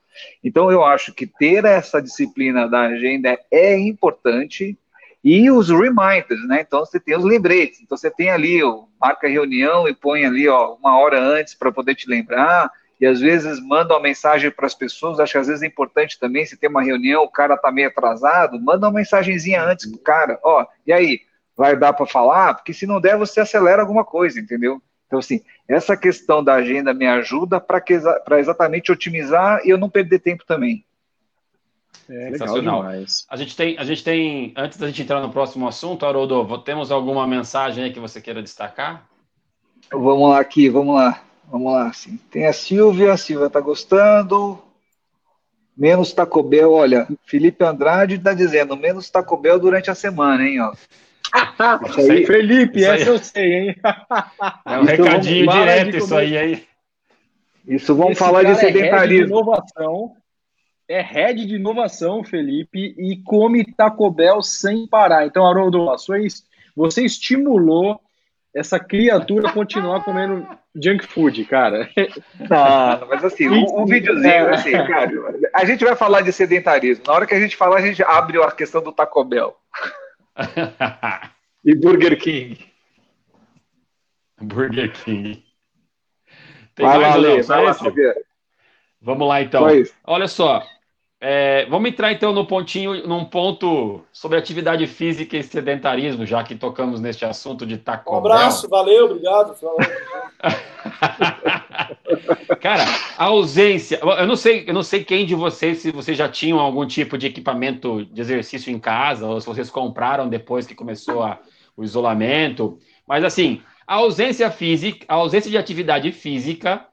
Então, 0.43 0.71
eu 0.71 0.85
acho 0.85 1.13
que 1.13 1.27
ter 1.27 1.65
essa 1.65 2.01
disciplina 2.01 2.69
da 2.69 2.83
agenda 2.83 3.39
é 3.51 3.79
importante 3.79 4.79
e 5.25 5.51
os 5.51 5.69
reminders, 5.69 6.47
né? 6.49 6.63
Então, 6.67 6.81
você 6.81 6.99
tem 6.99 7.17
os 7.17 7.25
lembretes. 7.25 7.81
Então, 7.81 7.97
você 7.97 8.11
tem 8.11 8.31
ali, 8.31 8.63
ó, 8.63 8.85
marca 9.01 9.29
reunião 9.29 9.89
e 9.89 9.95
põe 9.95 10.25
ali, 10.25 10.49
ó, 10.49 10.75
uma 10.75 10.99
hora 10.99 11.21
antes 11.21 11.55
para 11.55 11.71
poder 11.71 11.95
te 11.95 12.09
lembrar. 12.09 12.71
E 13.01 13.07
às 13.07 13.21
vezes 13.21 13.61
manda 13.61 13.95
uma 13.95 14.03
mensagem 14.03 14.51
para 14.51 14.67
as 14.67 14.75
pessoas. 14.75 15.21
Acho 15.21 15.33
que 15.33 15.39
às 15.39 15.47
vezes 15.47 15.63
é 15.63 15.67
importante 15.67 16.19
também, 16.19 16.45
se 16.45 16.57
tem 16.57 16.69
uma 16.69 16.83
reunião, 16.83 17.23
o 17.23 17.31
cara 17.31 17.57
tá 17.57 17.71
meio 17.71 17.89
atrasado, 17.89 18.61
manda 18.61 18.87
uma 18.87 18.99
mensagenzinha 18.99 19.63
antes 19.63 19.87
pro 19.91 19.99
cara. 19.99 20.39
Ó, 20.43 20.67
e 20.87 20.93
aí, 20.93 21.21
vai 21.57 21.77
dar 21.77 21.93
para 21.93 22.07
falar? 22.07 22.55
Porque 22.55 22.73
se 22.73 22.87
não 22.87 23.01
der, 23.01 23.17
você 23.17 23.41
acelera 23.41 23.83
alguma 23.83 24.05
coisa, 24.05 24.41
entendeu? 24.41 24.81
Então, 25.13 25.19
assim, 25.19 25.43
essa 25.69 25.95
questão 25.95 26.43
da 26.43 26.55
agenda 26.55 26.95
me 26.95 27.07
ajuda 27.07 27.61
para 27.61 28.41
exatamente 28.41 28.91
otimizar 28.91 29.61
e 29.63 29.69
eu 29.69 29.77
não 29.77 29.91
perder 29.91 30.21
tempo 30.21 30.43
também. 30.47 30.87
É, 32.09 32.31
Sensacional. 32.31 32.83
A 33.29 33.37
gente, 33.37 33.55
tem, 33.55 33.77
a 33.77 33.85
gente 33.85 34.03
tem, 34.03 34.55
antes 34.57 34.79
da 34.79 34.87
gente 34.87 35.03
entrar 35.03 35.21
no 35.21 35.31
próximo 35.31 35.69
assunto, 35.69 36.07
Haroldo, 36.07 36.57
temos 36.63 36.91
alguma 36.91 37.27
mensagem 37.27 37.85
aí 37.85 37.93
que 37.93 38.01
você 38.01 38.23
queira 38.23 38.43
destacar? 38.43 39.07
Vamos 39.91 40.31
lá 40.31 40.41
aqui, 40.41 40.71
vamos 40.71 40.97
lá. 40.97 41.23
Vamos 41.51 41.71
lá, 41.71 41.93
sim. 41.93 42.19
Tem 42.31 42.47
a 42.47 42.53
Silvia, 42.55 43.13
a 43.13 43.19
Silvia 43.19 43.49
está 43.49 43.61
gostando. 43.61 44.65
Menos 45.77 46.15
Taco 46.15 46.43
Bell, 46.43 46.73
olha, 46.73 47.07
Felipe 47.27 47.63
Andrade 47.63 48.15
está 48.15 48.33
dizendo 48.33 48.79
menos 48.79 49.11
Taco 49.11 49.37
Bell 49.37 49.61
durante 49.61 49.91
a 49.91 49.95
semana, 49.95 50.43
hein, 50.43 50.59
ó. 50.59 50.73
Aí, 51.33 52.27
Felipe, 52.27 52.85
essa 52.85 53.09
eu 53.09 53.19
sei, 53.19 53.55
hein? 53.55 53.77
É 54.67 54.79
um 54.79 54.83
então, 54.83 55.05
recadinho 55.07 55.51
direto 55.51 55.97
isso 55.97 56.15
aí, 56.15 56.37
hein? 56.37 56.67
Isso, 57.67 57.95
vamos 57.95 58.13
Esse 58.13 58.21
falar 58.21 58.43
de 58.43 58.51
é 58.51 58.55
sedentarismo. 58.57 59.23
É 59.23 59.27
de 59.27 59.31
inovação, 59.31 60.13
é 60.89 61.01
head 61.01 61.47
de 61.47 61.55
inovação, 61.55 62.25
Felipe, 62.25 62.95
e 62.99 63.17
come 63.25 63.65
Taco 63.65 64.11
Bell 64.11 64.43
sem 64.43 64.87
parar. 64.87 65.27
Então, 65.27 65.47
Haroldo, 65.47 65.87
você 66.77 67.05
estimulou 67.05 68.01
essa 68.55 68.79
criatura 68.79 69.49
a 69.49 69.53
continuar 69.53 70.05
comendo 70.05 70.47
junk 70.75 71.07
food, 71.07 71.45
cara. 71.47 71.89
Não, 72.39 73.09
mas 73.09 73.25
assim, 73.25 73.49
um, 73.49 73.81
um 73.81 73.87
videozinho, 73.87 74.53
assim, 74.53 74.73
cara, 74.73 75.11
a 75.55 75.65
gente 75.65 75.85
vai 75.85 75.97
falar 75.97 76.21
de 76.21 76.33
sedentarismo. 76.33 77.05
Na 77.07 77.15
hora 77.15 77.27
que 77.27 77.35
a 77.35 77.41
gente 77.41 77.57
falar, 77.57 77.79
a 77.79 77.83
gente 77.83 78.03
abre 78.03 78.43
a 78.43 78.51
questão 78.51 78.83
do 78.83 78.93
Taco 78.93 79.25
Bell. 79.25 79.57
e 81.65 81.75
Burger 81.75 82.19
King. 82.19 82.59
Burger 84.41 84.93
King. 84.93 85.45
Tem 86.75 86.87
vai 86.87 86.99
mais 86.99 87.17
lá, 87.17 87.63
não, 87.63 87.75
só 87.75 87.93
Vamos 89.01 89.29
lá, 89.29 89.43
então. 89.43 89.67
Olha 90.05 90.29
só. 90.29 90.63
É, 91.25 91.67
vamos 91.67 91.89
entrar 91.89 92.11
então 92.11 92.33
no 92.33 92.45
pontinho, 92.45 93.07
num 93.07 93.25
ponto 93.25 94.05
sobre 94.13 94.37
atividade 94.37 94.85
física 94.89 95.37
e 95.37 95.43
sedentarismo, 95.45 96.27
já 96.27 96.43
que 96.43 96.57
tocamos 96.57 97.01
neste 97.01 97.25
assunto 97.25 97.65
de 97.65 97.79
Taco 97.79 98.13
Um 98.13 98.19
abraço, 98.19 98.69
valeu, 98.69 99.05
obrigado. 99.05 99.55
Cara, 102.61 102.85
a 103.17 103.25
ausência. 103.25 103.99
Eu 104.03 104.27
não 104.27 104.37
sei, 104.37 104.65
eu 104.67 104.75
não 104.75 104.83
sei 104.83 105.05
quem 105.05 105.27
de 105.27 105.35
vocês, 105.35 105.79
se 105.79 105.91
vocês 105.91 106.17
já 106.17 106.29
tinham 106.29 106.59
algum 106.59 106.87
tipo 106.87 107.19
de 107.19 107.27
equipamento 107.27 108.05
de 108.07 108.21
exercício 108.21 108.73
em 108.73 108.79
casa, 108.79 109.27
ou 109.27 109.41
se 109.41 109.47
vocês 109.47 109.71
compraram 109.71 110.29
depois 110.29 110.67
que 110.67 110.75
começou 110.75 111.23
a, 111.23 111.41
o 111.77 111.83
isolamento. 111.83 112.79
Mas 113.07 113.25
assim, 113.25 113.63
a 113.87 113.97
ausência 113.97 114.51
física, 114.51 115.05
a 115.09 115.15
ausência 115.15 115.51
de 115.51 115.59
atividade 115.59 116.13
física, 116.13 116.87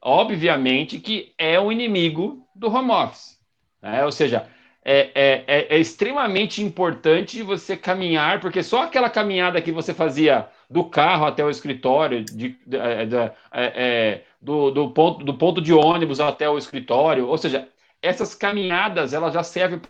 obviamente 0.00 0.98
que 0.98 1.32
é 1.36 1.58
o 1.58 1.72
inimigo 1.72 2.46
do 2.54 2.68
home 2.68 2.90
office. 2.90 3.38
Né? 3.82 4.04
Ou 4.04 4.12
seja, 4.12 4.48
é, 4.84 5.10
é, 5.14 5.44
é, 5.46 5.76
é, 5.76 5.78
extremamente 5.78 6.62
importante 6.62 7.42
você 7.42 7.76
caminhar, 7.76 8.40
porque 8.40 8.62
só 8.62 8.82
aquela 8.82 9.10
caminhada 9.10 9.60
que 9.60 9.72
você 9.72 9.92
fazia 9.92 10.48
do 10.68 10.84
carro 10.84 11.26
até 11.26 11.44
o 11.44 11.50
escritório, 11.50 12.24
de, 12.24 12.58
de, 12.66 12.76
é, 12.76 13.06
de, 13.06 13.16
é, 13.16 13.32
é, 13.52 14.24
do, 14.40 14.70
do, 14.70 14.90
ponto, 14.90 15.24
do 15.24 15.34
ponto 15.34 15.60
de 15.60 15.72
ônibus 15.72 16.20
até 16.20 16.48
o 16.48 16.58
escritório, 16.58 17.26
ou 17.26 17.38
seja, 17.38 17.68
essas 18.02 18.34
caminhadas 18.34 19.12
elas 19.12 19.32
já 19.32 19.42
servem 19.42 19.80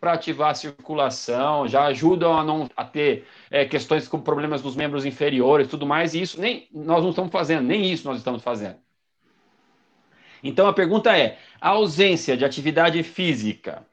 para 0.00 0.14
ativar 0.14 0.50
a 0.50 0.54
circulação, 0.54 1.68
já 1.68 1.84
ajudam 1.84 2.38
a 2.38 2.42
não 2.42 2.68
a 2.74 2.84
ter 2.84 3.26
é, 3.50 3.66
questões 3.66 4.08
com 4.08 4.20
problemas 4.20 4.62
nos 4.62 4.74
membros 4.74 5.04
inferiores, 5.04 5.68
tudo 5.68 5.86
mais, 5.86 6.14
e 6.14 6.22
isso 6.22 6.40
nem 6.40 6.66
nós 6.72 7.02
não 7.02 7.10
estamos 7.10 7.30
fazendo, 7.30 7.66
nem 7.66 7.92
isso 7.92 8.08
nós 8.08 8.18
estamos 8.18 8.42
fazendo. 8.42 8.76
Então 10.42 10.66
a 10.66 10.72
pergunta 10.72 11.16
é: 11.16 11.38
a 11.60 11.70
ausência 11.70 12.34
de 12.34 12.46
atividade 12.46 13.02
física 13.02 13.86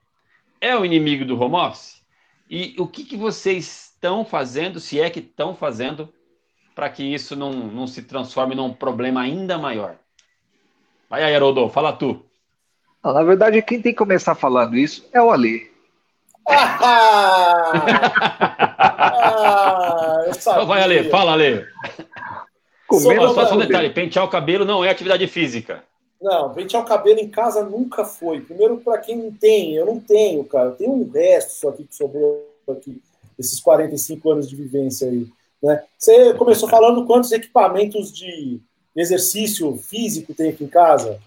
é 0.62 0.76
o 0.76 0.86
inimigo 0.86 1.26
do 1.26 1.39
home 1.39 1.56
office? 1.56 2.02
E 2.50 2.76
o 2.80 2.88
que, 2.88 3.04
que 3.04 3.17
vocês 3.17 3.87
estão 4.08 4.24
fazendo, 4.24 4.80
se 4.80 5.02
é 5.02 5.10
que 5.10 5.20
estão 5.20 5.54
fazendo, 5.54 6.08
para 6.74 6.89
que 6.89 7.04
isso 7.04 7.36
não, 7.36 7.52
não 7.52 7.86
se 7.86 8.02
transforme 8.04 8.56
num 8.56 8.72
problema 8.72 9.20
ainda 9.22 9.58
maior? 9.58 9.98
Vai 11.10 11.24
aí, 11.24 11.36
Haroldo, 11.36 11.67
fala 11.70 11.91
tu. 11.91 12.26
na 13.04 13.22
verdade, 13.24 13.62
quem 13.62 13.82
tem 13.82 13.91
que 13.91 13.98
começar 13.98 14.34
falando 14.34 14.78
isso 14.78 15.06
é 15.12 15.22
o 15.22 15.30
Ali. 15.30 15.70
ah, 16.48 17.74
então 20.32 20.65
vai, 20.65 20.82
Ale, 20.82 21.10
fala, 21.10 21.34
Ale. 21.34 21.65
Só, 22.89 23.34
só, 23.34 23.48
só 23.48 23.56
um 23.56 23.60
detalhe: 23.60 23.89
pentear 23.89 24.24
o 24.24 24.30
cabelo 24.30 24.63
não 24.63 24.86
é 24.86 24.89
atividade 24.89 25.28
física. 25.28 25.84
Não, 26.22 26.54
pentear 26.54 26.82
o 26.82 26.86
cabelo 26.86 27.20
em 27.20 27.30
casa 27.30 27.65
nunca 27.65 28.06
foi. 28.06 28.39
Primeiro, 28.39 28.78
para 28.78 29.00
quem 29.00 29.17
não 29.17 29.32
tem, 29.32 29.76
eu 29.76 29.86
não 29.86 30.00
tenho, 30.00 30.46
cara. 30.46 30.70
Eu 30.70 30.76
tenho 30.76 30.93
um 30.93 31.12
resto 31.12 31.52
só 31.60 31.70
aqui 31.70 31.84
que 31.84 31.93
sobrou 31.93 32.48
aqui, 32.72 33.02
esses 33.38 33.60
45 33.60 34.32
anos 34.32 34.50
de 34.50 34.56
vivência 34.56 35.10
aí. 35.10 35.28
Né? 35.62 35.84
Você 35.97 36.34
começou 36.34 36.69
falando 36.69 37.06
quantos 37.06 37.32
equipamentos 37.32 38.12
de 38.12 38.60
exercício 38.95 39.76
físico 39.78 40.34
tem 40.34 40.50
aqui 40.50 40.63
em 40.63 40.67
casa? 40.67 41.19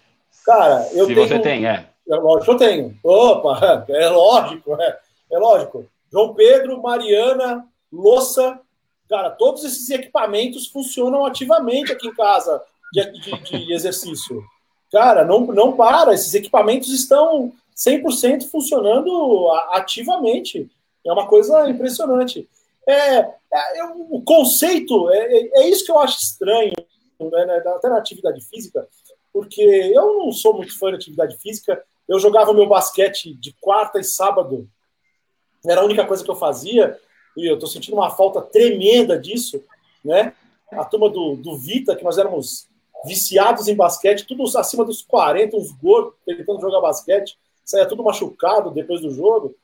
Cara, 0.45 0.89
eu 0.93 1.07
Se 1.07 1.15
tenho. 1.15 1.29
você 1.29 1.39
tem, 1.39 1.67
é. 1.67 1.87
É 2.09 2.17
lógico 2.17 2.45
que 2.45 2.51
eu 2.51 2.69
tenho. 2.69 2.99
Opa, 3.05 3.85
é 3.89 4.09
lógico, 4.09 4.75
é, 4.81 4.99
é 5.33 5.39
lógico. 5.39 5.87
João 6.13 6.35
Pedro, 6.35 6.83
Mariana, 6.83 7.65
louça. 7.93 8.59
Cara, 9.09 9.31
todos 9.31 9.65
esses 9.65 9.89
equipamentos 9.91 10.67
funcionam 10.67 11.25
ativamente 11.25 11.93
aqui 11.93 12.09
em 12.09 12.15
casa 12.15 12.63
de, 12.93 13.13
de, 13.13 13.67
de 13.67 13.73
exercício. 13.73 14.43
Cara, 14.91 15.25
não, 15.25 15.47
não 15.47 15.73
para, 15.73 16.13
esses 16.13 16.35
equipamentos 16.35 16.93
estão 16.93 17.53
100% 17.77 18.49
funcionando 18.51 19.49
ativamente. 19.71 20.69
É 21.07 21.13
uma 21.13 21.27
coisa 21.27 21.69
impressionante. 21.69 22.49
É, 22.87 23.19
é, 23.19 23.85
o 24.11 24.23
conceito, 24.23 25.11
é, 25.11 25.19
é, 25.19 25.51
é, 25.63 25.69
isso 25.69 25.85
que 25.85 25.93
eu 25.93 25.99
acho 25.99 26.23
estranho, 26.23 26.73
né, 27.21 27.47
né, 27.47 27.63
até 27.67 27.89
na 27.89 27.99
atividade 27.99 28.41
física, 28.43 28.87
porque 29.33 29.63
eu 29.63 30.19
não 30.19 30.33
sou 30.33 30.55
muito 30.55 30.77
fã 30.79 30.91
de 30.91 30.97
atividade 30.97 31.37
física. 31.39 31.83
Eu 32.09 32.19
jogava 32.19 32.53
meu 32.53 32.67
basquete 32.67 33.35
de 33.35 33.53
quarta 33.61 33.99
e 33.99 34.05
sábado, 34.05 34.69
era 35.65 35.83
a 35.83 35.85
única 35.85 36.07
coisa 36.07 36.25
que 36.25 36.31
eu 36.31 36.37
fazia, 36.37 36.99
e 37.37 37.47
eu 37.47 37.55
estou 37.55 37.69
sentindo 37.69 37.95
uma 37.95 38.11
falta 38.11 38.41
tremenda 38.41 39.19
disso, 39.19 39.63
né? 40.05 40.35
A 40.73 40.85
turma 40.85 41.09
do, 41.09 41.37
do 41.37 41.57
Vita, 41.59 41.95
que 41.95 42.05
nós 42.05 42.19
éramos 42.19 42.69
viciados 43.05 43.69
em 43.69 43.75
basquete, 43.75 44.27
tudo 44.27 44.45
acima 44.59 44.85
dos 44.85 45.03
40, 45.03 45.57
uns 45.57 45.73
gordos, 45.73 46.15
tentando 46.25 46.61
jogar 46.61 46.81
basquete, 46.81 47.39
saia 47.65 47.87
tudo 47.87 48.03
machucado 48.03 48.71
depois 48.71 49.01
do 49.01 49.11
jogo. 49.11 49.55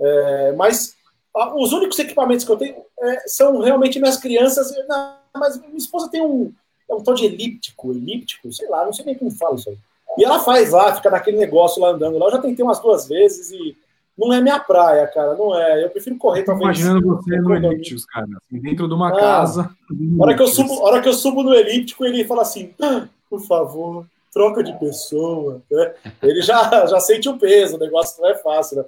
É, 0.00 0.52
mas 0.52 0.96
a, 1.34 1.54
os 1.54 1.72
únicos 1.72 1.98
equipamentos 1.98 2.44
que 2.44 2.52
eu 2.52 2.56
tenho 2.56 2.76
é, 3.00 3.28
são 3.28 3.60
realmente 3.60 3.98
minhas 3.98 4.16
crianças. 4.16 4.74
Não, 4.88 5.14
mas 5.36 5.60
minha 5.60 5.76
esposa 5.76 6.10
tem 6.10 6.22
um, 6.22 6.52
é 6.88 6.94
um 6.94 7.02
tal 7.02 7.14
de 7.14 7.24
elíptico, 7.24 7.92
elíptico, 7.92 8.52
sei 8.52 8.68
lá, 8.68 8.84
não 8.84 8.92
sei 8.92 9.04
nem 9.04 9.14
como 9.14 9.30
fala 9.30 9.56
isso 9.56 9.70
aí. 9.70 9.78
E 10.16 10.24
ela 10.24 10.38
faz 10.38 10.70
lá, 10.70 10.94
fica 10.94 11.10
naquele 11.10 11.38
negócio 11.38 11.82
lá 11.82 11.90
andando 11.90 12.18
lá. 12.18 12.26
Eu 12.26 12.32
já 12.32 12.38
tentei 12.38 12.64
umas 12.64 12.80
duas 12.80 13.08
vezes 13.08 13.50
e 13.50 13.76
não 14.16 14.32
é 14.32 14.40
minha 14.40 14.60
praia, 14.60 15.06
cara, 15.08 15.34
não 15.34 15.58
é. 15.58 15.84
Eu 15.84 15.90
prefiro 15.90 16.16
correr 16.16 16.42
Tô 16.42 16.52
talvez. 16.52 16.78
Imaginando 16.78 17.16
você 17.16 17.36
no 17.36 17.54
elíptico, 17.54 18.00
cara, 18.12 18.26
assim, 18.26 18.60
dentro 18.60 18.86
de 18.86 18.94
uma 18.94 19.08
ah, 19.08 19.16
casa. 19.16 19.76
Hora 20.20 20.36
que, 20.36 20.42
eu 20.42 20.46
subo, 20.46 20.82
hora 20.82 21.02
que 21.02 21.08
eu 21.08 21.14
subo 21.14 21.42
no 21.42 21.52
elíptico, 21.52 22.04
ele 22.04 22.24
fala 22.24 22.42
assim: 22.42 22.72
ah, 22.80 23.08
por 23.28 23.40
favor, 23.40 24.06
troca 24.32 24.62
de 24.62 24.72
pessoa. 24.78 25.60
Né? 25.68 25.94
Ele 26.22 26.42
já, 26.42 26.86
já 26.86 27.00
sente 27.00 27.28
o 27.28 27.36
peso, 27.36 27.76
o 27.76 27.80
negócio 27.80 28.22
não 28.22 28.30
é 28.30 28.36
fácil. 28.36 28.76
Né? 28.76 28.84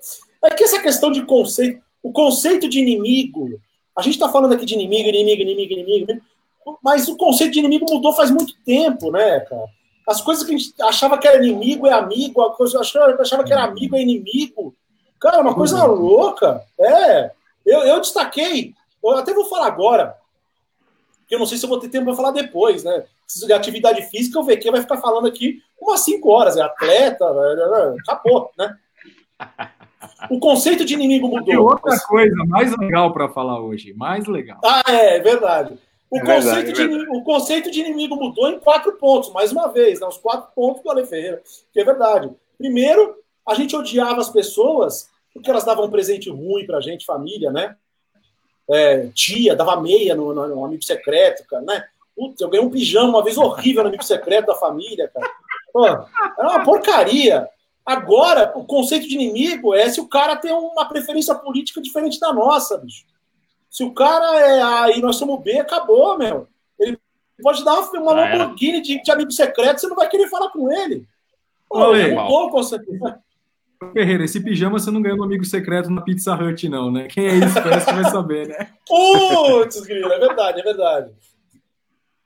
É 0.46 0.50
que 0.54 0.64
essa 0.64 0.80
questão 0.80 1.10
de 1.10 1.24
conceito, 1.24 1.82
o 2.02 2.12
conceito 2.12 2.68
de 2.68 2.78
inimigo, 2.78 3.60
a 3.96 4.02
gente 4.02 4.14
está 4.14 4.28
falando 4.28 4.52
aqui 4.52 4.64
de 4.64 4.74
inimigo, 4.74 5.08
inimigo, 5.08 5.42
inimigo, 5.42 5.72
inimigo, 5.72 6.22
mas 6.82 7.08
o 7.08 7.16
conceito 7.16 7.52
de 7.52 7.58
inimigo 7.58 7.86
mudou 7.88 8.12
faz 8.12 8.30
muito 8.30 8.54
tempo, 8.64 9.10
né, 9.10 9.40
cara? 9.40 9.66
As 10.08 10.20
coisas 10.20 10.44
que 10.44 10.54
a 10.54 10.56
gente 10.56 10.72
achava 10.82 11.18
que 11.18 11.26
era 11.26 11.44
inimigo 11.44 11.86
é 11.86 11.92
amigo, 11.92 12.40
a 12.42 12.54
coisa 12.54 12.78
achava, 12.80 13.44
que 13.44 13.52
era 13.52 13.64
amigo 13.64 13.96
é 13.96 14.02
inimigo. 14.02 14.74
Cara, 15.20 15.40
uma 15.40 15.54
coisa 15.54 15.84
louca. 15.84 16.62
É. 16.78 17.32
Eu, 17.64 17.80
eu 17.80 18.00
destaquei, 18.00 18.72
eu 19.02 19.10
até 19.10 19.34
vou 19.34 19.46
falar 19.46 19.66
agora, 19.66 20.16
que 21.26 21.34
eu 21.34 21.38
não 21.40 21.46
sei 21.46 21.58
se 21.58 21.64
eu 21.64 21.68
vou 21.68 21.80
ter 21.80 21.88
tempo 21.88 22.04
para 22.04 22.14
falar 22.14 22.30
depois, 22.30 22.84
né? 22.84 23.04
de 23.44 23.52
atividade 23.52 24.02
física, 24.02 24.38
o 24.38 24.44
VQ 24.44 24.70
vai 24.70 24.80
ficar 24.80 24.98
falando 24.98 25.26
aqui 25.26 25.60
umas 25.80 26.00
5 26.00 26.30
horas. 26.30 26.56
É 26.56 26.62
atleta, 26.62 27.24
acabou, 28.00 28.50
né? 28.56 28.76
O 30.30 30.38
conceito 30.38 30.84
de 30.84 30.94
inimigo 30.94 31.28
mudou. 31.28 31.52
E 31.52 31.56
outra 31.56 31.98
coisa 32.00 32.36
mais 32.46 32.76
legal 32.76 33.12
para 33.12 33.28
falar 33.28 33.60
hoje, 33.60 33.92
mais 33.94 34.26
legal. 34.26 34.60
Ah, 34.64 34.82
é, 34.88 35.16
é 35.16 35.20
verdade. 35.20 35.78
O, 36.10 36.18
é 36.18 36.20
conceito 36.20 36.76
verdade, 36.76 37.04
de, 37.04 37.06
é 37.06 37.16
o 37.16 37.22
conceito 37.22 37.70
de 37.70 37.80
inimigo 37.80 38.16
mudou 38.16 38.48
em 38.48 38.58
quatro 38.60 38.92
pontos, 38.92 39.32
mais 39.32 39.50
uma 39.52 39.68
vez, 39.68 40.00
né? 40.00 40.06
os 40.06 40.18
quatro 40.18 40.52
pontos 40.54 40.82
do 40.82 40.90
Ale 40.90 41.04
Ferreira, 41.04 41.42
que 41.72 41.80
é 41.80 41.84
verdade. 41.84 42.30
Primeiro, 42.56 43.16
a 43.46 43.54
gente 43.54 43.74
odiava 43.74 44.20
as 44.20 44.30
pessoas 44.30 45.08
porque 45.36 45.50
elas 45.50 45.64
davam 45.64 45.84
um 45.84 45.90
presente 45.90 46.30
ruim 46.30 46.64
pra 46.64 46.80
gente, 46.80 47.04
família, 47.04 47.50
né? 47.50 47.76
É, 48.68 49.08
tia, 49.08 49.54
dava 49.54 49.80
meia 49.80 50.14
no, 50.14 50.34
no, 50.34 50.48
no, 50.48 50.64
amigo 50.64 50.82
secreto, 50.82 51.46
cara, 51.46 51.62
né? 51.62 51.84
Putz, 52.16 52.40
eu 52.40 52.48
ganhei 52.48 52.66
um 52.66 52.70
pijama 52.70 53.10
uma 53.10 53.22
vez 53.22 53.36
horrível 53.36 53.82
no 53.82 53.90
amigo 53.90 54.02
secreto 54.02 54.46
da 54.46 54.54
família, 54.54 55.08
cara. 55.12 55.30
Pô, 55.72 55.86
era 55.86 56.08
uma 56.38 56.64
porcaria. 56.64 57.46
Agora, 57.86 58.52
o 58.56 58.64
conceito 58.64 59.06
de 59.06 59.14
inimigo 59.14 59.72
é 59.72 59.88
se 59.88 60.00
o 60.00 60.08
cara 60.08 60.34
tem 60.34 60.52
uma 60.52 60.88
preferência 60.88 61.32
política 61.36 61.80
diferente 61.80 62.18
da 62.18 62.32
nossa, 62.32 62.76
bicho. 62.78 63.04
Se 63.70 63.84
o 63.84 63.92
cara 63.92 64.40
é 64.40 64.60
A 64.60 64.90
e 64.90 65.00
nós 65.00 65.14
somos 65.14 65.40
B, 65.40 65.60
acabou, 65.60 66.18
meu. 66.18 66.48
Ele 66.80 66.98
pode 67.40 67.64
dar 67.64 67.78
uma, 67.78 68.00
uma 68.00 68.12
Lamborghini 68.12 68.80
de, 68.80 69.00
de, 69.00 69.10
amigo 69.12 69.30
secreto, 69.30 69.80
você 69.80 69.86
não 69.86 69.94
vai 69.94 70.08
querer 70.08 70.28
falar 70.28 70.50
com 70.50 70.72
ele. 70.72 71.06
Pô, 71.68 71.94
mudou 71.94 72.46
o 72.46 72.50
conceito. 72.50 72.84
Ferreira, 73.92 74.24
esse 74.24 74.40
pijama 74.40 74.78
você 74.78 74.90
não 74.90 75.02
ganhou 75.02 75.18
no 75.18 75.24
amigo 75.24 75.44
secreto 75.44 75.90
na 75.90 76.00
Pizza 76.00 76.34
Hut, 76.34 76.68
não, 76.68 76.90
né? 76.90 77.06
Quem 77.06 77.26
é 77.26 77.34
isso? 77.36 77.54
Parece 77.54 77.86
que 77.86 77.92
vai 77.92 78.10
saber, 78.10 78.48
né? 78.48 78.68
Putz, 78.88 79.80
grilo, 79.82 80.10
é 80.12 80.18
verdade, 80.18 80.60
é 80.60 80.64
verdade. 80.64 81.12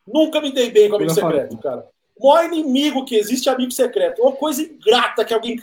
Nunca 0.07 0.41
me 0.41 0.53
dei 0.53 0.71
bem 0.71 0.89
com 0.89 0.97
amigo 0.97 1.11
secreto, 1.11 1.59
cara. 1.59 1.87
O 2.21 2.29
maior 2.29 2.53
inimigo 2.53 3.05
que 3.05 3.17
existe 3.17 3.49
é 3.49 3.53
amigo 3.53 3.71
secreto. 3.71 4.21
Uma 4.23 4.33
coisa 4.33 4.63
ingrata 4.63 5.25
que 5.25 5.33
alguém 5.33 5.61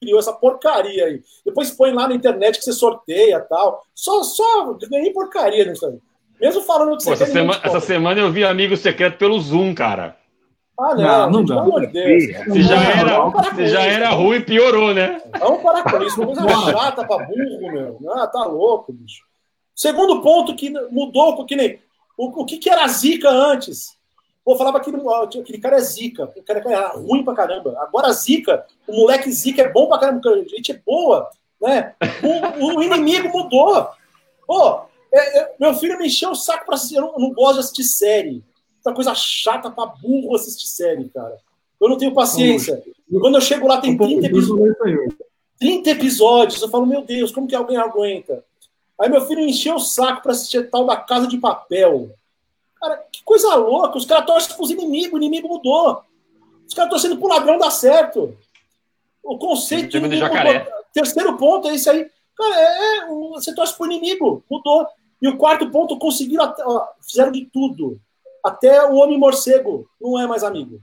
criou 0.00 0.18
essa 0.18 0.32
porcaria 0.32 1.04
aí. 1.04 1.22
Depois 1.44 1.70
põe 1.70 1.92
lá 1.92 2.08
na 2.08 2.14
internet 2.14 2.58
que 2.58 2.64
você 2.64 2.72
sorteia 2.72 3.40
tal. 3.40 3.82
Só, 3.94 4.22
só 4.22 4.72
ganhei 4.90 5.12
porcaria 5.12 5.64
nisso 5.64 5.86
aí. 5.86 5.98
Mesmo 6.40 6.62
falando 6.62 6.96
que 6.96 7.04
Pô, 7.04 7.10
você 7.16 7.24
essa, 7.24 7.32
semana, 7.32 7.60
essa 7.62 7.80
semana 7.80 8.20
eu 8.20 8.30
vi 8.30 8.44
amigo 8.44 8.76
secreto 8.76 9.18
pelo 9.18 9.40
Zoom, 9.40 9.74
cara. 9.74 10.16
Ah, 10.78 10.94
não, 10.94 11.02
Não, 11.02 11.30
não 11.30 11.44
dá. 11.44 11.54
pelo 11.56 11.66
amor 11.66 11.86
de 11.86 11.92
Deus. 11.92 12.24
Se 12.52 12.62
já 12.62 12.80
era, 12.80 13.54
se 13.56 13.66
já 13.66 13.82
era 13.82 14.10
ruim, 14.10 14.40
piorou, 14.40 14.94
né? 14.94 15.20
Vamos 15.40 15.60
parar 15.60 15.82
com 15.82 16.02
isso. 16.04 16.22
Uma 16.22 16.36
coisa 16.36 16.70
chata 16.70 17.04
pra 17.04 17.18
burro, 17.18 17.72
meu. 17.72 17.98
Ah, 18.14 18.28
tá 18.28 18.44
louco, 18.44 18.92
bicho. 18.92 19.24
Segundo 19.74 20.22
ponto 20.22 20.54
que 20.54 20.70
mudou, 20.90 21.44
que 21.44 21.56
nem. 21.56 21.80
O, 22.16 22.42
o 22.42 22.44
que, 22.46 22.58
que 22.58 22.70
era 22.70 22.86
zica 22.86 23.28
antes? 23.28 23.97
Pô, 24.48 24.56
falava 24.56 24.80
que 24.80 24.88
aquele 25.38 25.58
cara 25.58 25.76
é 25.76 25.80
zica. 25.80 26.24
O 26.34 26.42
cara 26.42 26.60
era 26.64 26.88
ruim 26.92 27.22
pra 27.22 27.34
caramba. 27.34 27.76
Agora 27.82 28.10
zica, 28.14 28.64
o 28.86 28.96
moleque 28.96 29.30
zica 29.30 29.60
é 29.60 29.70
bom 29.70 29.86
pra 29.88 29.98
caramba. 29.98 30.22
A 30.30 30.36
gente 30.38 30.72
é 30.72 30.80
boa, 30.86 31.28
né? 31.60 31.94
O, 32.58 32.78
o 32.78 32.82
inimigo 32.82 33.28
mudou. 33.28 33.88
Pô, 34.46 34.80
é- 35.12 35.38
é- 35.40 35.54
meu 35.60 35.74
filho 35.74 35.98
me 35.98 36.06
encheu 36.06 36.30
o 36.30 36.34
saco 36.34 36.64
pra 36.64 36.76
assistir. 36.76 36.94
Eu 36.96 37.02
não, 37.02 37.12
eu 37.12 37.18
não 37.20 37.30
gosto 37.34 37.54
de 37.56 37.60
assistir 37.60 37.84
série. 37.84 38.42
Essa 38.80 38.94
coisa 38.94 39.14
chata 39.14 39.70
pra 39.70 39.84
burro 39.84 40.34
assistir 40.34 40.66
série, 40.66 41.10
cara. 41.10 41.36
Eu 41.78 41.90
não 41.90 41.98
tenho 41.98 42.14
paciência. 42.14 42.82
Quando 43.20 43.34
eu 43.34 43.42
chego 43.42 43.68
lá, 43.68 43.82
tem 43.82 43.98
30 43.98 44.28
episódios. 44.28 44.76
30 45.60 45.90
episódios. 45.90 46.62
Eu 46.62 46.70
falo, 46.70 46.86
meu 46.86 47.02
Deus, 47.02 47.30
como 47.30 47.46
que 47.46 47.54
alguém 47.54 47.76
aguenta? 47.76 48.42
Aí 48.98 49.10
meu 49.10 49.20
filho 49.26 49.42
encheu 49.42 49.74
o 49.74 49.78
saco 49.78 50.22
pra 50.22 50.32
assistir 50.32 50.70
tal 50.70 50.86
da 50.86 50.96
Casa 50.96 51.26
de 51.26 51.36
Papel. 51.36 52.08
Cara, 52.80 52.96
que 53.12 53.22
coisa 53.24 53.54
louca. 53.56 53.96
Os 53.98 54.04
caras 54.06 54.26
torcem 54.26 54.56
pros 54.56 54.70
inimigos, 54.70 55.14
o 55.14 55.16
inimigo 55.22 55.48
mudou. 55.48 56.02
Os 56.66 56.74
caras 56.74 56.90
torcendo 56.90 57.16
pro 57.18 57.28
ladrão 57.28 57.58
dar 57.58 57.70
certo. 57.70 58.36
O 59.22 59.36
conceito 59.38 59.90
do 59.92 59.98
inimigo 59.98 60.20
jacaré. 60.20 60.60
mudou. 60.60 60.72
Terceiro 60.92 61.36
ponto 61.36 61.68
é 61.68 61.74
esse 61.74 61.88
aí. 61.90 62.08
Cara, 62.36 62.54
é, 62.60 62.98
é, 62.98 63.06
o- 63.10 63.30
você 63.30 63.54
torce 63.54 63.76
pro 63.76 63.86
inimigo, 63.86 64.42
mudou. 64.50 64.86
E 65.20 65.28
o 65.28 65.36
quarto 65.36 65.68
ponto, 65.70 65.98
conseguiram, 65.98 66.44
até- 66.44 66.64
ó, 66.64 66.86
fizeram 67.02 67.32
de 67.32 67.44
tudo. 67.46 68.00
Até 68.44 68.84
o 68.86 68.94
Homem 68.94 69.18
Morcego 69.18 69.88
não 70.00 70.18
é 70.18 70.26
mais 70.26 70.44
amigo. 70.44 70.80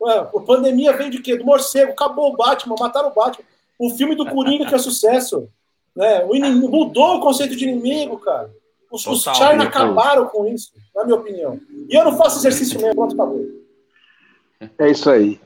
Ué, 0.00 0.18
a 0.18 0.24
pandemia 0.40 0.92
veio 0.96 1.10
de 1.10 1.20
quê? 1.20 1.36
Do 1.36 1.44
morcego. 1.44 1.92
Acabou 1.92 2.32
o 2.32 2.36
Batman, 2.36 2.74
mataram 2.78 3.08
o 3.10 3.14
Batman. 3.14 3.44
O 3.78 3.90
filme 3.90 4.14
do 4.14 4.26
Coringa 4.26 4.66
que 4.66 4.74
é 4.74 4.78
sucesso. 4.78 5.48
Né? 5.96 6.22
O 6.26 6.36
inimigo, 6.36 6.68
mudou 6.68 7.16
o 7.16 7.20
conceito 7.20 7.56
de 7.56 7.66
inimigo, 7.66 8.18
cara. 8.18 8.54
Os, 8.90 9.06
os 9.06 9.22
China 9.22 9.34
total. 9.34 9.66
acabaram 9.66 10.26
com 10.26 10.46
isso, 10.46 10.72
na 10.94 11.04
minha 11.04 11.16
opinião. 11.16 11.60
E 11.88 11.94
eu 11.94 12.04
não 12.04 12.16
faço 12.16 12.38
exercício 12.38 12.80
mesmo, 12.80 12.94
pronto, 12.94 13.14
acabou. 13.14 13.44
É 14.78 14.90
isso 14.90 15.10
aí. 15.10 15.40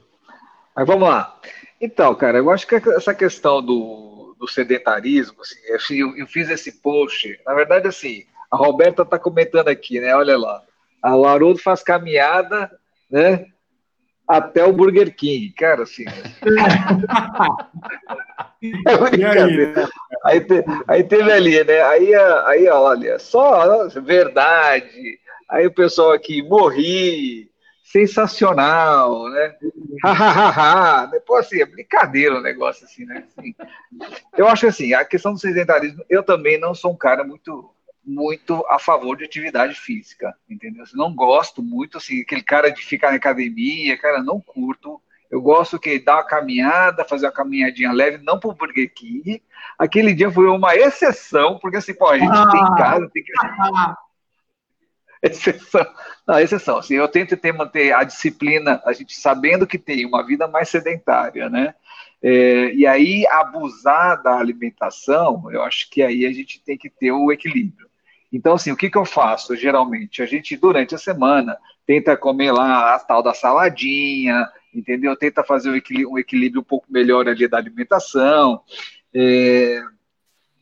Mas 0.76 0.86
vamos 0.86 1.08
lá. 1.08 1.38
Então, 1.80 2.14
cara, 2.14 2.38
eu 2.38 2.50
acho 2.50 2.66
que 2.66 2.74
essa 2.74 3.14
questão 3.14 3.62
do, 3.62 4.36
do 4.38 4.46
sedentarismo, 4.46 5.36
assim, 5.40 5.96
eu, 5.96 6.16
eu 6.16 6.26
fiz 6.26 6.50
esse 6.50 6.80
post. 6.80 7.40
Na 7.46 7.54
verdade, 7.54 7.88
assim, 7.88 8.24
a 8.50 8.56
Roberta 8.56 9.02
está 9.02 9.18
comentando 9.18 9.68
aqui, 9.68 10.00
né? 10.00 10.14
Olha 10.14 10.36
lá. 10.36 10.62
A 11.02 11.10
Haroldo 11.12 11.58
faz 11.58 11.82
caminhada, 11.82 12.70
né? 13.10 13.46
Até 14.30 14.64
o 14.64 14.72
Burger 14.72 15.12
King. 15.12 15.52
Cara, 15.54 15.82
assim. 15.82 16.04
é 18.86 18.96
brincadeira. 18.96 19.88
Aí, 20.24 20.40
te- 20.40 20.64
aí 20.86 21.02
teve 21.02 21.32
ali, 21.32 21.64
né? 21.64 21.82
Aí, 21.82 22.14
aí 22.14 22.68
olha, 22.68 23.18
só 23.18 23.88
verdade. 23.88 25.18
Aí 25.48 25.66
o 25.66 25.74
pessoal 25.74 26.12
aqui, 26.12 26.42
morri, 26.42 27.50
sensacional, 27.82 29.28
né? 29.30 29.56
Depois, 31.10 31.46
assim, 31.46 31.60
é 31.60 31.66
brincadeira 31.66 32.36
o 32.36 32.42
negócio, 32.42 32.84
assim, 32.84 33.04
né? 33.04 33.24
Assim, 33.26 33.52
eu 34.38 34.46
acho 34.46 34.68
assim, 34.68 34.94
a 34.94 35.04
questão 35.04 35.32
do 35.32 35.40
sedentarismo, 35.40 36.04
eu 36.08 36.22
também 36.22 36.56
não 36.56 36.72
sou 36.72 36.92
um 36.92 36.96
cara 36.96 37.24
muito 37.24 37.68
muito 38.04 38.64
a 38.68 38.78
favor 38.78 39.16
de 39.16 39.24
atividade 39.24 39.74
física, 39.74 40.34
entendeu? 40.48 40.84
Eu 40.84 40.98
não 40.98 41.14
gosto 41.14 41.62
muito, 41.62 41.98
assim, 41.98 42.22
aquele 42.22 42.42
cara 42.42 42.70
de 42.70 42.82
ficar 42.82 43.10
na 43.10 43.16
academia, 43.16 43.96
cara, 43.98 44.22
não 44.22 44.40
curto. 44.40 45.00
Eu 45.30 45.40
gosto 45.40 45.78
que 45.78 45.98
dar 45.98 46.16
uma 46.16 46.24
caminhada, 46.26 47.04
fazer 47.04 47.26
uma 47.26 47.32
caminhadinha 47.32 47.92
leve, 47.92 48.18
não 48.18 48.40
pro 48.40 48.52
Burger 48.52 48.92
King. 48.92 49.40
Aquele 49.78 50.12
dia 50.12 50.30
foi 50.30 50.46
uma 50.48 50.74
exceção, 50.74 51.58
porque 51.60 51.76
assim, 51.76 51.94
pô, 51.94 52.08
a 52.08 52.18
gente 52.18 52.32
Ah. 52.32 52.50
tem 52.50 52.74
casa, 52.76 53.08
tem 53.12 53.22
que. 53.22 53.32
Exceção. 55.22 55.86
Não, 56.26 56.38
exceção. 56.40 56.78
Assim, 56.78 56.94
eu 56.94 57.06
tento 57.06 57.36
ter, 57.36 57.52
manter 57.52 57.92
a 57.92 58.04
disciplina, 58.04 58.80
a 58.86 58.92
gente 58.94 59.14
sabendo 59.14 59.66
que 59.66 59.78
tem 59.78 60.06
uma 60.06 60.24
vida 60.24 60.48
mais 60.48 60.70
sedentária, 60.70 61.48
né? 61.50 61.74
É, 62.22 62.72
e 62.72 62.86
aí, 62.86 63.26
abusar 63.28 64.22
da 64.22 64.38
alimentação, 64.38 65.50
eu 65.52 65.62
acho 65.62 65.90
que 65.90 66.02
aí 66.02 66.24
a 66.24 66.32
gente 66.32 66.62
tem 66.62 66.76
que 66.76 66.88
ter 66.88 67.12
o 67.12 67.30
equilíbrio. 67.30 67.89
Então, 68.32 68.54
assim, 68.54 68.70
o 68.70 68.76
que, 68.76 68.90
que 68.90 68.98
eu 68.98 69.04
faço? 69.04 69.56
Geralmente, 69.56 70.22
a 70.22 70.26
gente, 70.26 70.56
durante 70.56 70.94
a 70.94 70.98
semana, 70.98 71.56
tenta 71.86 72.16
comer 72.16 72.52
lá 72.52 72.94
a 72.94 72.98
tal 72.98 73.22
da 73.22 73.34
saladinha, 73.34 74.46
entendeu? 74.74 75.16
Tenta 75.16 75.42
fazer 75.42 75.70
um 75.70 75.76
equilíbrio, 75.76 76.12
um 76.12 76.18
equilíbrio 76.18 76.60
um 76.60 76.64
pouco 76.64 76.86
melhor 76.88 77.28
ali 77.28 77.48
da 77.48 77.58
alimentação. 77.58 78.60
É, 79.12 79.82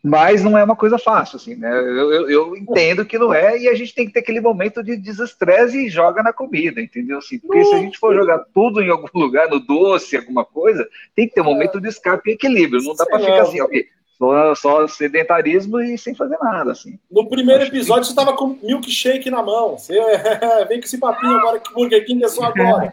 mas 0.02 0.42
não 0.42 0.56
é 0.56 0.62
uma 0.62 0.76
coisa 0.76 0.96
fácil, 0.96 1.36
assim, 1.36 1.56
né? 1.56 1.70
Eu, 1.70 2.12
eu, 2.12 2.30
eu 2.30 2.56
entendo 2.56 3.04
que 3.04 3.18
não 3.18 3.34
é, 3.34 3.58
e 3.58 3.68
a 3.68 3.74
gente 3.74 3.94
tem 3.94 4.06
que 4.06 4.12
ter 4.12 4.20
aquele 4.20 4.40
momento 4.40 4.82
de 4.82 4.96
desestresse 4.96 5.86
e 5.86 5.90
joga 5.90 6.22
na 6.22 6.32
comida, 6.32 6.80
entendeu? 6.80 7.18
Assim, 7.18 7.38
porque 7.38 7.64
se 7.64 7.74
a 7.74 7.78
gente 7.78 7.98
for 7.98 8.14
jogar 8.14 8.38
tudo 8.54 8.80
em 8.80 8.88
algum 8.88 9.08
lugar, 9.12 9.48
no 9.48 9.58
doce, 9.58 10.16
alguma 10.16 10.44
coisa, 10.44 10.88
tem 11.14 11.28
que 11.28 11.34
ter 11.34 11.40
um 11.40 11.44
momento 11.44 11.80
de 11.80 11.88
escape 11.88 12.30
e 12.30 12.34
equilíbrio. 12.34 12.82
Não 12.82 12.94
dá 12.94 13.04
para 13.04 13.18
ficar 13.18 13.42
assim, 13.42 13.60
ok, 13.60 13.86
só, 14.18 14.54
só 14.54 14.88
sedentarismo 14.88 15.80
e 15.80 15.96
sem 15.96 16.14
fazer 16.14 16.36
nada, 16.42 16.72
assim. 16.72 16.98
No 17.10 17.28
primeiro 17.28 17.62
episódio, 17.64 18.04
você 18.04 18.14
tava 18.14 18.32
com 18.34 18.58
milkshake 18.62 19.30
na 19.30 19.42
mão. 19.42 19.78
Você 19.78 19.94
vem 20.68 20.80
com 20.80 20.86
esse 20.86 20.98
papinho 20.98 21.36
agora 21.38 21.60
que 21.60 21.72
Burger 21.72 22.04
King 22.04 22.24
é 22.24 22.28
só 22.28 22.44
agora. 22.52 22.92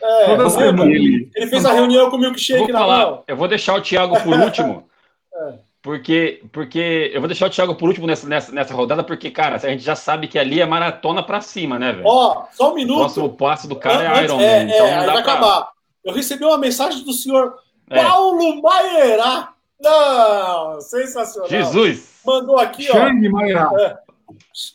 É, 0.00 0.24
Toda 0.26 0.44
lembra? 0.44 0.50
semana. 0.50 0.90
ele 0.94 1.46
fez 1.48 1.64
a 1.64 1.72
reunião 1.72 2.08
com 2.10 2.16
o 2.16 2.20
milkshake 2.20 2.70
na 2.70 2.78
falar, 2.78 2.98
mão. 3.06 3.24
eu 3.26 3.36
vou 3.36 3.48
deixar 3.48 3.74
o 3.74 3.80
Thiago 3.82 4.20
por 4.22 4.34
último. 4.38 4.88
É. 5.34 5.54
Porque, 5.80 6.42
porque 6.52 7.10
eu 7.14 7.20
vou 7.20 7.28
deixar 7.28 7.46
o 7.46 7.50
Thiago 7.50 7.74
por 7.74 7.88
último 7.88 8.06
nessa, 8.06 8.28
nessa, 8.28 8.52
nessa 8.52 8.74
rodada, 8.74 9.02
porque, 9.02 9.30
cara, 9.30 9.56
a 9.56 9.58
gente 9.58 9.82
já 9.82 9.94
sabe 9.96 10.28
que 10.28 10.38
ali 10.38 10.60
é 10.60 10.66
maratona 10.66 11.22
pra 11.22 11.40
cima, 11.40 11.78
né, 11.78 11.92
velho? 11.92 12.04
Ó, 12.06 12.44
só 12.52 12.68
um 12.68 12.72
O 12.72 12.74
minuto. 12.74 12.98
próximo 12.98 13.30
passo 13.36 13.68
do 13.68 13.76
cara 13.76 14.20
é 14.20 14.24
Iron 14.24 14.36
Man. 14.36 14.42
é, 14.42 14.62
então 14.64 14.86
é, 14.86 14.96
não 14.98 15.06
dá 15.06 15.12
vai 15.14 15.22
pra... 15.22 15.32
acabar. 15.32 15.68
Eu 16.04 16.12
recebi 16.12 16.44
uma 16.44 16.58
mensagem 16.58 17.02
do 17.04 17.12
senhor 17.12 17.54
É. 17.90 18.02
Paulo 18.04 18.60
Maierá. 18.60 19.50
Não, 19.80 20.80
sensacional. 20.80 21.48
Jesus! 21.48 22.20
Mandou 22.26 22.58
aqui, 22.58 22.88
ó. 22.90 22.92
Xande 22.94 23.28
Maia. 23.28 23.68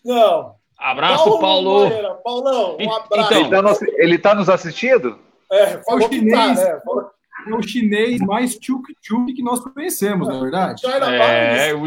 Não. 0.06 0.56
Abraço, 0.78 1.40
Paulo! 1.40 1.88
Maierá. 1.90 2.14
Paulão, 2.16 2.76
um 2.78 2.82
Então- 2.82 2.96
abraço. 2.98 3.34
Ele 3.34 3.50
tá, 3.50 3.62
nos, 3.62 3.82
ele 3.82 4.18
tá 4.18 4.36
nos 4.36 4.50
assistindo? 4.50 5.20
É, 5.52 5.78
falou 5.84 6.10
que 6.10 6.30
tá, 6.30 6.42
chinês. 6.54 6.60
né? 6.60 6.80
Falou 6.84 7.12
É 7.48 7.54
o 7.54 7.62
chinês 7.62 8.22
mais 8.22 8.58
tchuk-tchuk 8.58 9.34
que 9.34 9.44
nós 9.44 9.60
conhecemos, 9.60 10.28
na 10.28 10.40
verdade. 10.40 10.82
que 10.82 10.90
China 10.92 11.14
É, 11.16 11.74
o 11.74 11.84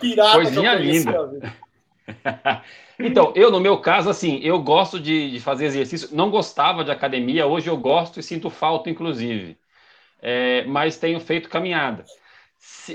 pirata 0.00 0.32
coisinha 0.32 0.74
linda. 0.74 1.52
Então, 3.00 3.32
eu, 3.36 3.48
no 3.52 3.60
meu 3.60 3.78
caso, 3.78 4.10
assim, 4.10 4.40
eu 4.42 4.60
gosto 4.60 4.98
de, 4.98 5.30
de 5.30 5.38
fazer 5.38 5.66
exercício. 5.66 6.08
Não 6.10 6.30
gostava 6.30 6.82
de 6.82 6.90
academia, 6.90 7.46
hoje 7.46 7.68
eu 7.70 7.76
gosto 7.76 8.18
e 8.18 8.22
sinto 8.24 8.50
falta, 8.50 8.90
inclusive. 8.90 9.56
É, 10.20 10.64
mas 10.64 10.96
tenho 10.96 11.20
feito 11.20 11.48
caminhada. 11.48 12.04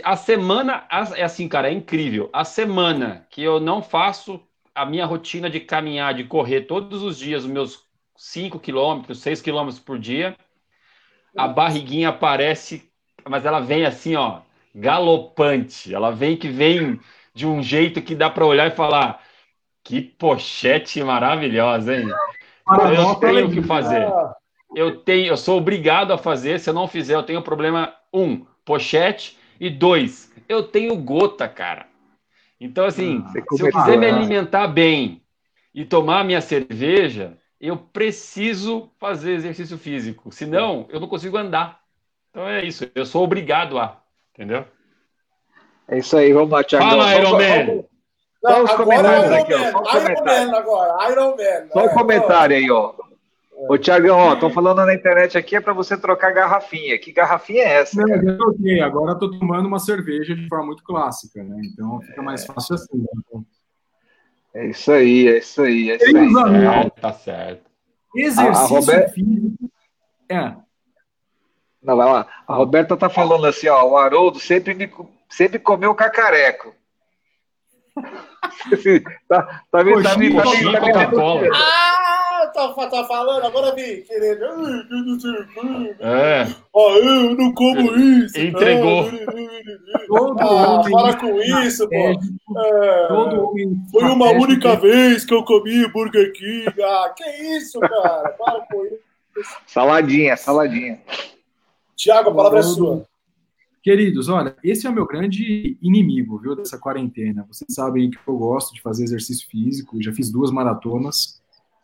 A 0.04 0.16
semana, 0.16 0.86
é 1.16 1.24
assim, 1.24 1.48
cara, 1.48 1.70
é 1.70 1.74
incrível. 1.74 2.30
A 2.34 2.44
semana 2.44 3.26
que 3.30 3.42
eu 3.42 3.60
não 3.60 3.82
faço 3.82 4.42
a 4.74 4.86
minha 4.86 5.06
rotina 5.06 5.50
de 5.50 5.60
caminhar, 5.60 6.14
de 6.14 6.24
correr 6.24 6.62
todos 6.62 7.04
os 7.04 7.18
dias, 7.18 7.44
os 7.44 7.50
meus 7.50 7.86
5 8.16 8.60
quilômetros, 8.60 9.20
6 9.20 9.42
quilômetros 9.42 9.80
por 9.80 10.00
dia, 10.00 10.36
a 11.38 11.48
barriguinha 11.48 12.10
aparece, 12.10 12.92
mas 13.28 13.46
ela 13.46 13.60
vem 13.60 13.86
assim, 13.86 14.16
ó, 14.16 14.42
galopante. 14.74 15.94
Ela 15.94 16.12
vem 16.12 16.36
que 16.36 16.50
vem 16.50 17.00
de 17.34 17.48
um 17.48 17.62
jeito 17.62 18.02
que 18.02 18.16
dá 18.16 18.30
para 18.30 18.46
olhar 18.46 18.68
e 18.68 18.76
falar 18.76 19.22
que 19.84 20.02
pochete 20.02 21.04
maravilhosa, 21.04 21.96
hein? 21.96 22.08
Eu 22.68 23.16
tenho 23.16 23.48
o 23.48 23.52
que 23.52 23.62
fazer. 23.62 24.08
Eu 24.76 24.98
tenho, 25.02 25.28
eu 25.28 25.38
sou 25.38 25.58
obrigado 25.58 26.12
a 26.12 26.18
fazer. 26.18 26.60
Se 26.60 26.70
eu 26.70 26.74
não 26.74 26.88
fizer, 26.88 27.16
eu 27.16 27.24
tenho 27.24 27.42
problema 27.42 27.94
um, 28.12 28.46
pochete 28.66 29.38
e 29.66 29.70
dois, 29.70 30.30
eu 30.50 30.62
tenho 30.62 30.94
gota, 30.98 31.48
cara. 31.48 31.86
Então 32.60 32.84
assim, 32.84 33.22
Você 33.22 33.42
se 33.56 33.64
eu 33.64 33.72
quiser 33.72 33.98
me 33.98 34.06
alimentar 34.06 34.68
bem 34.68 35.22
e 35.74 35.86
tomar 35.86 36.26
minha 36.26 36.42
cerveja, 36.42 37.38
eu 37.62 37.78
preciso 37.78 38.92
fazer 39.00 39.36
exercício 39.36 39.78
físico. 39.78 40.34
Senão, 40.34 40.86
eu 40.90 41.00
não 41.00 41.08
consigo 41.08 41.38
andar. 41.38 41.80
Então 42.30 42.46
é 42.46 42.62
isso. 42.66 42.86
Eu 42.94 43.06
sou 43.06 43.24
obrigado 43.24 43.80
a, 43.80 44.02
entendeu? 44.34 44.66
É 45.88 45.98
isso 45.98 46.18
aí, 46.18 46.34
vamos 46.34 46.52
lá, 46.52 46.62
Thiago. 46.62 46.86
Fala, 46.86 47.16
Iron 47.16 47.32
Man. 47.32 47.84
Só 48.42 48.64
os 48.64 48.70
agora 48.72 48.86
comentários 48.86 49.26
Iron 49.26 49.42
aqui, 49.42 49.54
ó, 49.54 49.58
Man, 49.60 49.72
só 49.72 49.82
os 49.82 49.94
Iron 49.94 50.04
comentários. 50.04 50.52
Man 50.52 50.58
agora, 50.58 51.12
Iron 51.12 51.30
Man. 51.38 51.70
Só 51.72 51.86
um 51.86 51.90
comentário 51.90 52.56
aí, 52.58 52.70
ó. 52.70 52.94
Ô, 53.70 53.78
Tiagão, 53.78 54.18
ó, 54.18 54.34
estão 54.34 54.50
falando 54.50 54.86
na 54.86 54.94
internet 54.94 55.38
aqui 55.38 55.56
é 55.56 55.62
para 55.62 55.74
você 55.74 55.98
trocar 55.98 56.32
garrafinha. 56.34 56.98
Que 56.98 57.12
garrafinha 57.12 57.64
é 57.64 57.74
essa? 57.82 58.02
Não, 58.02 58.22
já 58.22 58.36
troquei. 58.38 58.82
Agora 58.82 59.12
eu 59.12 59.20
tô 59.20 59.32
tomando 59.32 59.68
uma 59.68 59.80
cerveja 59.80 60.36
de 60.36 60.48
forma 60.48 60.66
muito 60.68 60.84
clássica, 60.84 61.44
né? 61.44 61.62
Então 61.66 62.02
fica 62.02 62.22
mais 62.22 62.46
fácil 62.46 62.76
assim. 62.76 62.98
Né? 62.98 63.06
Então, 63.18 63.46
É 64.54 64.68
isso 64.68 64.92
aí, 64.92 65.28
é 65.28 65.38
isso 65.38 65.62
aí, 65.62 65.92
é 65.92 65.96
isso 65.96 66.06
aí. 66.06 66.16
amigos. 66.18 66.44
É, 66.54 66.90
tá 66.90 67.14
certo. 67.14 67.64
Exercício 68.16 68.64
A 68.64 68.68
Roberta- 68.68 69.14
físico. 69.14 69.72
É. 70.30 70.56
Não, 71.82 71.98
vai 71.98 72.12
lá. 72.12 72.28
A 72.48 72.56
Roberta 72.56 72.96
tá 72.96 73.10
falando 73.10 73.46
assim, 73.46 73.68
ó, 73.68 73.84
o 73.86 73.98
Haroldo 73.98 74.40
sempre, 74.40 74.74
me, 74.74 74.90
sempre 75.30 75.60
comeu 75.60 75.94
cacareco. 75.96 76.74
tá, 79.28 79.64
tá 79.72 79.84
me, 79.84 80.02
tá 80.04 80.18
me, 80.18 80.34
tá 80.34 80.44
me, 80.44 80.44
tá 80.44 80.46
me-. 80.46 80.78
Ah, 80.78 81.12
tá, 81.12 81.12
tá 82.54 83.06
falando, 83.06 83.46
agora 83.46 83.76
vi, 83.76 84.02
querendo. 84.02 84.44
Ai, 84.46 84.88
eu 84.92 85.06
não 85.06 85.20
sei 85.20 85.32
o 85.32 85.48
quê. 85.48 85.96
É, 86.00 86.42
Ah, 86.44 86.98
eu 86.98 87.36
não 87.36 87.54
como 87.54 87.96
isso. 87.98 88.40
Entregou. 88.40 89.10
Todo 90.08 90.40
Ah, 90.40 90.80
homem 90.80 90.92
para 90.94 91.18
com 91.18 91.42
isso, 91.42 91.88
pô. 91.90 91.96
É, 92.60 93.08
todo 93.08 93.44
homem 93.50 93.78
foi 93.92 94.04
uma 94.04 94.32
única 94.32 94.76
vez 94.76 95.26
que 95.26 95.34
eu 95.34 95.44
comi 95.44 95.88
Burger 95.92 96.32
King. 96.34 96.74
Ah, 96.82 97.14
que 97.16 97.30
isso, 97.58 97.80
cara? 97.80 98.30
Para 98.30 98.62
com 98.72 98.86
isso. 98.86 99.56
Saladinha, 99.66 100.38
saladinha. 100.38 101.02
Tiago, 101.96 102.30
a 102.30 102.36
palavra 102.36 102.60
é 102.60 102.64
sua. 102.64 103.06
Queridos, 103.82 104.30
olha, 104.30 104.56
esse 104.64 104.88
é 104.88 104.90
o 104.90 104.94
meu 104.94 105.06
grande 105.06 105.78
inimigo, 105.82 106.38
viu, 106.38 106.56
dessa 106.56 106.78
quarentena. 106.78 107.46
Vocês 107.50 107.68
sabem 107.74 108.10
que 108.10 108.18
eu 108.26 108.38
gosto 108.38 108.74
de 108.74 108.82
fazer 108.82 109.04
exercício 109.04 109.46
físico, 109.50 110.02
já 110.02 110.14
fiz 110.14 110.32
duas 110.32 110.52
maratonas, 110.52 111.42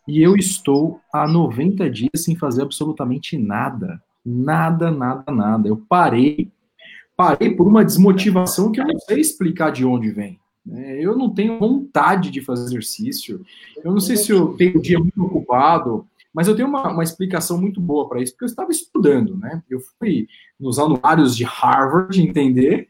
e 0.09 0.23
eu 0.23 0.35
estou 0.35 0.99
há 1.13 1.27
90 1.27 1.87
dias 1.87 2.09
sem 2.15 2.35
fazer 2.35 2.63
absolutamente 2.63 3.37
nada. 3.37 4.01
Nada, 4.25 4.89
nada, 4.89 5.31
nada. 5.31 5.67
Eu 5.67 5.77
parei, 5.77 6.51
parei 7.15 7.51
por 7.51 7.67
uma 7.67 7.85
desmotivação 7.85 8.71
que 8.71 8.81
eu 8.81 8.87
não 8.87 8.97
sei 8.99 9.19
explicar 9.19 9.71
de 9.71 9.85
onde 9.85 10.09
vem. 10.09 10.39
né? 10.65 10.97
Eu 10.99 11.15
não 11.15 11.29
tenho 11.29 11.59
vontade 11.59 12.31
de 12.31 12.41
fazer 12.41 12.63
exercício, 12.63 13.45
eu 13.83 13.91
não 13.91 13.99
sei 13.99 14.17
se 14.17 14.31
eu 14.31 14.55
tenho 14.57 14.79
o 14.79 14.81
dia 14.81 14.97
muito 14.97 15.23
ocupado, 15.23 16.07
mas 16.33 16.47
eu 16.47 16.55
tenho 16.55 16.67
uma, 16.67 16.91
uma 16.91 17.03
explicação 17.03 17.61
muito 17.61 17.79
boa 17.79 18.09
para 18.09 18.19
isso, 18.19 18.33
porque 18.33 18.45
eu 18.45 18.49
estava 18.49 18.71
estudando, 18.71 19.37
né? 19.37 19.61
Eu 19.69 19.79
fui 19.79 20.27
nos 20.59 20.79
anuários 20.79 21.35
de 21.35 21.43
Harvard 21.43 22.19
entender. 22.19 22.89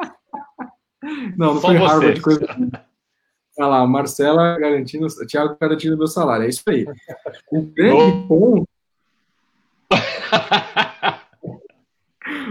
não, 1.36 1.54
não 1.54 1.60
Só 1.60 1.68
foi 1.68 1.78
você. 1.78 1.86
Harvard, 1.86 2.20
coisa. 2.22 2.46
Olha 3.58 3.68
lá, 3.68 3.86
Marcela 3.86 4.58
garantindo, 4.58 5.06
Thiago 5.26 5.56
garantindo 5.60 5.96
meu 5.98 6.06
salário, 6.06 6.46
é 6.46 6.48
isso 6.48 6.62
aí. 6.68 6.86
O 7.50 7.62
grande 7.62 8.12
ponto. 8.28 8.68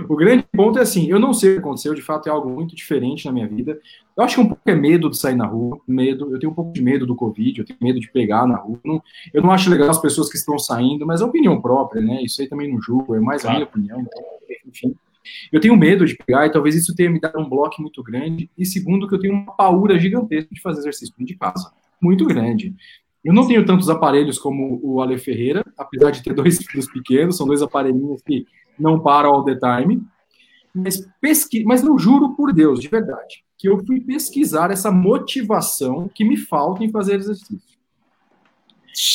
O 0.07 0.15
grande 0.15 0.43
ponto 0.53 0.77
é 0.77 0.81
assim, 0.81 1.07
eu 1.09 1.17
não 1.19 1.33
sei 1.33 1.51
o 1.51 1.53
que 1.53 1.59
aconteceu, 1.59 1.95
de 1.95 2.01
fato 2.01 2.27
é 2.27 2.31
algo 2.31 2.49
muito 2.49 2.75
diferente 2.75 3.25
na 3.25 3.31
minha 3.31 3.47
vida. 3.47 3.79
Eu 4.17 4.23
acho 4.23 4.35
que 4.35 4.41
um 4.41 4.47
pouco 4.47 4.61
é 4.69 4.75
medo 4.75 5.09
de 5.09 5.17
sair 5.17 5.35
na 5.35 5.45
rua, 5.45 5.79
medo, 5.87 6.31
eu 6.33 6.37
tenho 6.39 6.51
um 6.51 6.55
pouco 6.55 6.73
de 6.73 6.81
medo 6.81 7.05
do 7.07 7.15
Covid, 7.15 7.59
eu 7.59 7.65
tenho 7.65 7.79
medo 7.81 7.99
de 7.99 8.11
pegar 8.11 8.45
na 8.45 8.57
rua. 8.57 8.79
Não- 8.83 9.01
eu 9.33 9.41
não 9.41 9.51
acho 9.51 9.69
legal 9.69 9.89
as 9.89 9.97
pessoas 10.01 10.29
que 10.29 10.37
estão 10.37 10.59
saindo, 10.59 11.05
mas 11.05 11.21
é 11.21 11.25
opinião 11.25 11.59
própria, 11.61 12.01
né? 12.01 12.21
Isso 12.21 12.41
aí 12.41 12.47
também 12.49 12.71
não 12.71 12.81
julgo, 12.81 13.15
é 13.15 13.19
mais 13.19 13.41
a 13.45 13.49
Claro. 13.49 13.57
minha 13.57 13.67
opinião, 13.69 14.05
enfim. 14.67 14.93
Eu 15.51 15.59
tenho 15.59 15.75
medo 15.75 16.05
de 16.05 16.15
pegar 16.15 16.45
e 16.45 16.51
talvez 16.51 16.75
isso 16.75 16.95
tenha 16.95 17.09
me 17.09 17.19
dado 17.19 17.39
um 17.39 17.49
bloco 17.49 17.81
muito 17.81 18.01
grande. 18.03 18.49
E 18.57 18.65
segundo, 18.65 19.07
que 19.07 19.15
eu 19.15 19.19
tenho 19.19 19.33
uma 19.33 19.55
paura 19.55 19.99
gigantesca 19.99 20.53
de 20.53 20.61
fazer 20.61 20.79
exercício 20.79 21.13
de 21.19 21.35
casa. 21.35 21.71
Muito 22.01 22.25
grande. 22.25 22.75
Eu 23.23 23.33
não 23.33 23.47
tenho 23.47 23.65
tantos 23.65 23.89
aparelhos 23.89 24.39
como 24.39 24.79
o 24.83 25.01
Ale 25.01 25.17
Ferreira, 25.17 25.63
apesar 25.77 26.11
de 26.11 26.23
ter 26.23 26.33
dois 26.33 26.57
filhos 26.65 26.91
pequenos, 26.91 27.37
são 27.37 27.45
dois 27.45 27.61
aparelhinhos 27.61 28.21
que 28.23 28.45
não 28.79 28.99
param 28.99 29.31
all 29.31 29.45
the 29.45 29.55
time. 29.55 30.01
Mas, 30.73 31.07
pesqui... 31.19 31.63
Mas 31.63 31.83
eu 31.83 31.97
juro 31.99 32.35
por 32.35 32.53
Deus, 32.53 32.79
de 32.79 32.87
verdade, 32.87 33.43
que 33.57 33.69
eu 33.69 33.83
fui 33.85 33.99
pesquisar 33.99 34.71
essa 34.71 34.91
motivação 34.91 36.09
que 36.09 36.23
me 36.23 36.37
falta 36.37 36.83
em 36.83 36.89
fazer 36.89 37.15
exercício. 37.15 37.61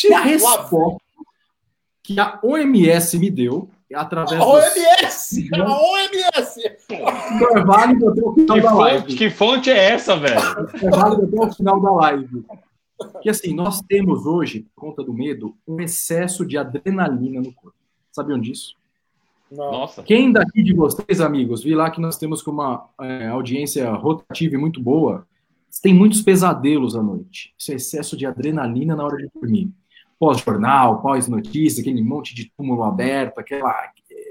E 0.09 0.13
a 0.13 0.21
resposta 0.21 0.99
que 2.03 2.21
a 2.21 2.39
OMS 2.43 3.19
me 3.19 3.31
deu, 3.31 3.69
através 3.95 4.41
A 4.41 4.45
do 4.45 4.51
OMS! 4.51 5.49
A 5.53 5.81
OMS! 5.81 6.61
o 8.25 8.35
final 8.35 8.57
que, 8.57 8.63
da 8.63 8.71
fonte, 8.71 8.79
live. 8.79 9.17
que 9.17 9.31
fonte 9.31 9.71
é 9.71 9.91
essa, 9.91 10.17
velho? 10.17 10.41
O 11.41 11.53
final 11.53 11.81
da 11.81 11.91
live. 11.93 12.45
Que 13.23 13.29
assim, 13.29 13.55
nós 13.55 13.81
temos 13.83 14.27
hoje, 14.27 14.67
por 14.75 14.87
conta 14.87 15.05
do 15.05 15.13
medo, 15.13 15.55
um 15.67 15.81
excesso 15.81 16.47
de 16.47 16.57
adrenalina 16.57 17.41
no 17.41 17.53
corpo. 17.53 17.77
Sabiam 18.11 18.41
disso? 18.41 18.75
Não. 19.51 19.71
Nossa. 19.71 20.03
Quem 20.03 20.33
daqui 20.33 20.63
de 20.63 20.73
vocês, 20.75 21.21
amigos, 21.21 21.63
vi 21.63 21.75
lá 21.75 21.91
que 21.91 22.01
nós 22.01 22.17
temos 22.17 22.43
com 22.43 22.51
uma 22.51 22.89
é, 23.01 23.29
audiência 23.29 23.91
rotativa 23.93 24.55
e 24.55 24.59
muito 24.59 24.81
boa, 24.81 25.27
tem 25.83 25.95
muitos 25.95 26.23
pesadelos 26.23 26.97
à 26.97 27.03
noite. 27.03 27.55
Isso 27.59 27.73
é 27.73 27.75
excesso 27.75 28.17
de 28.17 28.27
adrenalina 28.27 28.97
na 28.97 29.05
hora 29.05 29.19
de 29.19 29.29
dormir. 29.33 29.71
Pós-jornal, 30.19 31.03
pós-notícia, 31.03 31.81
aquele 31.81 32.03
monte 32.03 32.35
de 32.35 32.51
túmulo 32.57 32.83
aberto, 32.83 33.39
aquela, 33.39 33.71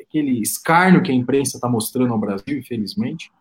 aquele 0.02 0.42
escárnio 0.42 1.04
que 1.04 1.12
a 1.12 1.16
imprensa 1.16 1.58
está 1.58 1.70
mostrando 1.70 2.14
ao 2.14 2.20
Brasil, 2.20 2.58
infelizmente. 2.58 3.32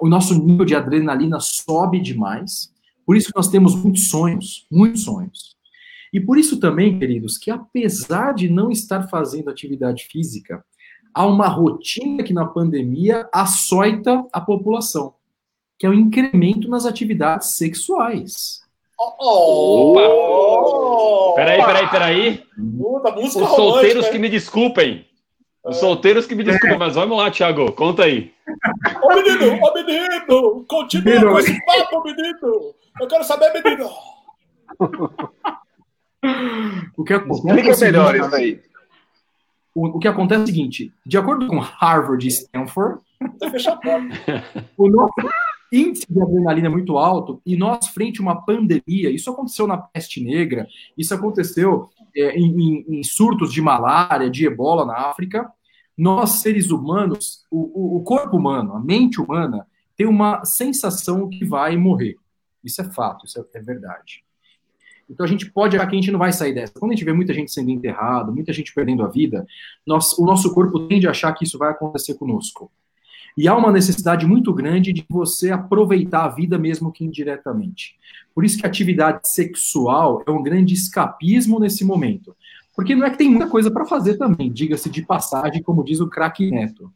O 0.00 0.08
nosso 0.08 0.34
nível 0.42 0.64
de 0.64 0.74
adrenalina 0.74 1.38
sobe 1.40 2.00
demais. 2.00 2.72
Por 3.04 3.16
isso 3.16 3.28
que 3.28 3.36
nós 3.36 3.48
temos 3.48 3.74
muitos 3.74 4.08
sonhos, 4.08 4.66
muitos 4.70 5.04
sonhos. 5.04 5.54
E 6.12 6.20
por 6.20 6.38
isso 6.38 6.58
também, 6.60 6.98
queridos, 6.98 7.36
que 7.36 7.50
apesar 7.50 8.34
de 8.34 8.48
não 8.48 8.70
estar 8.70 9.08
fazendo 9.08 9.50
atividade 9.50 10.04
física, 10.04 10.64
há 11.12 11.26
uma 11.26 11.48
rotina 11.48 12.22
que 12.22 12.32
na 12.32 12.46
pandemia 12.46 13.28
açoita 13.32 14.24
a 14.32 14.40
população, 14.40 15.14
que 15.78 15.86
é 15.86 15.88
o 15.88 15.94
incremento 15.94 16.68
nas 16.68 16.86
atividades 16.86 17.56
sexuais. 17.56 18.63
Oh! 18.98 19.94
Peraí, 21.36 21.64
peraí, 21.64 21.88
peraí. 21.90 22.46
Puta, 22.78 23.10
música 23.12 23.44
Os 23.44 23.50
solteiros 23.50 24.08
que 24.08 24.18
me 24.18 24.28
desculpem. 24.28 25.06
Os 25.64 25.76
solteiros 25.78 26.26
que 26.26 26.34
me 26.34 26.44
desculpem, 26.44 26.78
mas 26.78 26.94
vamos 26.94 27.16
lá, 27.16 27.30
Thiago, 27.30 27.72
conta 27.72 28.04
aí. 28.04 28.32
Ô 29.02 29.08
menino, 29.14 29.58
ô 29.64 29.72
menino, 29.74 30.64
continua 30.68 31.04
Menino, 31.14 31.32
com 31.32 31.38
esse 31.38 31.64
papo, 31.64 32.02
menino. 32.04 32.74
Eu 33.00 33.08
quero 33.08 33.24
saber, 33.24 33.52
menino. 33.52 33.88
O 36.96 37.04
que 37.04 37.14
acontece 37.14 37.48
é 37.48 37.50
Explica 37.50 37.70
o 37.70 37.74
seguinte, 37.74 37.84
melhor 37.92 38.14
isso 38.16 38.34
aí. 38.34 38.60
o, 39.74 39.86
o 39.88 39.98
que 39.98 40.08
acontece 40.08 40.40
é 40.40 40.44
o 40.44 40.46
seguinte: 40.46 40.92
de 41.04 41.18
acordo 41.18 41.46
com 41.46 41.58
Harvard 41.58 42.24
e 42.24 42.28
Stanford, 42.28 43.00
Você 43.38 43.50
fechou 43.50 43.72
a 43.72 43.76
porta. 43.76 44.44
o 44.76 44.88
nosso 44.88 45.12
índice 45.80 46.06
de 46.08 46.20
adrenalina 46.22 46.66
é 46.66 46.70
muito 46.70 46.96
alto 46.98 47.40
e 47.44 47.56
nós, 47.56 47.88
frente 47.88 48.20
a 48.20 48.22
uma 48.22 48.44
pandemia, 48.44 49.10
isso 49.10 49.30
aconteceu 49.30 49.66
na 49.66 49.76
peste 49.78 50.22
negra, 50.22 50.66
isso 50.96 51.14
aconteceu 51.14 51.88
é, 52.16 52.36
em, 52.38 52.84
em- 52.88 53.02
surtos 53.02 53.52
de 53.52 53.60
malária, 53.60 54.30
de 54.30 54.46
ebola 54.46 54.84
na 54.86 54.94
África. 55.08 55.50
Nós, 55.96 56.30
seres 56.42 56.70
humanos, 56.70 57.44
o, 57.50 57.96
o- 57.98 58.02
corpo 58.02 58.36
humano, 58.36 58.74
a 58.74 58.80
mente 58.80 59.20
humana, 59.20 59.66
tem 59.96 60.06
uma 60.06 60.44
sensação 60.44 61.28
que 61.28 61.44
vai 61.44 61.76
morrer. 61.76 62.16
Isso 62.62 62.80
é 62.80 62.84
fato, 62.84 63.26
isso 63.26 63.38
é, 63.38 63.58
é 63.58 63.62
verdade. 63.62 64.24
Então 65.08 65.24
a 65.24 65.28
gente 65.28 65.50
pode 65.50 65.76
achar 65.76 65.86
que 65.86 65.94
a 65.96 66.00
gente 66.00 66.10
não 66.10 66.18
vai 66.18 66.32
sair 66.32 66.54
dessa. 66.54 66.72
Quando 66.72 66.92
a 66.92 66.94
gente 66.94 67.04
vê 67.04 67.12
muita 67.12 67.34
gente 67.34 67.52
sendo 67.52 67.70
enterrado, 67.70 68.32
muita 68.32 68.52
gente 68.52 68.72
perdendo 68.74 69.04
a 69.04 69.08
vida, 69.08 69.46
nós- 69.86 70.18
o 70.18 70.24
nosso 70.24 70.52
corpo 70.54 70.86
tende 70.88 71.06
a 71.06 71.10
achar 71.10 71.32
que 71.34 71.44
isso 71.44 71.58
vai 71.58 71.70
acontecer 71.70 72.14
conosco. 72.14 72.72
E 73.36 73.48
há 73.48 73.56
uma 73.56 73.72
necessidade 73.72 74.26
muito 74.26 74.52
grande 74.52 74.92
de 74.92 75.04
você 75.08 75.50
aproveitar 75.50 76.24
a 76.24 76.28
vida, 76.28 76.56
mesmo 76.56 76.92
que 76.92 77.04
indiretamente. 77.04 77.96
Por 78.34 78.44
isso 78.44 78.58
que 78.58 78.64
a 78.64 78.68
atividade 78.68 79.20
sexual 79.24 80.22
é 80.26 80.30
um 80.30 80.42
grande 80.42 80.74
escapismo 80.74 81.58
nesse 81.58 81.84
momento. 81.84 82.34
Porque 82.74 82.94
não 82.94 83.06
é 83.06 83.10
que 83.10 83.18
tem 83.18 83.30
muita 83.30 83.48
coisa 83.48 83.70
para 83.70 83.84
fazer 83.84 84.16
também, 84.16 84.52
diga-se 84.52 84.90
de 84.90 85.02
passagem, 85.02 85.62
como 85.62 85.84
diz 85.84 86.00
o 86.00 86.08
craque 86.08 86.50
Neto. 86.50 86.92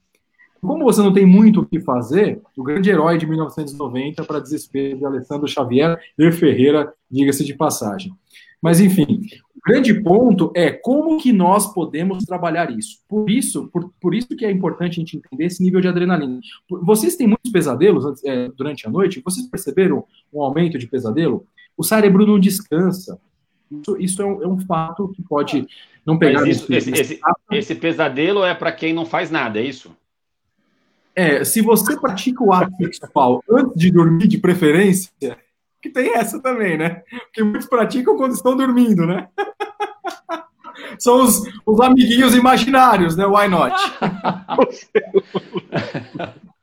Como 0.60 0.84
você 0.84 1.00
não 1.00 1.12
tem 1.12 1.24
muito 1.24 1.60
o 1.60 1.66
que 1.66 1.80
fazer, 1.80 2.42
o 2.56 2.64
grande 2.64 2.90
herói 2.90 3.16
de 3.16 3.26
1990, 3.26 4.24
para 4.24 4.40
desespero 4.40 4.98
de 4.98 5.04
Alessandro 5.04 5.46
Xavier 5.46 5.96
e 6.18 6.32
Ferreira, 6.32 6.92
diga-se 7.08 7.44
de 7.44 7.54
passagem. 7.54 8.12
Mas, 8.60 8.80
enfim, 8.80 9.20
grande 9.66 9.94
ponto 10.02 10.52
é 10.54 10.70
como 10.70 11.18
que 11.18 11.32
nós 11.32 11.72
podemos 11.72 12.24
trabalhar 12.24 12.70
isso. 12.70 12.98
Por 13.08 13.30
isso, 13.30 13.68
por, 13.68 13.92
por 14.00 14.14
isso 14.14 14.28
que 14.28 14.44
é 14.44 14.50
importante 14.50 14.92
a 14.92 15.00
gente 15.00 15.16
entender 15.16 15.44
esse 15.44 15.62
nível 15.62 15.80
de 15.80 15.88
adrenalina. 15.88 16.40
Vocês 16.68 17.16
têm 17.16 17.26
muitos 17.26 17.50
pesadelos 17.50 18.22
é, 18.24 18.48
durante 18.48 18.86
a 18.86 18.90
noite? 18.90 19.22
Vocês 19.24 19.46
perceberam 19.46 20.04
um 20.32 20.42
aumento 20.42 20.78
de 20.78 20.86
pesadelo? 20.86 21.46
O 21.76 21.84
cérebro 21.84 22.26
não 22.26 22.38
descansa. 22.38 23.20
Isso, 23.70 23.96
isso 23.98 24.22
é, 24.22 24.26
um, 24.26 24.42
é, 24.42 24.48
um, 24.48 24.58
fato 24.60 25.08
que 25.08 25.22
pode 25.22 25.66
não 26.04 26.18
pegar... 26.18 26.40
Mas 26.40 26.56
isso, 26.56 26.72
esse, 26.72 26.90
esse, 26.90 27.20
esse 27.52 27.74
pesadelo 27.74 28.44
é 28.44 28.54
para 28.54 28.72
quem 28.72 28.92
não 28.92 29.04
faz 29.04 29.30
nada, 29.30 29.58
é 29.58 29.62
isso? 29.62 29.94
É, 31.14 31.44
se 31.44 31.60
você 31.60 31.98
pratica 31.98 32.42
o 32.44 32.52
ato 32.52 32.72
sexual 32.78 33.42
antes 33.50 33.74
de 33.74 33.90
dormir, 33.90 34.28
de 34.28 34.38
preferência, 34.38 35.10
que 35.80 35.90
tem 35.90 36.14
essa 36.14 36.40
também, 36.40 36.76
né? 36.76 37.02
Porque 37.26 37.42
muitos 37.42 37.68
praticam 37.68 38.16
quando 38.16 38.32
estão 38.32 38.56
dormindo, 38.56 39.06
né? 39.06 39.28
são 40.98 41.22
os, 41.22 41.42
os 41.66 41.80
amiguinhos 41.80 42.34
imaginários, 42.34 43.16
né? 43.16 43.26
Why 43.26 43.48
not? 43.48 43.74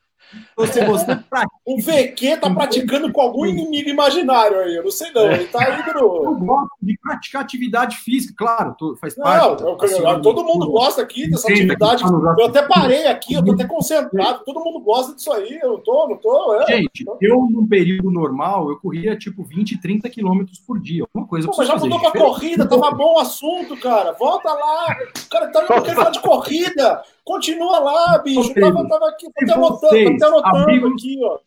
Você, 0.55 0.83
você 0.85 1.19
o 1.65 1.81
VQ 1.81 2.37
tá 2.37 2.49
praticando 2.49 3.11
com 3.11 3.21
algum 3.21 3.45
inimigo 3.45 3.89
imaginário 3.89 4.59
aí, 4.59 4.75
eu 4.75 4.83
não 4.83 4.91
sei 4.91 5.11
não. 5.11 5.31
Ele 5.31 5.45
tá 5.45 5.79
indo 5.79 5.99
no. 5.99 6.23
Eu 6.23 6.35
gosto 6.35 6.77
de 6.81 6.97
praticar 6.97 7.41
atividade 7.41 7.97
física, 7.97 8.33
claro, 8.37 8.75
faz 8.99 9.15
parte. 9.15 9.63
Não, 9.63 9.77
assim, 9.81 10.21
todo 10.21 10.43
mundo 10.43 10.71
gosta 10.71 11.01
aqui 11.01 11.29
dessa 11.29 11.51
atividade. 11.51 12.03
Eu 12.03 12.45
até 12.45 12.61
parei 12.61 13.07
aqui, 13.07 13.33
eu 13.33 13.43
tô 13.43 13.51
até 13.51 13.65
concentrado, 13.65 14.43
todo 14.45 14.63
mundo 14.63 14.79
gosta 14.79 15.13
disso 15.13 15.31
aí, 15.33 15.59
eu 15.61 15.79
tô, 15.79 16.07
não 16.07 16.17
tô. 16.17 16.55
É, 16.61 16.67
Gente, 16.67 17.05
eu 17.21 17.47
num 17.49 17.67
período 17.67 18.09
normal, 18.09 18.69
eu 18.69 18.79
corria 18.79 19.17
tipo 19.17 19.43
20, 19.43 19.81
30 19.81 20.09
quilômetros 20.09 20.59
por 20.59 20.79
dia, 20.79 21.03
alguma 21.03 21.27
coisa. 21.27 21.47
Pô, 21.47 21.55
mas 21.57 21.67
já 21.67 21.75
mudou 21.75 21.99
pra 21.99 22.11
corrida, 22.11 22.67
tava 22.67 22.91
bom 22.91 23.15
o 23.15 23.19
assunto, 23.19 23.75
cara. 23.77 24.13
Volta 24.13 24.53
lá. 24.53 24.95
O 25.25 25.29
cara 25.29 25.47
tá, 25.47 25.65
não 25.69 25.81
quer 25.81 25.95
falar 25.95 26.11
de 26.11 26.21
corrida. 26.21 27.03
Continua 27.25 27.79
lá, 27.79 28.17
bicho. 28.19 28.53
Tava, 28.53 28.87
tava 28.87 29.09
aqui, 29.09 29.27
até 29.27 29.51
anotando, 29.51 29.79
tô 29.79 29.87
até 29.87 30.25
anotando 30.25 30.87
aqui, 30.87 31.19
ó. 31.23 31.39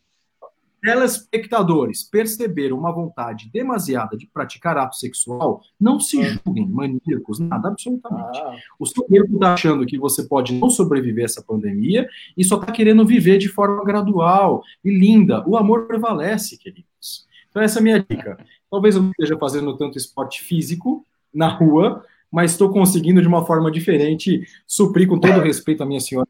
Telespectadores 0.81 2.03
perceberam 2.03 2.77
uma 2.77 2.91
vontade 2.91 3.49
demasiada 3.51 4.15
de 4.15 4.25
praticar 4.27 4.77
ato 4.77 4.95
sexual, 4.95 5.61
não 5.79 5.99
se 5.99 6.21
ah. 6.21 6.39
julguem 6.45 6.67
maníacos, 6.67 7.39
nada, 7.39 7.67
absolutamente. 7.67 8.39
Ah. 8.39 8.55
O 8.77 8.85
seu 8.85 9.03
corpo 9.03 9.33
está 9.33 9.53
achando 9.53 9.85
que 9.85 9.97
você 9.97 10.23
pode 10.23 10.53
não 10.53 10.69
sobreviver 10.69 11.23
a 11.23 11.25
essa 11.25 11.43
pandemia 11.43 12.07
e 12.37 12.43
só 12.43 12.55
está 12.55 12.71
querendo 12.71 13.05
viver 13.05 13.37
de 13.37 13.49
forma 13.49 13.83
gradual 13.83 14.63
e 14.83 14.89
linda. 14.89 15.43
O 15.47 15.57
amor 15.57 15.85
prevalece, 15.85 16.57
queridos. 16.57 17.27
Então, 17.49 17.61
essa 17.61 17.79
é 17.79 17.81
a 17.81 17.83
minha 17.83 17.99
dica. 17.99 18.37
Talvez 18.71 18.95
eu 18.95 19.01
não 19.01 19.11
esteja 19.11 19.37
fazendo 19.37 19.75
tanto 19.75 19.97
esporte 19.97 20.41
físico 20.41 21.05
na 21.33 21.47
rua, 21.47 22.05
mas 22.31 22.51
estou 22.51 22.69
conseguindo 22.69 23.21
de 23.21 23.27
uma 23.27 23.45
forma 23.45 23.71
diferente 23.71 24.41
suprir 24.67 25.07
com 25.07 25.19
todo 25.19 25.39
respeito 25.39 25.81
a 25.83 25.85
minha 25.85 25.99
senhora. 25.99 26.27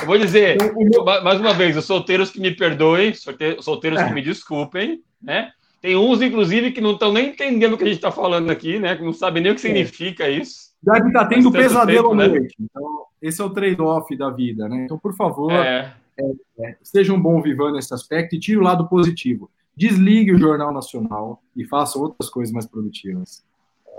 Eu 0.00 0.06
vou 0.06 0.18
dizer, 0.18 0.56
então, 0.78 1.04
mais 1.04 1.40
uma 1.40 1.52
vez, 1.52 1.76
os 1.76 1.84
solteiros 1.84 2.30
que 2.30 2.40
me 2.40 2.54
perdoem, 2.54 3.12
solteiros 3.60 4.02
que 4.02 4.14
me 4.14 4.22
desculpem, 4.22 5.02
né? 5.20 5.50
Tem 5.80 5.96
uns, 5.96 6.20
inclusive, 6.22 6.72
que 6.72 6.80
não 6.80 6.92
estão 6.92 7.12
nem 7.12 7.28
entendendo 7.28 7.74
o 7.74 7.78
que 7.78 7.84
a 7.84 7.86
gente 7.86 7.96
está 7.96 8.10
falando 8.10 8.50
aqui, 8.50 8.78
né? 8.78 8.96
Que 8.96 9.04
não 9.04 9.12
sabem 9.12 9.42
nem 9.42 9.52
o 9.52 9.54
que 9.54 9.60
significa 9.60 10.28
isso. 10.28 10.68
Já 10.84 10.98
está 10.98 11.24
tendo 11.26 11.52
pesadelo 11.52 12.10
tempo, 12.10 12.20
à 12.20 12.28
noite. 12.28 12.54
Né? 12.58 12.66
Então, 12.70 13.04
esse 13.20 13.40
é 13.40 13.44
o 13.44 13.50
trade-off 13.50 14.16
da 14.16 14.30
vida, 14.30 14.68
né? 14.68 14.84
Então, 14.84 14.98
por 14.98 15.14
favor, 15.14 15.52
é. 15.52 15.92
É, 16.20 16.68
é, 16.68 16.76
seja 16.82 17.12
um 17.12 17.20
bom 17.20 17.40
vivão 17.40 17.72
nesse 17.72 17.94
aspecto 17.94 18.34
e 18.34 18.40
tire 18.40 18.58
o 18.58 18.62
lado 18.62 18.88
positivo 18.88 19.48
desligue 19.78 20.32
o 20.32 20.38
Jornal 20.38 20.72
Nacional 20.72 21.40
e 21.56 21.64
faça 21.64 21.98
outras 21.98 22.28
coisas 22.28 22.52
mais 22.52 22.66
produtivas. 22.66 23.44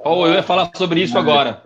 Oh, 0.04 0.28
eu 0.28 0.34
ia 0.34 0.44
falar 0.44 0.70
sobre 0.76 1.02
isso 1.02 1.18
agora. 1.18 1.64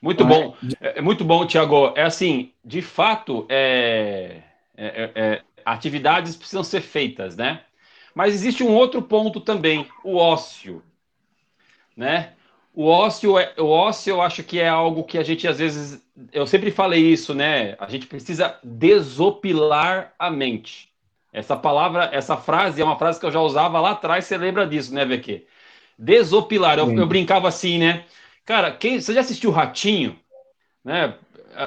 Muito 0.00 0.24
bom. 0.24 0.54
É, 0.80 0.98
é 0.98 1.02
muito 1.02 1.24
bom, 1.24 1.46
Tiago. 1.46 1.92
É 1.96 2.02
assim, 2.02 2.52
de 2.64 2.82
fato, 2.82 3.46
é, 3.48 4.42
é, 4.76 4.86
é, 4.86 5.12
é, 5.14 5.42
atividades 5.64 6.36
precisam 6.36 6.62
ser 6.62 6.82
feitas, 6.82 7.36
né? 7.36 7.62
Mas 8.14 8.34
existe 8.34 8.62
um 8.62 8.74
outro 8.74 9.00
ponto 9.00 9.40
também, 9.40 9.86
o 10.04 10.16
ócio, 10.16 10.82
né? 11.96 12.32
O 12.74 12.86
ócio, 12.86 13.38
é, 13.38 13.54
o 13.58 13.66
ócio 13.66 14.10
eu 14.10 14.22
acho 14.22 14.42
que 14.44 14.60
é 14.60 14.68
algo 14.68 15.04
que 15.04 15.18
a 15.18 15.22
gente 15.22 15.48
às 15.48 15.58
vezes, 15.58 16.02
eu 16.32 16.46
sempre 16.46 16.70
falei 16.70 17.04
isso, 17.04 17.34
né? 17.34 17.76
A 17.78 17.88
gente 17.88 18.06
precisa 18.06 18.58
desopilar 18.62 20.12
a 20.18 20.30
mente. 20.30 20.87
Essa 21.38 21.56
palavra, 21.56 22.10
essa 22.12 22.36
frase 22.36 22.82
é 22.82 22.84
uma 22.84 22.98
frase 22.98 23.20
que 23.20 23.26
eu 23.26 23.30
já 23.30 23.40
usava 23.40 23.80
lá 23.80 23.92
atrás, 23.92 24.24
você 24.24 24.36
lembra 24.36 24.66
disso, 24.66 24.92
né, 24.92 25.04
VQ? 25.04 25.46
Desopilar. 25.96 26.78
Eu, 26.78 26.90
eu 26.92 27.06
brincava 27.06 27.46
assim, 27.46 27.78
né? 27.78 28.04
Cara, 28.44 28.72
quem, 28.72 29.00
você 29.00 29.14
já 29.14 29.20
assistiu 29.20 29.50
Ratinho? 29.52 30.18
Né? 30.84 31.14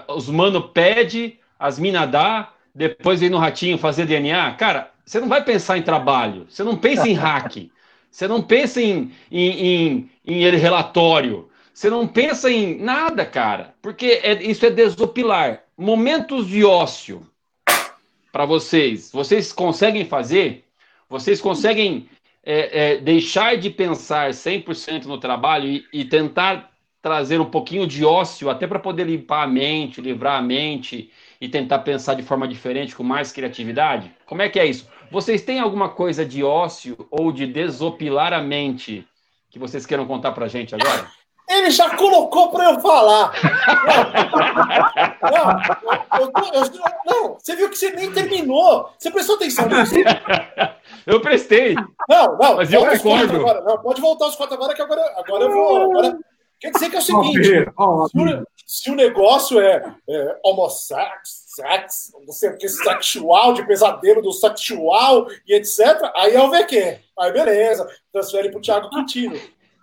Os 0.10 0.30
mano 0.30 0.70
pede, 0.70 1.40
as 1.58 1.80
mina 1.80 2.06
dá, 2.06 2.52
depois 2.76 3.22
vem 3.22 3.30
no 3.30 3.38
Ratinho 3.38 3.78
fazer 3.78 4.06
DNA. 4.06 4.54
Cara, 4.56 4.92
você 5.06 5.20
não 5.22 5.30
vai 5.30 5.44
pensar 5.44 5.78
em 5.78 5.84
trabalho, 5.84 6.48
você 6.50 6.64
não 6.64 6.76
pensa 6.76 7.08
em 7.08 7.14
hack, 7.14 7.70
você 8.12 8.28
não 8.28 8.42
pensa 8.42 8.82
em, 8.82 9.14
em, 9.32 9.68
em, 9.68 10.12
em 10.26 10.56
relatório, 10.58 11.50
você 11.74 11.90
não 11.90 12.08
pensa 12.08 12.52
em 12.52 12.78
nada, 12.78 13.26
cara, 13.26 13.74
porque 13.82 14.20
é, 14.22 14.44
isso 14.44 14.66
é 14.66 14.70
desopilar. 14.70 15.64
Momentos 15.78 16.48
de 16.48 16.66
ócio, 16.66 17.26
para 18.32 18.46
vocês. 18.46 19.12
Vocês 19.12 19.52
conseguem 19.52 20.06
fazer? 20.06 20.66
Vocês 21.10 21.42
conseguem 21.42 22.10
é, 22.44 22.94
é, 22.94 22.98
deixar 22.98 23.58
de 23.58 23.70
pensar 23.70 24.32
100% 24.32 25.06
no 25.06 25.18
trabalho 25.18 25.68
e, 25.68 25.86
e, 25.94 26.06
tentar 26.06 26.72
trazer 27.02 27.40
um 27.40 27.46
pouquinho 27.46 27.86
de 27.86 28.06
ócio, 28.06 28.50
até 28.50 28.66
para 28.68 28.80
poder 28.80 29.06
limpar 29.06 29.44
a 29.44 29.48
mente, 29.48 30.02
livrar 30.02 30.40
a 30.40 30.42
mente 30.42 31.12
e 31.40 31.50
tentar 31.50 31.80
pensar 31.80 32.14
de 32.14 32.24
forma 32.24 32.48
diferente, 32.48 32.96
com 32.96 33.04
mais 33.04 33.32
criatividade? 33.32 34.12
Como 34.26 34.42
é 34.42 34.50
que 34.50 34.60
é 34.60 34.66
isso? 34.66 34.88
Vocês 35.12 35.42
têm 35.42 35.60
alguma 35.60 35.90
coisa 35.90 36.26
de 36.26 36.44
ócio 36.44 36.96
ou 37.10 37.32
de 37.32 37.46
desopilar 37.46 38.34
a 38.34 38.42
mente 38.42 39.06
que 39.50 39.60
vocês 39.60 39.86
queiram 39.86 40.06
contar 40.06 40.32
para 40.32 40.48
gente 40.48 40.74
agora? 40.74 41.10
Ele 41.52 41.70
já 41.70 41.96
colocou 41.98 42.50
para 42.50 42.72
eu 42.72 42.80
falar. 42.80 43.34
Não, 45.22 45.44
não, 46.12 46.20
eu 46.20 46.32
eu, 46.54 46.72
não, 47.06 47.38
você 47.38 47.56
viu 47.56 47.70
que 47.70 47.78
você 47.78 47.92
nem 47.92 48.12
terminou. 48.12 48.90
Você 48.98 49.12
prestou 49.12 49.36
atenção 49.36 49.68
nisso? 49.68 49.96
Eu 51.06 51.20
prestei. 51.20 51.76
Não, 52.08 52.38
não. 52.38 52.56
Mas 52.56 52.72
eu 52.72 52.86
concordo. 52.86 53.36
Agora, 53.36 53.62
não, 53.62 53.78
pode 53.82 54.00
voltar 54.00 54.28
os 54.28 54.36
quatro 54.36 54.56
agora, 54.56 54.74
que 54.74 54.82
agora, 54.82 55.02
agora 55.18 55.44
eu 55.44 55.52
vou. 55.52 55.92
Agora, 55.92 56.20
quer 56.60 56.72
dizer 56.72 56.90
que 56.90 56.96
é 56.96 57.00
o 57.00 57.02
seguinte: 57.02 57.44
se, 57.44 58.20
o, 58.20 58.48
se 58.66 58.92
o 58.92 58.96
negócio 58.96 59.60
é, 59.60 59.94
é 60.08 60.40
homossexo, 60.44 61.42
sex, 61.56 62.14
não 62.26 62.34
sei 62.34 62.52
o 62.52 62.58
que, 62.58 62.70
sexual, 62.70 63.54
de 63.54 63.66
pesadelo 63.66 64.22
do 64.22 64.32
sexual 64.32 65.28
e 65.48 65.54
etc., 65.56 66.12
aí 66.16 66.34
é 66.34 66.42
o 66.42 66.50
VQ. 66.50 67.00
Aí 67.20 67.32
beleza, 67.34 67.90
transfere 68.12 68.50
para 68.50 68.60
o 68.60 68.62
Thiago 68.62 68.90
Quintino. 68.90 69.40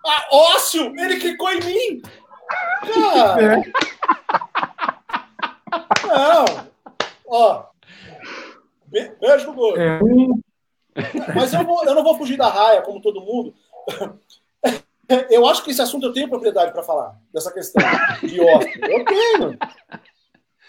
Ah, 0.06 0.26
ócio! 0.30 0.92
Ele 0.98 1.20
clicou 1.20 1.50
em 1.52 1.60
mim! 1.60 2.02
Cara! 2.92 3.62
Não! 6.06 6.68
Ó. 7.26 7.64
Beijo 8.86 9.46
no 9.46 9.52
gordo. 9.52 9.80
É. 9.80 10.00
Mas 11.34 11.52
eu, 11.52 11.64
vou, 11.64 11.84
eu 11.84 11.94
não 11.94 12.02
vou 12.02 12.16
fugir 12.16 12.36
da 12.36 12.48
raia, 12.48 12.82
como 12.82 13.00
todo 13.00 13.20
mundo. 13.20 13.54
Eu 15.30 15.46
acho 15.46 15.64
que 15.64 15.70
esse 15.70 15.80
assunto 15.80 16.06
eu 16.06 16.12
tenho 16.12 16.28
propriedade 16.28 16.72
para 16.72 16.82
falar, 16.82 17.18
dessa 17.32 17.50
questão 17.52 17.82
de 18.22 18.40
ócio. 18.40 18.84
Eu 18.84 19.04
tenho. 19.04 19.58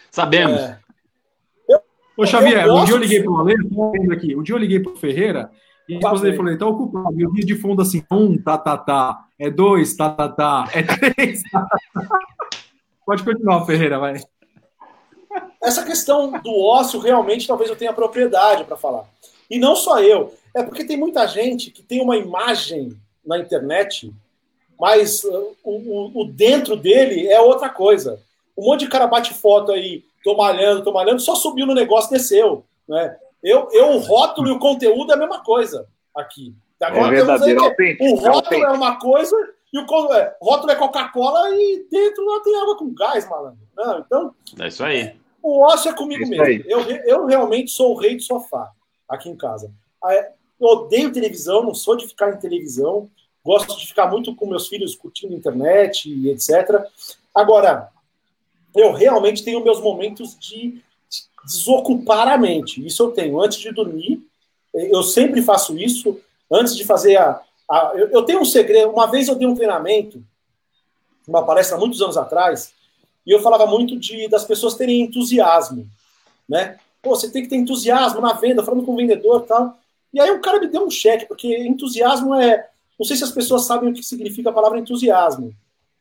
Sabemos. 0.10 0.60
É. 0.60 0.80
Eu, 1.68 1.82
Ô, 2.16 2.26
Xavier, 2.26 2.72
um 2.72 2.86
dia 2.86 2.96
eu 2.96 3.00
liguei 3.00 3.22
para 3.22 3.32
o 3.32 3.40
Ale, 3.40 4.14
aqui, 4.14 4.36
um 4.36 4.44
dia 4.44 4.56
eu 4.56 4.60
liguei 4.60 4.80
para 4.80 4.94
o 4.94 4.96
Ferreira 4.96 5.52
e 5.90 5.98
depois 5.98 6.24
ele 6.24 6.38
falou, 6.38 6.52
então 6.52 6.70
ocupado. 6.70 7.20
E 7.20 7.24
eu 7.24 7.32
vi 7.32 7.44
de 7.44 7.56
fundo 7.56 7.82
assim, 7.82 8.04
um, 8.12 8.38
tá, 8.38 8.58
tá, 8.60 8.78
tá. 8.78 9.26
É 9.40 9.50
dois, 9.50 9.96
tá, 9.96 10.10
tá, 10.12 10.30
tá. 10.30 10.70
É 10.72 10.84
três, 10.84 11.42
tá, 11.52 11.62
tá, 11.62 11.78
tá. 11.94 12.20
Pode 13.04 13.24
continuar, 13.24 13.66
Ferreira, 13.66 13.98
vai. 13.98 14.22
Essa 15.62 15.84
questão 15.84 16.32
do 16.32 16.62
ócio, 16.62 17.00
realmente, 17.00 17.48
talvez 17.48 17.72
eu 17.72 17.76
tenha 17.76 17.92
propriedade 17.92 18.66
para 18.66 18.78
falar. 18.78 19.06
E 19.50 19.58
não 19.58 19.76
só 19.76 20.00
eu. 20.00 20.32
É 20.56 20.62
porque 20.62 20.86
tem 20.86 20.96
muita 20.96 21.26
gente 21.26 21.72
que 21.72 21.82
tem 21.82 22.02
uma 22.02 22.18
imagem 22.18 22.96
na 23.26 23.40
internet, 23.40 24.14
mas 24.80 25.24
uh, 25.24 25.56
o, 25.64 25.72
o, 25.72 26.22
o 26.22 26.26
dentro 26.26 26.76
dele 26.76 27.28
é 27.28 27.42
outra 27.42 27.70
coisa. 27.70 28.22
Um 28.56 28.66
monte 28.66 28.82
de 28.82 28.90
cara 28.90 29.08
bate 29.08 29.34
foto 29.34 29.72
aí, 29.72 30.04
tô 30.24 30.38
malhando, 30.38 30.84
tô 30.84 30.92
malhando, 30.92 31.20
só 31.20 31.34
subiu 31.34 31.66
no 31.66 31.74
negócio, 31.74 32.12
desceu. 32.12 32.64
Né? 32.88 33.18
Eu, 33.44 33.70
eu, 33.72 33.92
o 33.92 33.98
rótulo 34.00 34.50
e 34.50 34.52
o 34.52 34.60
conteúdo 34.60 35.12
é 35.12 35.16
a 35.16 35.18
mesma 35.18 35.42
coisa 35.44 35.88
aqui. 36.16 36.54
Agora 36.82 37.08
é 37.08 37.18
verdadeiro, 37.18 37.62
o 38.00 38.16
rótulo 38.16 38.64
é 38.64 38.72
uma 38.72 38.98
coisa 39.00 39.36
e 39.72 39.78
o 39.78 40.14
é, 40.14 40.36
rótulo 40.42 40.72
é 40.72 40.76
Coca-Cola 40.76 41.50
e 41.52 41.86
dentro 41.92 42.26
lá 42.26 42.40
tem 42.42 42.60
água 42.60 42.78
com 42.78 42.94
gás, 42.94 43.30
malandro. 43.30 43.60
Não, 43.76 44.00
então. 44.00 44.36
É 44.60 44.68
isso 44.68 44.84
aí. 44.84 45.16
O 45.42 45.60
ócio 45.62 45.92
é 45.92 45.94
comigo 45.94 46.24
é 46.24 46.28
mesmo. 46.28 46.66
Eu, 46.68 46.82
eu 46.82 47.26
realmente 47.26 47.72
sou 47.72 47.94
o 47.94 47.98
rei 47.98 48.16
do 48.16 48.22
sofá 48.22 48.72
aqui 49.08 49.30
em 49.30 49.36
casa. 49.36 49.72
Ah, 50.04 50.14
é, 50.14 50.32
eu 50.60 50.68
odeio 50.68 51.12
televisão, 51.12 51.64
não 51.64 51.74
sou 51.74 51.96
de 51.96 52.08
ficar 52.08 52.34
em 52.34 52.40
televisão. 52.40 53.10
Gosto 53.44 53.78
de 53.78 53.88
ficar 53.88 54.08
muito 54.08 54.36
com 54.36 54.48
meus 54.48 54.68
filhos 54.68 54.96
curtindo 54.96 55.34
internet 55.34 56.10
e 56.10 56.30
etc. 56.30 56.84
Agora, 57.34 57.90
eu 58.76 58.92
realmente 58.92 59.44
tenho 59.44 59.64
meus 59.64 59.80
momentos 59.80 60.38
de 60.38 60.82
desocupar 61.50 62.28
a 62.28 62.38
mente. 62.38 62.86
Isso 62.86 63.02
eu 63.02 63.12
tenho. 63.12 63.42
Antes 63.42 63.58
de 63.58 63.72
dormir, 63.72 64.22
eu 64.72 65.02
sempre 65.02 65.42
faço 65.42 65.76
isso. 65.78 66.20
Antes 66.52 66.76
de 66.76 66.86
fazer 66.86 67.18
a. 67.18 67.42
a 67.68 67.92
eu, 67.96 68.10
eu, 68.10 68.24
tenho 68.24 68.40
um 68.40 68.46
segredo. 68.46 68.92
Uma 68.92 69.08
vez 69.08 69.28
eu 69.28 69.36
dei 69.36 69.48
um 69.48 69.56
treinamento, 69.56 70.24
uma 71.28 71.44
palestra 71.44 71.78
muitos 71.78 72.02
anos 72.02 72.18
atrás, 72.18 72.72
e 73.26 73.32
eu 73.32 73.42
falava 73.42 73.66
muito 73.66 73.98
de 73.98 74.28
das 74.28 74.46
pessoas 74.46 74.76
terem 74.76 75.02
entusiasmo. 75.02 75.88
Né? 76.48 76.78
Pô, 77.02 77.16
você 77.16 77.30
tem 77.32 77.44
que 77.44 77.50
ter 77.50 77.56
entusiasmo 77.56 78.22
na 78.22 78.34
venda, 78.34 78.64
falando 78.64 78.86
com 78.86 78.94
o 78.94 78.98
vendedor 78.98 79.44
e 79.44 79.48
tal. 79.48 79.78
E 80.14 80.20
aí 80.20 80.32
o 80.32 80.42
cara 80.42 80.60
me 80.60 80.68
deu 80.68 80.86
um 80.86 80.90
cheque, 80.92 81.26
porque 81.26 81.48
entusiasmo 81.68 82.34
é, 82.36 82.68
não 83.00 83.06
sei 83.06 83.16
se 83.16 83.24
as 83.24 83.32
pessoas 83.32 83.66
sabem 83.66 83.90
o 83.90 83.94
que 83.94 84.04
significa 84.04 84.50
a 84.50 84.54
palavra 84.54 84.80
entusiasmo, 84.80 85.54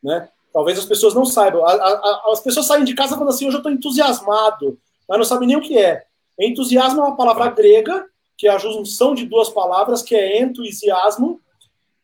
né? 0.03 0.29
Talvez 0.51 0.79
as 0.79 0.85
pessoas 0.85 1.13
não 1.13 1.25
saibam. 1.25 1.63
A, 1.63 1.71
a, 1.71 2.31
as 2.33 2.39
pessoas 2.39 2.65
saem 2.65 2.83
de 2.83 2.95
casa 2.95 3.13
falando 3.13 3.29
assim, 3.29 3.45
hoje 3.45 3.55
eu 3.55 3.59
estou 3.59 3.71
entusiasmado, 3.71 4.79
mas 5.09 5.17
não 5.17 5.25
sabem 5.25 5.47
nem 5.47 5.57
o 5.57 5.61
que 5.61 5.77
é. 5.77 6.03
Entusiasmo 6.39 7.01
é 7.01 7.03
uma 7.03 7.17
palavra 7.17 7.49
grega, 7.49 8.05
que 8.37 8.47
é 8.47 8.51
a 8.51 8.57
junção 8.57 9.13
de 9.13 9.25
duas 9.25 9.49
palavras, 9.49 10.01
que 10.01 10.15
é 10.15 10.39
entusiasmo, 10.39 11.41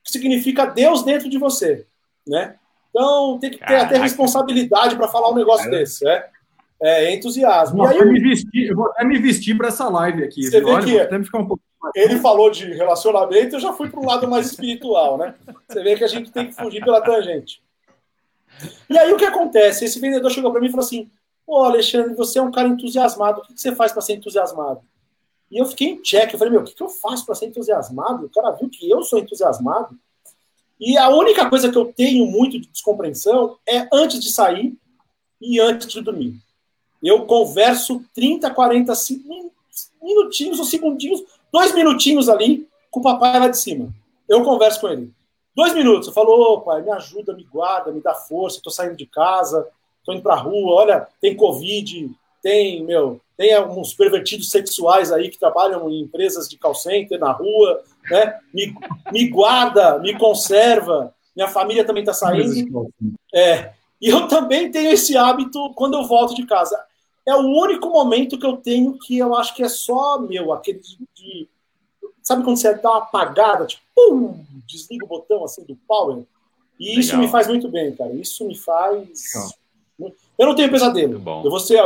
que 0.03 0.11
significa 0.11 0.65
Deus 0.65 1.03
dentro 1.03 1.29
de 1.29 1.37
você, 1.37 1.85
né? 2.27 2.55
Então 2.89 3.37
tem 3.39 3.51
que 3.51 3.57
ter 3.57 3.65
Caraca. 3.65 3.85
até 3.85 3.97
responsabilidade 3.97 4.95
para 4.95 5.07
falar 5.07 5.29
um 5.29 5.35
negócio 5.35 5.69
desse, 5.69 6.03
né? 6.03 6.25
É 6.81 7.13
entusiasmo. 7.13 7.77
Vou, 7.77 7.87
aí, 7.87 8.03
me 8.03 8.19
vestir, 8.19 8.69
eu 8.69 8.75
vou 8.75 8.87
até 8.87 9.05
me 9.05 9.17
vestir 9.19 9.55
para 9.55 9.69
essa 9.69 9.87
live 9.87 10.23
aqui. 10.23 10.43
Você 10.43 10.61
vê 10.61 10.83
que 10.83 10.99
até 10.99 11.23
ficar 11.23 11.39
um 11.39 11.47
pouco 11.47 11.61
ele 11.93 12.17
falou 12.17 12.49
de 12.49 12.73
relacionamento, 12.73 13.55
eu 13.55 13.59
já 13.59 13.71
fui 13.73 13.89
para 13.89 13.99
o 13.99 14.05
lado 14.05 14.27
mais 14.27 14.47
espiritual, 14.47 15.17
né? 15.17 15.35
Você 15.67 15.83
vê 15.83 15.95
que 15.95 16.03
a 16.03 16.07
gente 16.07 16.31
tem 16.31 16.47
que 16.47 16.55
fugir 16.55 16.83
pela 16.83 17.01
tangente. 17.01 17.61
E 18.89 18.97
aí 18.97 19.11
o 19.13 19.17
que 19.17 19.25
acontece? 19.25 19.85
Esse 19.85 19.99
vendedor 19.99 20.31
chegou 20.31 20.51
para 20.51 20.61
mim 20.61 20.67
e 20.67 20.71
falou 20.71 20.85
assim: 20.85 21.09
Ô 21.47 21.63
Alexandre, 21.63 22.15
você 22.15 22.39
é 22.39 22.41
um 22.41 22.51
cara 22.51 22.67
entusiasmado, 22.67 23.41
o 23.41 23.43
que 23.43 23.59
você 23.59 23.75
faz 23.75 23.91
para 23.91 24.01
ser 24.01 24.13
entusiasmado? 24.13 24.81
E 25.51 25.57
eu 25.57 25.65
fiquei 25.65 25.89
em 25.89 26.01
check, 26.01 26.33
eu 26.33 26.39
falei: 26.39 26.51
Meu, 26.51 26.61
o 26.61 26.65
que 26.65 26.81
eu 26.81 26.89
faço 26.89 27.25
para 27.25 27.35
ser 27.35 27.45
entusiasmado? 27.47 28.25
O 28.25 28.29
cara 28.29 28.51
viu 28.51 28.69
que 28.69 28.89
eu 28.89 29.03
sou 29.03 29.19
entusiasmado. 29.19 29.97
E 30.79 30.97
a 30.97 31.09
única 31.09 31.49
coisa 31.49 31.71
que 31.71 31.77
eu 31.77 31.93
tenho 31.93 32.25
muito 32.25 32.59
de 32.59 32.67
descompreensão 32.67 33.57
é 33.67 33.87
antes 33.93 34.19
de 34.19 34.31
sair 34.31 34.77
e 35.39 35.59
antes 35.59 35.87
de 35.87 36.01
dormir. 36.01 36.35
Eu 37.01 37.25
converso 37.25 38.03
30, 38.13 38.49
40 38.49 38.93
minutinhos 40.01 40.59
ou 40.59 40.65
segundinhos, 40.65 41.23
dois 41.51 41.73
minutinhos 41.73 42.27
ali 42.27 42.67
com 42.91 42.99
o 42.99 43.03
papai 43.03 43.39
lá 43.39 43.47
de 43.47 43.57
cima. 43.57 43.93
Eu 44.27 44.43
converso 44.43 44.81
com 44.81 44.89
ele. 44.89 45.13
Dois 45.55 45.73
minutos. 45.73 46.07
Eu 46.07 46.13
falo, 46.13 46.31
ô 46.31 46.61
pai, 46.61 46.81
me 46.81 46.91
ajuda, 46.91 47.33
me 47.33 47.43
guarda, 47.43 47.91
me 47.91 48.01
dá 48.01 48.13
força, 48.13 48.57
estou 48.57 48.73
saindo 48.73 48.97
de 48.97 49.05
casa, 49.05 49.65
estou 50.05 50.13
indo 50.13 50.21
para 50.21 50.35
a 50.35 50.39
rua, 50.39 50.75
olha, 50.75 51.07
tem 51.19 51.35
Covid, 51.35 52.11
tem, 52.41 52.83
meu, 52.83 53.19
tem 53.35 53.53
alguns 53.53 53.93
pervertidos 53.93 54.51
sexuais 54.51 55.11
aí 55.11 55.29
que 55.29 55.39
trabalham 55.39 55.89
em 55.89 56.01
empresas 56.01 56.47
de 56.47 56.57
call 56.57 56.75
center 56.75 57.19
na 57.19 57.31
rua, 57.31 57.81
né? 58.09 58.39
Me, 58.53 58.73
me 59.11 59.27
guarda, 59.27 59.97
me 59.99 60.17
conserva. 60.17 61.13
Minha 61.35 61.49
família 61.49 61.83
também 61.83 62.03
está 62.03 62.13
saindo. 62.13 62.87
É. 63.33 63.73
E 63.99 64.09
eu 64.09 64.27
também 64.27 64.71
tenho 64.71 64.91
esse 64.91 65.17
hábito 65.17 65.73
quando 65.73 65.95
eu 65.95 66.05
volto 66.05 66.35
de 66.35 66.45
casa. 66.45 66.79
É 67.25 67.35
o 67.35 67.41
único 67.41 67.89
momento 67.89 68.37
que 68.37 68.45
eu 68.45 68.57
tenho 68.57 68.97
que 68.99 69.17
eu 69.17 69.35
acho 69.35 69.55
que 69.55 69.63
é 69.63 69.69
só 69.69 70.19
meu, 70.19 70.53
aquele 70.53 70.79
de, 70.79 70.97
de 71.15 71.49
sabe 72.21 72.43
quando 72.43 72.57
você 72.57 72.75
dá 72.75 72.91
uma 72.91 72.99
apagada, 72.99 73.65
tipo, 73.65 73.81
pum, 73.95 74.45
desliga 74.67 75.05
o 75.05 75.07
botão 75.07 75.43
assim 75.43 75.63
do 75.63 75.75
power. 75.87 76.23
E 76.79 76.89
Legal. 76.89 76.99
isso 76.99 77.17
me 77.17 77.27
faz 77.27 77.47
muito 77.47 77.67
bem, 77.69 77.95
cara. 77.95 78.13
Isso 78.13 78.45
me 78.45 78.55
faz. 78.55 78.93
Legal. 79.33 79.51
Eu 80.38 80.47
não 80.47 80.55
tenho 80.55 80.71
pesadelo. 80.71 81.21
Eu 81.43 81.49
vou 81.49 81.59
ser 81.59 81.79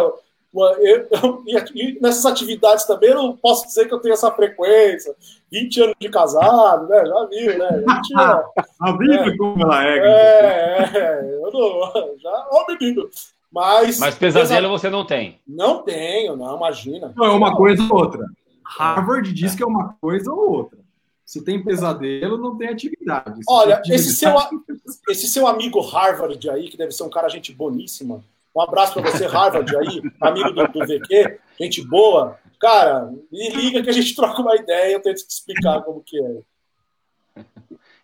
eu, 0.52 1.08
eu, 1.08 1.44
e 1.76 2.00
nessas 2.02 2.26
atividades 2.26 2.86
também 2.86 3.10
eu 3.10 3.16
não 3.16 3.38
posso 3.38 3.68
dizer 3.68 3.88
que 3.88 3.94
eu 3.94 4.00
tenho 4.00 4.14
essa 4.14 4.32
frequência. 4.32 5.16
20 5.52 5.82
anos 5.82 5.96
de 6.00 6.10
casado, 6.10 6.88
né? 6.88 7.06
Já 7.06 7.26
viu, 7.26 7.58
né? 7.58 7.84
20 7.88 8.20
anos. 8.20 8.46
A 8.82 8.92
vida 8.98 9.16
é, 9.16 9.38
como 9.38 9.62
ela 9.62 9.86
é. 9.86 9.98
É, 9.98 10.98
é, 10.98 11.36
eu 11.36 11.52
não. 11.52 12.18
Já, 12.18 12.48
ó, 12.52 12.66
menino. 12.68 13.10
Mas, 13.52 14.00
Mas 14.00 14.16
pesadelo 14.16 14.70
você 14.70 14.90
não 14.90 15.06
tem. 15.06 15.40
Não 15.48 15.82
tenho, 15.82 16.36
não, 16.36 16.56
imagina. 16.56 17.14
Não, 17.16 17.26
é 17.26 17.32
uma 17.32 17.56
coisa 17.56 17.82
ou 17.84 17.98
outra. 17.98 18.26
Harvard 18.64 19.32
diz 19.34 19.56
que 19.56 19.64
é 19.64 19.66
uma 19.66 19.96
coisa 20.00 20.32
ou 20.32 20.52
outra. 20.52 20.80
Se 21.26 21.44
tem 21.44 21.64
pesadelo, 21.64 22.38
não 22.38 22.58
tem 22.58 22.70
atividade. 22.70 23.38
Se 23.38 23.46
Olha, 23.48 23.76
atividade... 23.76 24.02
Esse, 24.02 24.16
seu, 24.16 24.32
esse 25.10 25.28
seu 25.28 25.48
amigo 25.48 25.80
Harvard 25.80 26.50
aí, 26.50 26.70
que 26.70 26.78
deve 26.78 26.92
ser 26.92 27.04
um 27.04 27.10
cara 27.10 27.30
gente 27.30 27.52
boníssima, 27.54 28.24
um 28.56 28.62
abraço 28.62 28.94
para 28.94 29.12
você, 29.12 29.26
Harvard, 29.26 29.76
aí, 29.78 30.02
amigo 30.22 30.52
do, 30.52 30.68
do 30.68 30.80
VQ, 30.80 31.40
gente 31.60 31.88
boa. 31.88 32.38
Cara, 32.60 33.10
me 33.32 33.50
liga 33.50 33.82
que 33.82 33.90
a 33.90 33.94
gente 33.94 34.16
troca 34.16 34.42
uma 34.42 34.56
ideia, 34.56 34.94
eu 34.94 35.02
tento 35.02 35.26
te 35.26 35.30
explicar 35.30 35.82
como 35.82 36.04
que 36.04 36.20
é. 36.22 37.44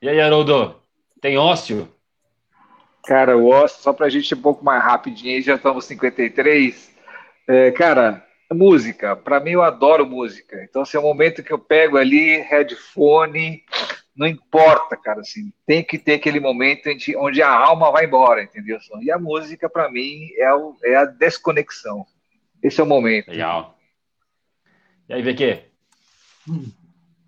E 0.01 0.09
aí, 0.09 0.21
Haroldo, 0.21 0.75
tem 1.19 1.37
ócio? 1.37 1.89
Cara, 3.05 3.37
o 3.37 3.49
ócio, 3.49 3.81
só 3.81 3.91
para 3.91 4.05
a 4.05 4.09
gente 4.09 4.31
ir 4.31 4.35
um 4.35 4.41
pouco 4.41 4.63
mais 4.63 4.83
rapidinho, 4.83 5.41
já 5.41 5.55
estamos 5.55 5.85
53. 5.85 6.95
É, 7.47 7.71
cara, 7.71 8.25
música, 8.53 9.15
para 9.15 9.39
mim 9.39 9.51
eu 9.51 9.63
adoro 9.63 10.05
música. 10.05 10.63
Então, 10.63 10.83
assim, 10.83 10.97
é 10.97 10.99
o 10.99 11.03
momento 11.03 11.43
que 11.43 11.51
eu 11.51 11.59
pego 11.59 11.97
ali, 11.97 12.37
headphone, 12.41 13.63
não 14.15 14.25
importa, 14.25 14.95
cara, 14.95 15.19
assim, 15.19 15.51
tem 15.65 15.83
que 15.83 15.97
ter 15.97 16.13
aquele 16.13 16.39
momento 16.39 16.89
onde 17.17 17.41
a 17.41 17.49
alma 17.49 17.91
vai 17.91 18.05
embora, 18.05 18.43
entendeu? 18.43 18.79
E 19.01 19.11
a 19.11 19.19
música, 19.19 19.69
para 19.69 19.91
mim, 19.91 20.29
é, 20.37 20.53
o, 20.53 20.75
é, 20.83 20.95
a 20.95 21.05
desconexão. 21.05 22.05
Esse 22.63 22.79
é 22.79 22.83
o 22.83 22.87
momento. 22.87 23.29
Legal. 23.29 23.77
E 25.09 25.13
aí, 25.13 25.21
VQ? 25.21 25.63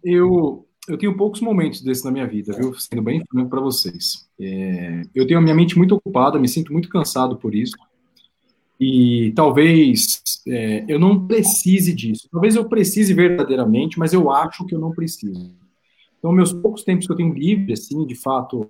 Eu, 0.04 0.66
eu 0.88 0.98
tenho 0.98 1.18
poucos 1.18 1.42
momentos 1.42 1.82
desses 1.82 2.04
na 2.06 2.12
minha 2.12 2.26
vida, 2.26 2.54
viu? 2.54 2.74
Sendo 2.76 3.02
bem 3.02 3.22
franco 3.30 3.50
para 3.50 3.60
vocês. 3.60 4.28
É, 4.40 5.02
eu 5.14 5.28
tenho 5.28 5.40
a 5.40 5.42
minha 5.42 5.56
mente 5.56 5.78
muito 5.78 5.94
ocupada, 5.94 6.40
me 6.40 6.48
sinto 6.48 6.72
muito 6.72 6.88
cansado 6.88 7.36
por 7.38 7.54
isso. 7.54 7.76
E 8.80 9.34
talvez 9.36 10.22
é, 10.48 10.86
eu 10.88 10.98
não 10.98 11.28
precise 11.28 11.94
disso. 11.94 12.30
Talvez 12.32 12.56
eu 12.56 12.70
precise 12.70 13.14
verdadeiramente, 13.14 14.00
mas 14.00 14.14
eu 14.14 14.32
acho 14.32 14.66
que 14.66 14.74
eu 14.74 14.80
não 14.80 14.92
preciso. 14.92 15.54
Então, 16.18 16.32
meus 16.32 16.52
poucos 16.52 16.84
tempos 16.84 17.06
que 17.06 17.12
eu 17.12 17.18
tenho 17.18 17.34
livre, 17.34 17.74
assim, 17.74 18.06
de 18.06 18.16
fato, 18.16 18.70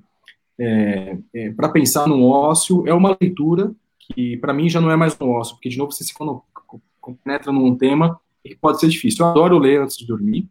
é, 0.60 1.18
é, 1.34 1.52
para 1.52 1.70
pensar 1.70 2.08
no 2.08 2.26
ócio, 2.26 2.88
é 2.88 2.94
uma 2.94 3.18
leitura 3.20 3.74
que, 4.00 4.38
para 4.38 4.54
mim, 4.54 4.70
já 4.70 4.82
não 4.82 4.92
é 4.92 4.96
mais 4.96 5.18
um 5.20 5.30
ócio, 5.30 5.56
porque, 5.56 5.70
de 5.70 5.78
novo, 5.78 5.92
você 5.92 6.04
se 6.04 6.14
penetra 7.24 7.52
num 7.52 7.76
tema 7.76 8.20
que 8.44 8.56
pode 8.56 8.80
ser 8.80 8.88
difícil. 8.88 9.26
Eu 9.26 9.32
adoro 9.32 9.58
ler 9.58 9.82
antes 9.82 9.98
de 9.98 10.06
dormir. 10.06 10.48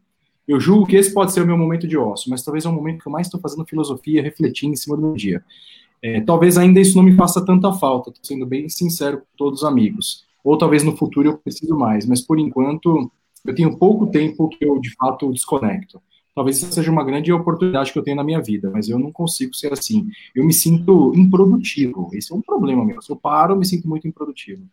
Eu 0.47 0.59
julgo 0.59 0.85
que 0.85 0.95
esse 0.95 1.13
pode 1.13 1.33
ser 1.33 1.41
o 1.41 1.45
meu 1.45 1.57
momento 1.57 1.87
de 1.87 1.97
ócio, 1.97 2.29
mas 2.29 2.43
talvez 2.43 2.65
é 2.65 2.69
o 2.69 2.73
momento 2.73 3.01
que 3.01 3.07
eu 3.07 3.11
mais 3.11 3.27
estou 3.27 3.39
fazendo 3.39 3.65
filosofia, 3.65 4.23
refletindo 4.23 4.73
em 4.73 4.77
cima 4.77 4.95
do 4.95 5.01
meu 5.01 5.13
dia. 5.13 5.43
É, 6.01 6.21
talvez 6.21 6.57
ainda 6.57 6.79
isso 6.79 6.95
não 6.95 7.03
me 7.03 7.15
faça 7.15 7.43
tanta 7.43 7.73
falta, 7.73 8.11
estou 8.11 8.23
sendo 8.23 8.45
bem 8.45 8.69
sincero 8.69 9.17
com 9.17 9.25
todos 9.35 9.61
os 9.61 9.67
amigos. 9.67 10.25
Ou 10.43 10.57
talvez 10.57 10.83
no 10.83 10.95
futuro 10.95 11.29
eu 11.29 11.37
preciso 11.37 11.75
mais, 11.75 12.05
mas 12.05 12.21
por 12.21 12.39
enquanto 12.39 13.11
eu 13.45 13.55
tenho 13.55 13.77
pouco 13.77 14.07
tempo 14.07 14.47
que 14.47 14.63
eu 14.63 14.79
de 14.79 14.93
fato 14.95 15.31
desconecto 15.33 16.01
talvez 16.37 16.61
essa 16.61 16.71
seja 16.71 16.91
uma 16.91 17.03
grande 17.03 17.33
oportunidade 17.33 17.91
que 17.91 17.97
eu 17.97 18.03
tenho 18.03 18.15
na 18.15 18.23
minha 18.23 18.39
vida, 18.39 18.69
mas 18.69 18.87
eu 18.87 18.99
não 18.99 19.11
consigo 19.11 19.55
ser 19.55 19.73
assim. 19.73 20.07
Eu 20.35 20.45
me 20.45 20.53
sinto 20.53 21.11
improdutivo. 21.15 22.11
Esse 22.13 22.31
é 22.31 22.35
um 22.35 22.41
problema 22.43 22.85
meu. 22.85 23.01
Se 23.01 23.11
eu 23.11 23.15
paro, 23.15 23.53
eu 23.53 23.57
me 23.57 23.65
sinto 23.65 23.89
muito 23.89 24.07
improdutivo. 24.07 24.63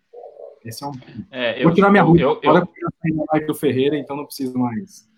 Esse 0.63 0.85
é 0.85 0.87
um. 0.87 0.93
É, 1.31 1.59
eu, 1.59 1.65
Vou 1.65 1.73
tirar 1.73 1.89
minha 1.89 2.03
roupa 2.03 2.21
eu, 2.21 2.39
eu, 2.43 2.67
saí 3.01 3.13
live 3.33 3.47
do 3.47 3.55
Ferreira, 3.55 3.97
então 3.97 4.15
não 4.15 4.27
preciso 4.27 4.59
mais. 4.59 5.09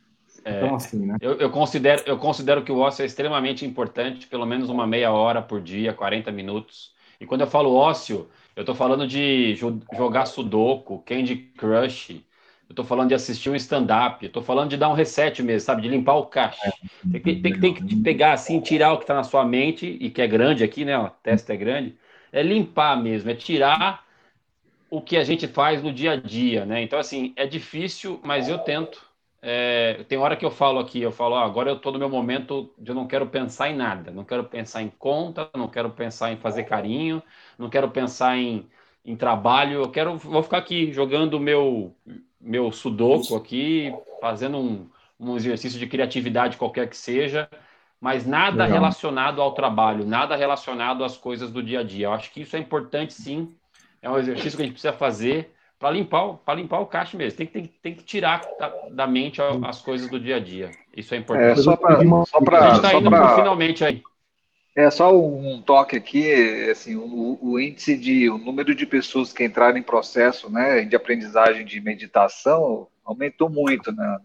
É, 0.45 0.59
então, 0.59 0.77
assim, 0.77 1.05
né? 1.05 1.17
Eu, 1.21 1.33
eu, 1.33 1.51
considero, 1.51 2.05
eu 2.07 2.17
considero 2.17 2.63
que 2.63 2.71
o 2.71 2.79
ócio 2.79 3.03
é 3.03 3.07
extremamente 3.07 3.67
importante, 3.67 4.29
pelo 4.29 4.47
menos 4.47 4.71
uma 4.71 4.87
meia 4.87 5.11
hora 5.11 5.43
por 5.43 5.61
dia, 5.61 5.93
40 5.93 6.31
minutos. 6.31 6.93
E 7.21 7.27
quando 7.27 7.41
eu 7.41 7.49
falo 7.49 7.75
ócio, 7.75 8.29
eu 8.55 8.61
estou 8.61 8.75
falando 8.77 9.05
de 9.05 9.57
jogar 9.57 10.27
sudoku, 10.27 11.03
Candy 11.05 11.35
Crush, 11.57 12.25
eu 12.69 12.73
estou 12.73 12.85
falando 12.85 13.09
de 13.09 13.15
assistir 13.15 13.49
um 13.49 13.55
stand-up, 13.55 14.25
eu 14.25 14.27
estou 14.27 14.43
falando 14.43 14.71
de 14.71 14.77
dar 14.77 14.89
um 14.89 14.93
reset 14.95 15.41
mesmo, 15.43 15.65
sabe? 15.65 15.83
De 15.83 15.89
limpar 15.89 16.15
o 16.17 16.27
caixa. 16.27 16.67
É. 16.67 16.73
Tem 17.13 17.21
que, 17.21 17.37
tem, 17.37 17.61
tem 17.61 17.75
que 17.75 17.97
pegar 17.97 18.33
assim, 18.33 18.61
tirar 18.61 18.93
o 18.93 18.99
que 18.99 19.05
está 19.05 19.15
na 19.15 19.23
sua 19.23 19.45
mente, 19.45 19.97
e 20.01 20.11
que 20.11 20.21
é 20.21 20.27
grande 20.27 20.65
aqui, 20.65 20.85
né? 20.85 20.99
O 20.99 21.09
teste 21.09 21.53
é 21.53 21.57
grande. 21.57 21.97
É 22.33 22.43
limpar 22.43 23.01
mesmo, 23.01 23.31
é 23.31 23.35
tirar 23.35 24.05
o 24.91 25.01
que 25.01 25.17
a 25.17 25.23
gente 25.25 25.47
faz 25.47 25.83
no 25.83 25.93
dia 25.93 26.13
a 26.13 26.17
dia, 26.17 26.65
né? 26.65 26.83
Então, 26.83 26.99
assim, 26.99 27.33
é 27.37 27.47
difícil, 27.47 28.21
mas 28.25 28.49
eu 28.49 28.59
tento. 28.59 29.05
É, 29.41 30.05
tem 30.09 30.19
hora 30.19 30.37
que 30.37 30.45
eu 30.45 30.51
falo 30.51 30.81
aqui, 30.81 31.01
eu 31.01 31.13
falo, 31.13 31.37
ah, 31.37 31.45
agora 31.45 31.71
eu 31.71 31.77
estou 31.77 31.93
no 31.93 31.99
meu 32.01 32.09
momento 32.09 32.73
de 32.77 32.91
eu 32.91 32.95
não 32.97 33.07
quero 33.07 33.29
pensar 33.29 33.71
em 33.71 33.77
nada, 33.77 34.11
não 34.11 34.25
quero 34.25 34.43
pensar 34.43 34.83
em 34.83 34.89
conta, 34.89 35.49
não 35.55 35.69
quero 35.69 35.91
pensar 35.91 36.33
em 36.33 36.37
fazer 36.37 36.65
carinho, 36.65 37.23
não 37.57 37.71
quero 37.71 37.89
pensar 37.91 38.37
em, 38.37 38.67
em 39.05 39.15
trabalho, 39.15 39.83
eu 39.83 39.91
quero, 39.91 40.17
vou 40.17 40.43
ficar 40.43 40.59
aqui 40.59 40.93
jogando 40.93 41.35
o 41.35 41.41
meu 41.41 41.95
meu 42.41 42.71
sudoku 42.71 43.35
aqui, 43.35 43.93
fazendo 44.21 44.59
um, 44.59 44.89
um 45.19 45.37
exercício 45.37 45.79
de 45.79 45.87
criatividade 45.87 46.57
qualquer 46.57 46.89
que 46.89 46.97
seja, 46.97 47.49
mas 48.01 48.27
nada 48.27 48.65
Legal. 48.65 48.79
relacionado 48.79 49.41
ao 49.41 49.53
trabalho, 49.53 50.05
nada 50.05 50.37
relacionado 50.37 51.03
às 51.03 51.17
coisas 51.17 51.51
do 51.51 51.63
dia 51.63 51.81
a 51.81 51.83
dia. 51.83 52.07
Eu 52.07 52.13
acho 52.13 52.31
que 52.31 52.43
isso 52.43 52.57
é 52.57 52.59
importante 52.59 53.15
sim, 53.15 53.55
é 54.03 54.11
um 54.11 54.19
exercício 54.19 54.57
que 54.57 54.63
a 54.63 54.67
gente 54.67 54.75
precisa 54.75 54.93
fazer 54.93 55.53
para 55.79 55.91
limpar, 55.91 56.35
para 56.45 56.55
limpar 56.55 56.81
o 56.81 56.87
caixa 56.87 57.17
mesmo. 57.17 57.37
Tem, 57.37 57.47
tem, 57.47 57.65
tem 57.83 57.95
que 57.95 58.03
tirar 58.03 58.43
da, 58.59 58.69
da, 58.91 59.07
mente 59.07 59.41
as 59.43 59.83
coisas 59.83 60.09
do 60.09 60.19
dia 60.19 60.37
a 60.37 60.41
dia. 60.41 60.71
Isso 60.97 61.15
é 61.15 61.19
importante. 61.19 61.59
É, 61.59 61.63
só 61.63 61.77
para. 61.77 61.97
A 61.97 62.67
gente 62.69 62.77
está 62.77 62.95
indo 62.95 63.11
pra... 63.11 63.37
finalmente 63.37 63.85
aí. 63.85 64.03
É 64.77 64.91
só 64.91 65.19
um 65.19 65.63
toque 65.63 65.97
aqui, 65.97 66.69
assim, 66.71 66.97
o, 66.97 67.39
o, 67.41 67.59
índice 67.59 67.97
de, 67.97 68.29
o 68.29 68.37
número 68.37 68.75
de 68.75 68.85
pessoas 68.85 69.33
que 69.33 69.43
entraram 69.43 69.79
em 69.79 69.83
processo, 69.83 70.53
né, 70.53 70.85
de 70.85 70.95
aprendizagem 70.95 71.65
de 71.65 71.81
meditação 71.81 72.87
aumentou 73.03 73.49
muito 73.49 73.91
né, 73.91 74.19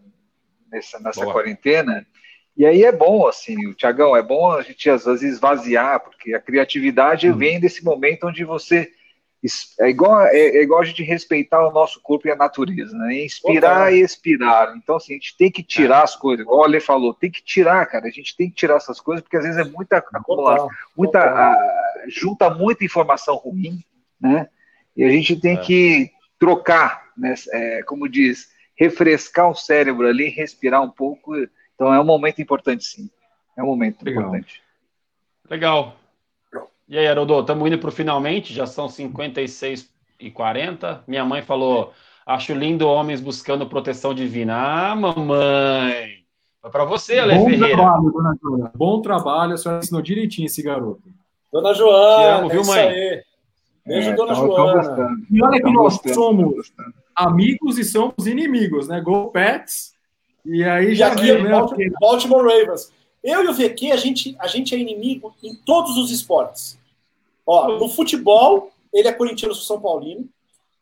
nessa, 0.70 1.00
nessa 1.00 1.24
quarentena. 1.24 2.06
E 2.54 2.66
aí 2.66 2.84
é 2.84 2.92
bom, 2.92 3.26
assim, 3.26 3.66
o 3.66 3.72
Tiagão, 3.72 4.14
é 4.14 4.22
bom 4.22 4.52
a 4.52 4.60
gente 4.60 4.90
às 4.90 5.06
vezes 5.06 5.22
esvaziar, 5.22 6.00
porque 6.00 6.34
a 6.34 6.40
criatividade 6.40 7.30
hum. 7.30 7.36
vem 7.36 7.58
desse 7.58 7.82
momento 7.82 8.26
onde 8.26 8.44
você. 8.44 8.92
É 9.80 9.88
igual, 9.88 10.20
é, 10.26 10.36
é, 10.36 10.62
igual 10.62 10.80
a 10.80 10.84
gente 10.84 11.02
respeitar 11.02 11.66
o 11.66 11.72
nosso 11.72 12.00
corpo 12.00 12.28
e 12.28 12.30
a 12.30 12.36
natureza, 12.36 12.96
né? 12.96 13.24
Inspirar 13.24 13.88
Opa. 13.88 13.92
e 13.92 14.00
expirar. 14.00 14.76
Então, 14.76 14.96
assim, 14.96 15.14
a 15.14 15.16
gente 15.16 15.36
tem 15.36 15.50
que 15.50 15.62
tirar 15.62 16.02
as 16.02 16.14
coisas, 16.14 16.44
igual 16.44 16.60
o 16.60 16.64
Ale 16.64 16.78
falou, 16.78 17.12
tem 17.12 17.30
que 17.30 17.42
tirar, 17.42 17.84
cara. 17.86 18.06
A 18.06 18.10
gente 18.10 18.36
tem 18.36 18.48
que 18.48 18.54
tirar 18.54 18.76
essas 18.76 19.00
coisas, 19.00 19.22
porque 19.22 19.36
às 19.36 19.44
vezes 19.44 19.58
é 19.58 19.68
muita 19.68 19.96
acumulação, 19.96 20.68
muita, 20.96 21.20
a, 21.20 22.04
junta 22.08 22.50
muita 22.50 22.84
informação 22.84 23.36
ruim, 23.36 23.82
né? 24.20 24.48
E 24.96 25.02
a 25.02 25.08
gente 25.08 25.34
tem 25.40 25.56
é. 25.56 25.60
que 25.60 26.10
trocar, 26.38 27.10
né? 27.16 27.34
É, 27.50 27.82
como 27.82 28.08
diz, 28.08 28.48
refrescar 28.76 29.50
o 29.50 29.54
cérebro 29.56 30.06
ali, 30.06 30.28
respirar 30.28 30.82
um 30.82 30.90
pouco 30.90 31.34
então 31.82 31.92
é 31.92 32.00
um 32.00 32.04
momento 32.04 32.40
importante, 32.40 32.84
sim. 32.84 33.10
É 33.56 33.62
um 33.62 33.66
momento 33.66 34.04
Legal. 34.04 34.22
importante. 34.22 34.62
Legal. 35.50 35.96
E 36.88 36.98
aí, 36.98 37.06
Haroldo, 37.06 37.40
estamos 37.40 37.66
indo 37.66 37.78
para 37.78 37.88
o 37.88 37.92
finalmente, 37.92 38.52
já 38.52 38.66
são 38.66 38.88
56 38.88 39.90
e 40.20 40.30
40. 40.30 41.04
Minha 41.06 41.24
mãe 41.24 41.42
falou: 41.42 41.92
acho 42.26 42.54
lindo 42.54 42.86
homens 42.86 43.20
buscando 43.20 43.66
proteção 43.66 44.14
divina. 44.14 44.54
Ah, 44.56 44.96
mamãe! 44.96 46.22
É 46.64 46.68
para 46.70 46.84
você, 46.84 47.18
Ale 47.18 47.34
Bom 47.34 47.50
Ferreira. 47.50 47.76
trabalho, 47.76 48.10
dona 48.10 48.38
Joana. 48.40 48.72
Bom 48.74 49.02
trabalho, 49.02 49.54
a 49.54 49.56
senhora 49.56 49.80
ensinou 49.80 50.02
direitinho 50.02 50.46
esse 50.46 50.62
garoto. 50.62 51.02
Dona 51.52 51.74
Joana, 51.74 52.22
Te 52.22 52.40
amo, 52.40 52.48
viu, 52.48 52.60
é 52.60 52.66
mãe? 52.66 52.88
Aí. 52.88 53.22
Beijo, 53.84 54.10
é, 54.10 54.14
dona 54.14 54.34
Joana. 54.34 55.16
E 55.30 55.42
olha 55.42 55.60
que 55.60 55.70
nós 55.72 56.00
somos 56.14 56.72
amigos 57.16 57.78
e 57.78 57.84
somos 57.84 58.26
inimigos, 58.26 58.86
né? 58.86 59.00
Go 59.00 59.30
Pets 59.30 59.92
e 60.44 60.64
aí 60.64 60.94
já 60.94 61.08
aqui, 61.08 61.32
viu, 61.32 61.42
né? 61.42 61.50
Baltimore, 61.50 61.90
Baltimore 62.00 62.42
Ravens. 62.42 62.92
Eu 63.22 63.44
e 63.44 63.48
o 63.48 63.54
VQ, 63.54 63.92
a 63.92 63.96
gente, 63.96 64.36
a 64.38 64.46
gente 64.46 64.74
é 64.74 64.78
inimigo 64.78 65.34
em 65.42 65.54
todos 65.54 65.96
os 65.96 66.10
esportes. 66.10 66.78
Ó, 67.46 67.78
no 67.78 67.88
futebol, 67.88 68.70
ele 68.92 69.08
é 69.08 69.12
corintiano, 69.12 69.54
São 69.54 69.80
Paulino. 69.80 70.28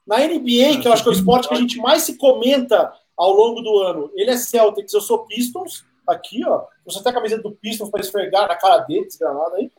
Na 0.06 0.18
NBA, 0.18 0.80
que 0.80 0.88
eu 0.88 0.92
acho 0.92 1.02
que 1.02 1.08
é 1.08 1.12
o 1.12 1.14
esporte 1.14 1.48
que 1.48 1.54
a 1.54 1.58
gente 1.58 1.78
mais 1.78 2.02
se 2.02 2.16
comenta 2.16 2.92
ao 3.16 3.32
longo 3.32 3.60
do 3.60 3.78
ano, 3.80 4.10
ele 4.14 4.30
é 4.30 4.36
Celtics, 4.36 4.94
eu 4.94 5.00
sou 5.00 5.26
Pistons. 5.26 5.84
Aqui, 6.06 6.44
ó. 6.44 6.64
Você 6.84 7.02
tem 7.02 7.12
a 7.12 7.14
camiseta 7.14 7.42
do 7.42 7.52
Pistons 7.52 7.90
para 7.90 8.00
esfregar 8.00 8.48
na 8.48 8.56
cara 8.56 8.78
dele, 8.78 9.04
desgramado 9.04 9.54
aí. 9.54 9.70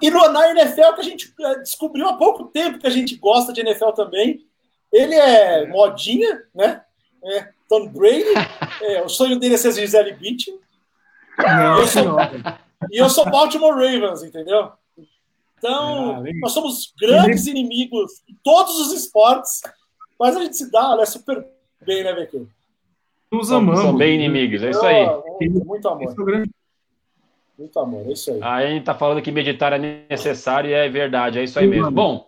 E 0.00 0.10
no, 0.10 0.26
na 0.28 0.50
NFL, 0.50 0.94
que 0.94 1.00
a 1.00 1.04
gente 1.04 1.32
é, 1.38 1.58
descobriu 1.60 2.08
há 2.08 2.14
pouco 2.14 2.46
tempo 2.46 2.78
que 2.78 2.86
a 2.86 2.90
gente 2.90 3.14
gosta 3.16 3.52
de 3.52 3.60
NFL 3.60 3.90
também. 3.90 4.44
Ele 4.90 5.14
é 5.14 5.66
modinha, 5.68 6.42
né? 6.54 6.82
É, 7.22 7.48
Tom 7.68 7.86
Brady. 7.88 8.24
É, 8.80 9.02
o 9.02 9.08
sonho 9.08 9.38
dele 9.38 9.54
é 9.54 9.58
ser 9.58 9.72
Gisele 9.72 10.14
Bündchen. 10.14 10.58
Não, 11.42 11.78
eu 11.78 11.86
sou, 11.86 12.16
e 12.90 12.98
eu 12.98 13.08
sou 13.08 13.30
Baltimore 13.30 13.74
Ravens, 13.74 14.22
entendeu? 14.22 14.72
Então, 15.58 16.16
ah, 16.16 16.22
nós 16.40 16.52
somos 16.52 16.92
grandes 17.00 17.46
inimigos 17.46 18.22
em 18.28 18.36
todos 18.42 18.78
os 18.80 18.92
esportes, 18.92 19.62
mas 20.18 20.36
a 20.36 20.42
gente 20.42 20.56
se 20.56 20.70
dá 20.70 20.96
né, 20.96 21.06
super 21.06 21.46
bem, 21.86 22.02
né, 22.02 22.12
VQ? 22.12 22.46
Nos 23.30 23.52
amamos. 23.52 23.80
São 23.80 23.96
bem 23.96 24.16
inimigos, 24.16 24.62
é 24.62 24.70
isso 24.70 24.84
aí. 24.84 25.06
Muito, 25.40 25.64
muito 25.64 25.88
amor. 25.88 26.14
Muito 27.56 27.78
amor, 27.78 28.06
é 28.08 28.12
isso 28.12 28.32
aí. 28.32 28.42
a 28.42 28.66
gente 28.66 28.84
tá 28.84 28.94
falando 28.94 29.22
que 29.22 29.30
meditar 29.30 29.72
é 29.72 30.06
necessário 30.10 30.68
e 30.68 30.72
é 30.74 30.88
verdade, 30.88 31.38
é 31.38 31.44
isso 31.44 31.58
aí 31.58 31.66
mesmo. 31.66 31.92
Bom, 31.92 32.26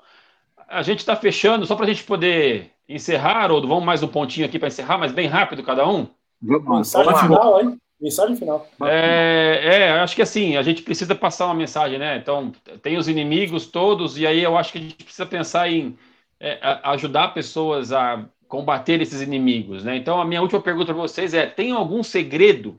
a 0.68 0.82
gente 0.82 1.00
está 1.00 1.16
fechando, 1.16 1.66
só 1.66 1.74
para 1.74 1.86
a 1.86 1.88
gente 1.88 2.04
poder 2.04 2.70
encerrar, 2.88 3.50
ou 3.50 3.60
vamos 3.66 3.84
mais 3.84 4.02
um 4.02 4.08
pontinho 4.08 4.46
aqui 4.46 4.58
para 4.58 4.68
encerrar, 4.68 4.96
mas 4.96 5.12
bem 5.12 5.26
rápido 5.26 5.62
cada 5.62 5.88
um? 5.88 6.06
Mensagem 6.40 7.16
final, 7.16 7.60
hein? 7.60 7.78
Mensagem 8.04 8.36
final. 8.36 8.68
É, 8.82 9.60
é, 9.62 9.90
acho 9.92 10.14
que 10.14 10.20
assim, 10.20 10.58
a 10.58 10.62
gente 10.62 10.82
precisa 10.82 11.14
passar 11.14 11.46
uma 11.46 11.54
mensagem, 11.54 11.98
né? 11.98 12.18
Então, 12.18 12.52
tem 12.82 12.98
os 12.98 13.08
inimigos 13.08 13.66
todos, 13.66 14.18
e 14.18 14.26
aí 14.26 14.42
eu 14.42 14.58
acho 14.58 14.72
que 14.72 14.78
a 14.78 14.80
gente 14.82 15.02
precisa 15.02 15.24
pensar 15.24 15.70
em 15.70 15.96
é, 16.38 16.58
ajudar 16.82 17.32
pessoas 17.32 17.92
a 17.92 18.22
combater 18.46 19.00
esses 19.00 19.22
inimigos, 19.22 19.84
né? 19.84 19.96
Então, 19.96 20.20
a 20.20 20.24
minha 20.26 20.42
última 20.42 20.60
pergunta 20.60 20.92
para 20.92 21.00
vocês 21.00 21.32
é: 21.32 21.46
tem 21.46 21.72
algum 21.72 22.02
segredo 22.02 22.78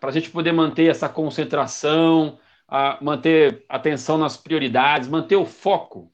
para 0.00 0.08
a 0.08 0.12
gente 0.12 0.30
poder 0.30 0.52
manter 0.52 0.90
essa 0.90 1.10
concentração, 1.10 2.38
a 2.66 2.96
manter 3.02 3.66
atenção 3.68 4.16
nas 4.16 4.34
prioridades, 4.34 5.10
manter 5.10 5.36
o 5.36 5.44
foco 5.44 6.10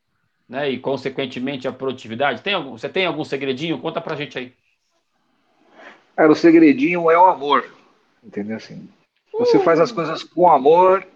né, 0.49 0.69
e 0.69 0.77
consequentemente 0.77 1.69
a 1.69 1.73
produtividade? 1.73 2.43
Tem 2.43 2.55
algum, 2.55 2.73
você 2.73 2.89
tem 2.89 3.07
algum 3.07 3.23
segredinho? 3.23 3.79
Conta 3.79 4.01
pra 4.01 4.17
gente 4.17 4.37
aí. 4.37 4.53
Cara, 6.17 6.33
o 6.33 6.35
segredinho 6.35 7.09
é 7.13 7.17
o 7.17 7.27
amor, 7.27 7.78
entendeu 8.29 8.57
assim? 8.57 8.89
Você 9.33 9.59
faz 9.61 9.81
as 9.81 9.91
coisas 9.91 10.23
com 10.23 10.51
amor, 10.51 11.07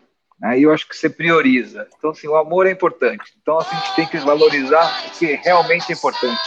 aí 0.43 0.63
eu 0.63 0.73
acho 0.73 0.89
que 0.89 0.97
você 0.97 1.11
prioriza. 1.11 1.87
Então, 1.97 2.11
assim, 2.11 2.27
o 2.27 2.37
amor 2.37 2.67
é 2.67 2.71
importante. 2.71 3.33
Então, 3.41 3.59
assim, 3.59 3.77
a 3.77 3.81
gente 3.81 3.95
tem 3.97 4.07
que 4.07 4.19
valorizar 4.19 5.07
o 5.07 5.19
que 5.19 5.35
realmente 5.37 5.91
é 5.91 5.95
importante. 5.95 6.41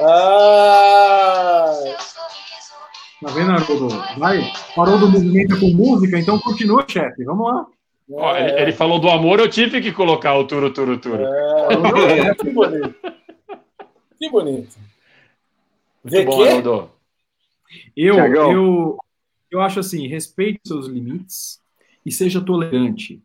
Ah! 0.00 1.72
Tá 3.22 3.32
vendo, 3.32 3.52
Haroldo? 3.52 3.88
Vai, 4.18 4.52
parou 4.76 4.98
do 4.98 5.08
movimento 5.08 5.58
com 5.58 5.68
música, 5.68 6.18
então 6.18 6.38
continua, 6.38 6.84
chefe. 6.86 7.24
Vamos 7.24 7.46
lá. 7.46 7.66
Ó, 8.12 8.36
ele, 8.36 8.60
ele, 8.60 8.72
falou 8.72 8.98
do 8.98 9.08
amor, 9.08 9.40
eu 9.40 9.48
tive 9.48 9.80
que 9.80 9.90
colocar 9.90 10.34
o 10.34 10.44
turo, 10.44 10.70
turo, 10.70 10.98
turo. 10.98 11.24
É, 11.24 12.34
que 12.34 12.50
bonito. 12.50 12.94
Que 14.16 14.30
bonito. 14.30 14.78
Muito 16.04 16.26
bom, 16.26 16.42
Arnaldo. 16.42 16.90
Eu, 17.96 18.18
eu, 18.18 18.98
eu 19.50 19.60
acho 19.60 19.80
assim, 19.80 20.06
respeite 20.06 20.60
seus 20.66 20.86
limites 20.86 21.60
e 22.04 22.12
seja 22.12 22.40
tolerante. 22.40 23.22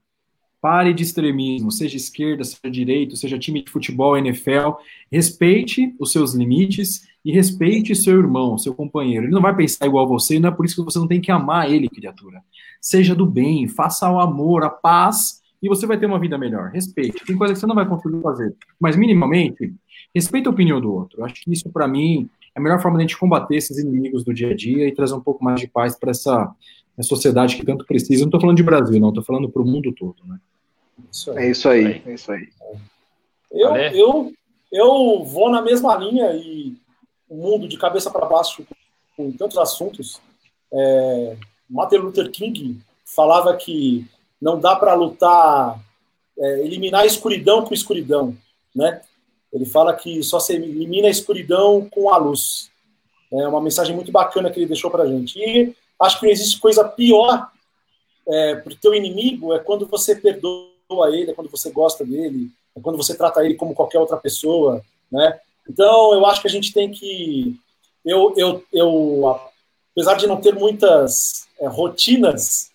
Pare 0.62 0.94
de 0.94 1.04
extremismo, 1.04 1.72
seja 1.72 1.96
esquerda, 1.96 2.44
seja 2.44 2.70
direito, 2.70 3.16
seja 3.16 3.40
time 3.40 3.64
de 3.64 3.72
futebol, 3.72 4.18
NFL. 4.18 4.74
Respeite 5.12 5.96
os 6.00 6.12
seus 6.12 6.34
limites 6.34 7.08
e 7.24 7.32
respeite 7.32 7.96
seu 7.96 8.18
irmão, 8.18 8.58
seu 8.58 8.74
companheiro. 8.74 9.26
Ele 9.26 9.34
não 9.34 9.42
vai 9.42 9.56
pensar 9.56 9.86
igual 9.86 10.06
a 10.06 10.08
você, 10.08 10.40
não 10.40 10.50
é 10.50 10.52
por 10.52 10.66
isso 10.66 10.76
que 10.76 10.84
você 10.84 11.00
não 11.00 11.08
tem 11.08 11.22
que 11.22 11.32
amar 11.32 11.72
ele, 11.72 11.90
criatura. 11.90 12.42
Seja 12.82 13.16
do 13.16 13.26
bem, 13.26 13.68
faça 13.68 14.10
o 14.10 14.20
amor, 14.20 14.64
a 14.64 14.70
paz, 14.70 15.42
e 15.62 15.68
você 15.68 15.86
vai 15.86 15.98
ter 15.98 16.06
uma 16.06 16.20
vida 16.20 16.38
melhor. 16.38 16.72
Respeite. 16.72 17.26
Tem 17.26 17.38
coisa 17.38 17.54
que 17.54 17.60
você 17.60 17.68
não 17.68 17.76
vai 17.76 17.88
conseguir 17.88 18.22
fazer, 18.22 18.56
mas 18.80 18.96
minimamente, 18.96 19.74
respeite 20.14 20.48
a 20.48 20.52
opinião 20.52 20.80
do 20.80 20.94
outro. 20.94 21.24
Acho 21.24 21.36
que 21.36 21.52
isso, 21.52 21.70
para 21.70 21.88
mim, 21.88 22.30
é 22.56 22.60
a 22.60 22.62
melhor 22.62 22.82
forma 22.82 22.98
de 22.98 23.04
a 23.04 23.08
gente 23.08 23.18
combater 23.18 23.56
esses 23.56 23.78
inimigos 23.78 24.24
do 24.24 24.34
dia 24.34 24.52
a 24.52 24.56
dia 24.56 24.88
e 24.88 24.94
trazer 24.94 25.14
um 25.14 25.22
pouco 25.22 25.44
mais 25.44 25.60
de 25.60 25.68
paz 25.68 25.98
para 25.98 26.12
essa, 26.12 26.54
essa 26.98 27.10
sociedade 27.10 27.56
que 27.56 27.66
tanto 27.66 27.86
precisa. 27.86 28.22
Eu 28.22 28.26
não 28.26 28.28
estou 28.28 28.42
falando 28.42 28.58
de 28.58 28.64
Brasil, 28.64 29.00
não, 29.00 29.10
estou 29.10 29.24
falando 29.24 29.50
para 29.50 29.62
o 29.62 29.66
mundo 29.66 29.94
todo. 29.94 30.16
Né? 30.26 30.40
Isso 31.12 31.38
é 31.38 31.50
isso 31.50 31.70
aí, 31.70 32.02
é 32.06 32.14
isso 32.14 32.32
aí. 32.32 32.50
Eu, 33.52 33.76
eu, 33.76 34.34
eu 34.72 35.24
vou 35.24 35.50
na 35.50 35.62
mesma 35.62 35.96
linha 35.96 36.32
e 36.34 36.76
o 37.30 37.36
mundo 37.36 37.68
de 37.68 37.78
cabeça 37.78 38.12
para 38.12 38.26
baixo 38.26 38.66
com 39.16 39.32
tantos 39.32 39.58
assuntos. 39.58 40.22
É, 40.72 41.38
Martin 41.70 41.98
Luther 41.98 42.32
King 42.32 42.80
falava 43.06 43.56
que 43.56 44.06
não 44.42 44.60
dá 44.60 44.76
para 44.76 44.94
lutar, 44.94 45.80
é, 46.38 46.66
eliminar 46.66 47.02
a 47.02 47.06
escuridão 47.06 47.64
com 47.66 47.74
escuridão, 47.74 48.36
né? 48.76 49.02
Ele 49.52 49.66
fala 49.66 49.94
que 49.94 50.22
só 50.24 50.40
se 50.40 50.54
elimina 50.54 51.08
a 51.08 51.12
escuridão 51.12 51.88
com 51.90 52.14
a 52.14 52.18
luz. 52.18 52.70
É 53.32 53.48
uma 53.48 53.62
mensagem 53.62 53.96
muito 53.96 54.12
bacana 54.12 54.50
que 54.50 54.60
ele 54.60 54.68
deixou 54.68 54.90
para 54.92 55.08
gente. 55.08 55.40
E 55.40 55.76
acho 56.00 56.20
que 56.20 56.26
não 56.26 56.32
existe 56.32 56.60
coisa 56.60 56.84
pior 56.84 57.50
é, 58.28 58.56
para 58.56 58.74
o 58.74 58.76
teu 58.76 58.94
inimigo 58.94 59.54
é 59.54 59.60
quando 59.60 59.88
você 59.88 60.16
perdoa 60.16 60.70
ele, 61.12 61.32
é 61.32 61.34
quando 61.34 61.50
você 61.50 61.72
gosta 61.72 62.06
dele, 62.06 62.50
é 62.76 62.80
quando 62.80 62.98
você 62.98 63.16
trata 63.16 63.44
ele 63.44 63.56
como 63.56 63.74
qualquer 63.74 64.00
outra 64.00 64.18
pessoa, 64.18 64.84
né? 65.12 65.40
Então, 65.68 66.14
eu 66.14 66.26
acho 66.26 66.42
que 66.42 66.48
a 66.48 66.52
gente 66.52 66.74
tem 66.74 66.92
que. 66.92 67.56
Eu, 68.06 68.34
eu, 68.38 68.64
eu 68.72 69.40
apesar 69.92 70.16
de 70.16 70.26
não 70.28 70.42
ter 70.42 70.54
muitas 70.56 71.48
é, 71.60 71.68
rotinas, 71.68 72.72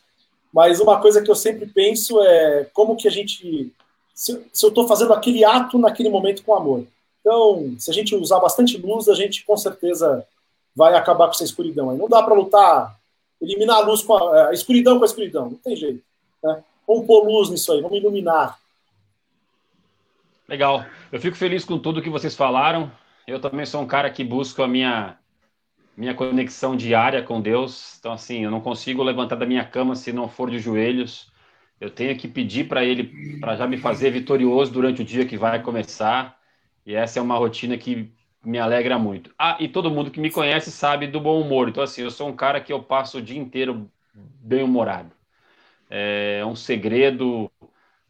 mas 0.52 0.78
uma 0.80 1.00
coisa 1.00 1.22
que 1.22 1.30
eu 1.30 1.34
sempre 1.34 1.66
penso 1.66 2.20
é 2.22 2.64
como 2.72 2.96
que 2.96 3.08
a 3.08 3.10
gente. 3.10 3.72
Se, 4.14 4.46
se 4.52 4.64
eu 4.64 4.68
estou 4.68 4.86
fazendo 4.86 5.12
aquele 5.12 5.44
ato 5.44 5.78
naquele 5.78 6.08
momento 6.08 6.42
com 6.42 6.54
amor. 6.54 6.86
Então, 7.20 7.74
se 7.78 7.90
a 7.90 7.94
gente 7.94 8.14
usar 8.14 8.38
bastante 8.38 8.78
luz, 8.78 9.08
a 9.08 9.14
gente 9.14 9.44
com 9.44 9.56
certeza 9.56 10.26
vai 10.74 10.94
acabar 10.94 11.26
com 11.26 11.32
essa 11.32 11.44
escuridão. 11.44 11.90
Aí 11.90 11.98
não 11.98 12.08
dá 12.08 12.22
para 12.22 12.34
lutar, 12.34 12.98
eliminar 13.40 13.78
a 13.78 13.80
luz 13.80 14.02
com 14.02 14.14
a, 14.14 14.48
a, 14.48 14.52
escuridão 14.52 14.98
com 14.98 15.04
a 15.04 15.06
escuridão, 15.06 15.50
não 15.50 15.56
tem 15.56 15.74
jeito. 15.74 16.02
Né? 16.42 16.62
Vamos 16.86 17.06
pôr 17.06 17.24
luz 17.24 17.50
nisso 17.50 17.72
aí, 17.72 17.80
vamos 17.80 17.98
iluminar. 17.98 18.58
Legal. 20.46 20.84
Eu 21.10 21.20
fico 21.20 21.36
feliz 21.36 21.64
com 21.64 21.78
tudo 21.78 22.02
que 22.02 22.10
vocês 22.10 22.36
falaram. 22.36 22.92
Eu 23.26 23.40
também 23.40 23.64
sou 23.64 23.80
um 23.80 23.86
cara 23.86 24.10
que 24.10 24.22
busco 24.22 24.62
a 24.62 24.68
minha 24.68 25.18
minha 25.96 26.14
conexão 26.14 26.76
diária 26.76 27.22
com 27.22 27.40
Deus. 27.40 27.96
Então, 27.98 28.12
assim, 28.12 28.44
eu 28.44 28.50
não 28.50 28.60
consigo 28.60 29.02
levantar 29.02 29.36
da 29.36 29.46
minha 29.46 29.64
cama 29.64 29.94
se 29.94 30.12
não 30.12 30.28
for 30.28 30.50
de 30.50 30.58
joelhos. 30.58 31.32
Eu 31.84 31.90
tenho 31.90 32.16
que 32.16 32.26
pedir 32.26 32.66
para 32.66 32.82
Ele 32.82 33.38
para 33.38 33.56
já 33.56 33.66
me 33.66 33.76
fazer 33.76 34.10
vitorioso 34.10 34.72
durante 34.72 35.02
o 35.02 35.04
dia 35.04 35.26
que 35.26 35.36
vai 35.36 35.62
começar. 35.62 36.38
E 36.86 36.94
essa 36.94 37.18
é 37.18 37.22
uma 37.22 37.36
rotina 37.36 37.76
que 37.76 38.10
me 38.42 38.58
alegra 38.58 38.98
muito. 38.98 39.34
Ah, 39.38 39.56
e 39.60 39.68
todo 39.68 39.90
mundo 39.90 40.10
que 40.10 40.18
me 40.18 40.30
conhece 40.30 40.70
sabe 40.70 41.06
do 41.06 41.20
bom 41.20 41.40
humor. 41.40 41.68
Então, 41.68 41.82
assim, 41.82 42.02
eu 42.02 42.10
sou 42.10 42.28
um 42.28 42.34
cara 42.34 42.60
que 42.60 42.72
eu 42.72 42.82
passo 42.82 43.18
o 43.18 43.22
dia 43.22 43.38
inteiro 43.38 43.90
bem-humorado. 44.14 45.10
É 45.90 46.42
um 46.46 46.56
segredo, 46.56 47.50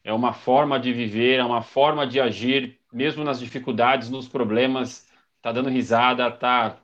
é 0.04 0.12
uma 0.12 0.32
forma 0.32 0.78
de 0.78 0.92
viver, 0.92 1.40
é 1.40 1.44
uma 1.44 1.62
forma 1.62 2.06
de 2.06 2.20
agir, 2.20 2.78
mesmo 2.92 3.24
nas 3.24 3.40
dificuldades, 3.40 4.08
nos 4.08 4.28
problemas, 4.28 5.08
tá 5.42 5.50
dando 5.50 5.68
risada, 5.68 6.30
tá, 6.30 6.76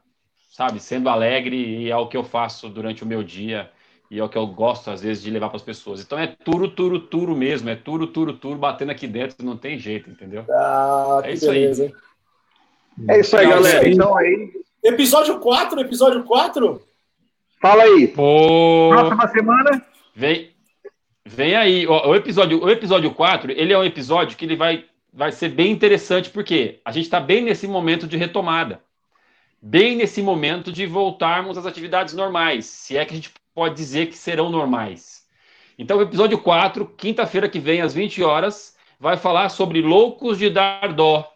sabe, 0.51 0.80
sendo 0.80 1.09
alegre, 1.09 1.57
e 1.57 1.91
é 1.91 1.97
o 1.97 2.09
que 2.09 2.16
eu 2.16 2.24
faço 2.24 2.68
durante 2.68 3.05
o 3.05 3.07
meu 3.07 3.22
dia, 3.22 3.70
e 4.11 4.19
é 4.19 4.25
o 4.25 4.29
que 4.29 4.37
eu 4.37 4.47
gosto, 4.47 4.91
às 4.91 5.01
vezes, 5.03 5.23
de 5.23 5.31
levar 5.31 5.49
para 5.49 5.57
as 5.57 5.63
pessoas. 5.63 6.01
Então 6.03 6.19
é 6.19 6.27
turo, 6.27 6.69
turo, 6.69 6.99
turo 6.99 7.37
mesmo, 7.37 7.69
é 7.71 7.77
turo, 7.77 8.07
turo, 8.09 8.33
turo, 8.33 8.59
batendo 8.59 8.91
aqui 8.91 9.07
dentro, 9.07 9.45
não 9.45 9.57
tem 9.57 9.79
jeito, 9.79 10.11
entendeu? 10.11 10.45
Ah, 10.51 11.21
É 11.23 11.29
que 11.29 11.35
isso 11.35 11.47
beleza, 11.47 11.85
hein? 11.87 11.95
É 13.09 13.21
isso 13.21 13.37
aí, 13.37 13.47
Não, 13.47 13.53
galera. 13.53 13.85
sim. 13.85 13.91
Então 13.91 14.17
aí, 14.17 14.53
Episódio 14.83 15.39
4, 15.39 15.81
episódio 15.81 16.25
4? 16.25 16.83
fala 17.61 17.83
aí. 17.85 18.09
Pô, 18.09 18.89
Próxima 18.91 19.29
semana? 19.29 19.87
vem, 20.15 20.51
vem 21.25 21.55
aí. 21.55 21.87
O 21.87 22.15
episódio, 22.15 22.65
o 22.65 22.69
episódio 22.71 23.13
4, 23.13 23.53
ele 23.53 23.73
é 23.73 23.79
um 23.79 23.85
episódio 23.85 24.37
que 24.37 24.45
ele 24.45 24.57
vai, 24.57 24.87
vai 25.13 25.31
ser 25.31 25.51
bem 25.51 25.71
interessante, 25.71 26.31
porque 26.31 26.81
a 26.85 26.91
gente 26.91 27.05
está 27.05 27.21
bem 27.21 27.43
nesse 27.43 27.69
momento 27.69 28.07
de 28.07 28.17
retomada. 28.17 28.81
Bem 29.63 29.95
nesse 29.97 30.23
momento 30.23 30.73
de 30.73 30.87
voltarmos 30.87 31.59
às 31.59 31.67
atividades 31.67 32.15
normais, 32.15 32.65
se 32.65 32.97
é 32.97 33.05
que 33.05 33.13
a 33.13 33.17
gente 33.17 33.31
pode 33.61 33.75
dizer 33.75 34.07
que 34.07 34.17
serão 34.17 34.49
normais. 34.49 35.27
Então, 35.79 35.99
o 35.99 36.03
episódio 36.03 36.39
4, 36.39 36.87
quinta-feira 36.97 37.47
que 37.47 37.59
vem, 37.59 37.83
às 37.83 37.93
20 37.93 38.23
horas, 38.23 38.75
vai 38.99 39.19
falar 39.19 39.51
sobre 39.51 39.83
loucos 39.83 40.39
de 40.39 40.49
dar 40.49 40.95
dó. 40.95 41.31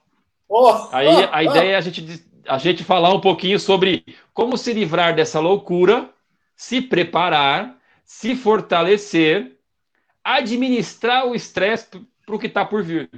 Oh, 0.49 0.73
Aí 0.91 1.07
oh, 1.07 1.29
a 1.31 1.45
ideia 1.45 1.73
é 1.73 1.77
a 1.77 1.83
gente, 1.83 2.25
a 2.49 2.57
gente 2.57 2.83
falar 2.83 3.13
um 3.13 3.21
pouquinho 3.21 3.61
sobre 3.61 4.07
como 4.33 4.57
se 4.57 4.73
livrar 4.73 5.15
dessa 5.15 5.39
loucura, 5.39 6.09
se 6.57 6.81
preparar, 6.81 7.77
se 8.07 8.35
fortalecer, 8.35 9.59
administrar 10.25 11.27
o 11.27 11.35
estresse 11.35 11.89
para 12.25 12.35
o 12.35 12.39
que 12.39 12.47
está 12.47 12.65
por 12.65 12.83
vir. 12.83 13.11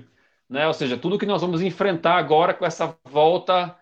Né? 0.51 0.67
Ou 0.67 0.75
seja, 0.75 0.97
tudo 0.99 1.17
que 1.17 1.27
nós 1.27 1.43
vamos 1.43 1.63
enfrentar 1.63 2.17
agora 2.17 2.53
com 2.53 2.67
essa 2.67 2.99
volta 3.05 3.77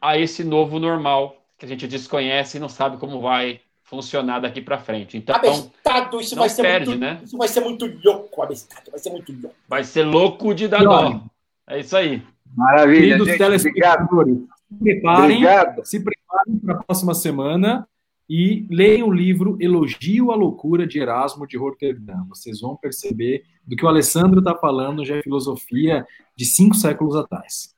a 0.00 0.18
esse 0.18 0.42
novo 0.42 0.80
normal 0.80 1.46
que 1.56 1.64
a 1.64 1.68
gente 1.68 1.86
desconhece 1.86 2.56
e 2.56 2.60
não 2.60 2.68
sabe 2.68 2.96
como 2.96 3.20
vai 3.20 3.60
funcionar 3.86 4.40
daqui 4.40 4.60
para 4.60 4.78
frente. 4.78 5.16
Então, 5.16 5.34
Abestado, 5.34 6.20
isso 6.20 6.36
vai 6.36 6.48
ser 6.48 6.62
perde, 6.62 6.88
muito, 6.90 7.00
né? 7.00 7.20
isso 7.22 7.38
vai 7.38 7.48
ser 7.48 7.60
muito 7.60 7.86
louco, 8.04 8.42
abestado, 8.42 8.90
vai 8.90 8.98
ser 8.98 9.10
muito 9.10 9.32
louco. 9.32 9.56
vai 9.68 9.84
ser 9.84 10.02
louco 10.04 10.54
de 10.54 10.68
dar 10.68 10.82
E 10.82 10.84
dó. 10.84 11.22
É 11.68 11.80
isso 11.80 11.96
aí. 11.96 12.22
Maravilha, 12.54 13.16
Queridos 13.16 13.26
gente. 13.28 13.42
Obrigado. 13.42 14.08
telespectadores, 14.08 14.38
se 14.38 14.78
preparem, 14.78 15.36
Obrigado. 15.36 15.84
se 15.84 16.00
preparem 16.00 16.58
para 16.58 16.74
a 16.74 16.82
próxima 16.82 17.14
semana 17.14 17.88
e 18.28 18.66
leiam 18.68 19.08
o 19.08 19.12
livro 19.12 19.56
Elogio 19.60 20.32
à 20.32 20.34
Loucura 20.34 20.84
de 20.84 20.98
Erasmo 20.98 21.46
de 21.46 21.56
Roterdã. 21.56 22.24
Vocês 22.28 22.60
vão 22.60 22.76
perceber 22.76 23.44
do 23.64 23.76
que 23.76 23.84
o 23.84 23.88
Alessandro 23.88 24.40
está 24.40 24.54
falando 24.54 25.04
já 25.04 25.16
é 25.16 25.22
filosofia 25.22 26.04
de 26.34 26.44
cinco 26.44 26.74
séculos 26.74 27.14
atrás. 27.14 27.75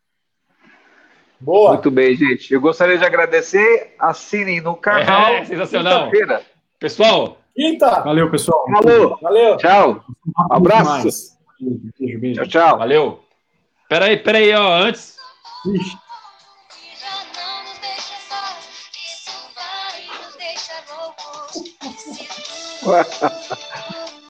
Boa. 1.41 1.73
Muito 1.73 1.91
bem, 1.91 2.17
gente. 2.17 2.53
Eu 2.53 2.61
gostaria 2.61 2.99
de 2.99 3.05
agradecer. 3.05 3.95
Assinem 3.99 4.61
no 4.61 4.77
canal. 4.77 5.35
É, 5.35 5.45
sensacional. 5.45 6.11
Quinta-feira. 6.11 6.43
Pessoal, 6.79 7.39
Quinta. 7.59 8.03
Valeu, 8.03 8.31
pessoal. 8.31 8.65
Falou. 8.71 9.19
Valeu. 9.21 9.57
Tchau. 9.57 10.05
Um 10.27 10.55
abraço. 10.55 11.37
Beijo, 11.99 12.21
beijo. 12.21 12.43
Tchau, 12.43 12.47
tchau. 12.47 12.79
valeu. 12.79 13.21
Peraí, 13.89 14.17
peraí, 14.17 14.53
ó, 14.55 14.75
antes. 14.75 15.17
Ixi. 15.67 15.99
Já 17.01 17.25
não 17.35 17.65
nos 23.11 23.59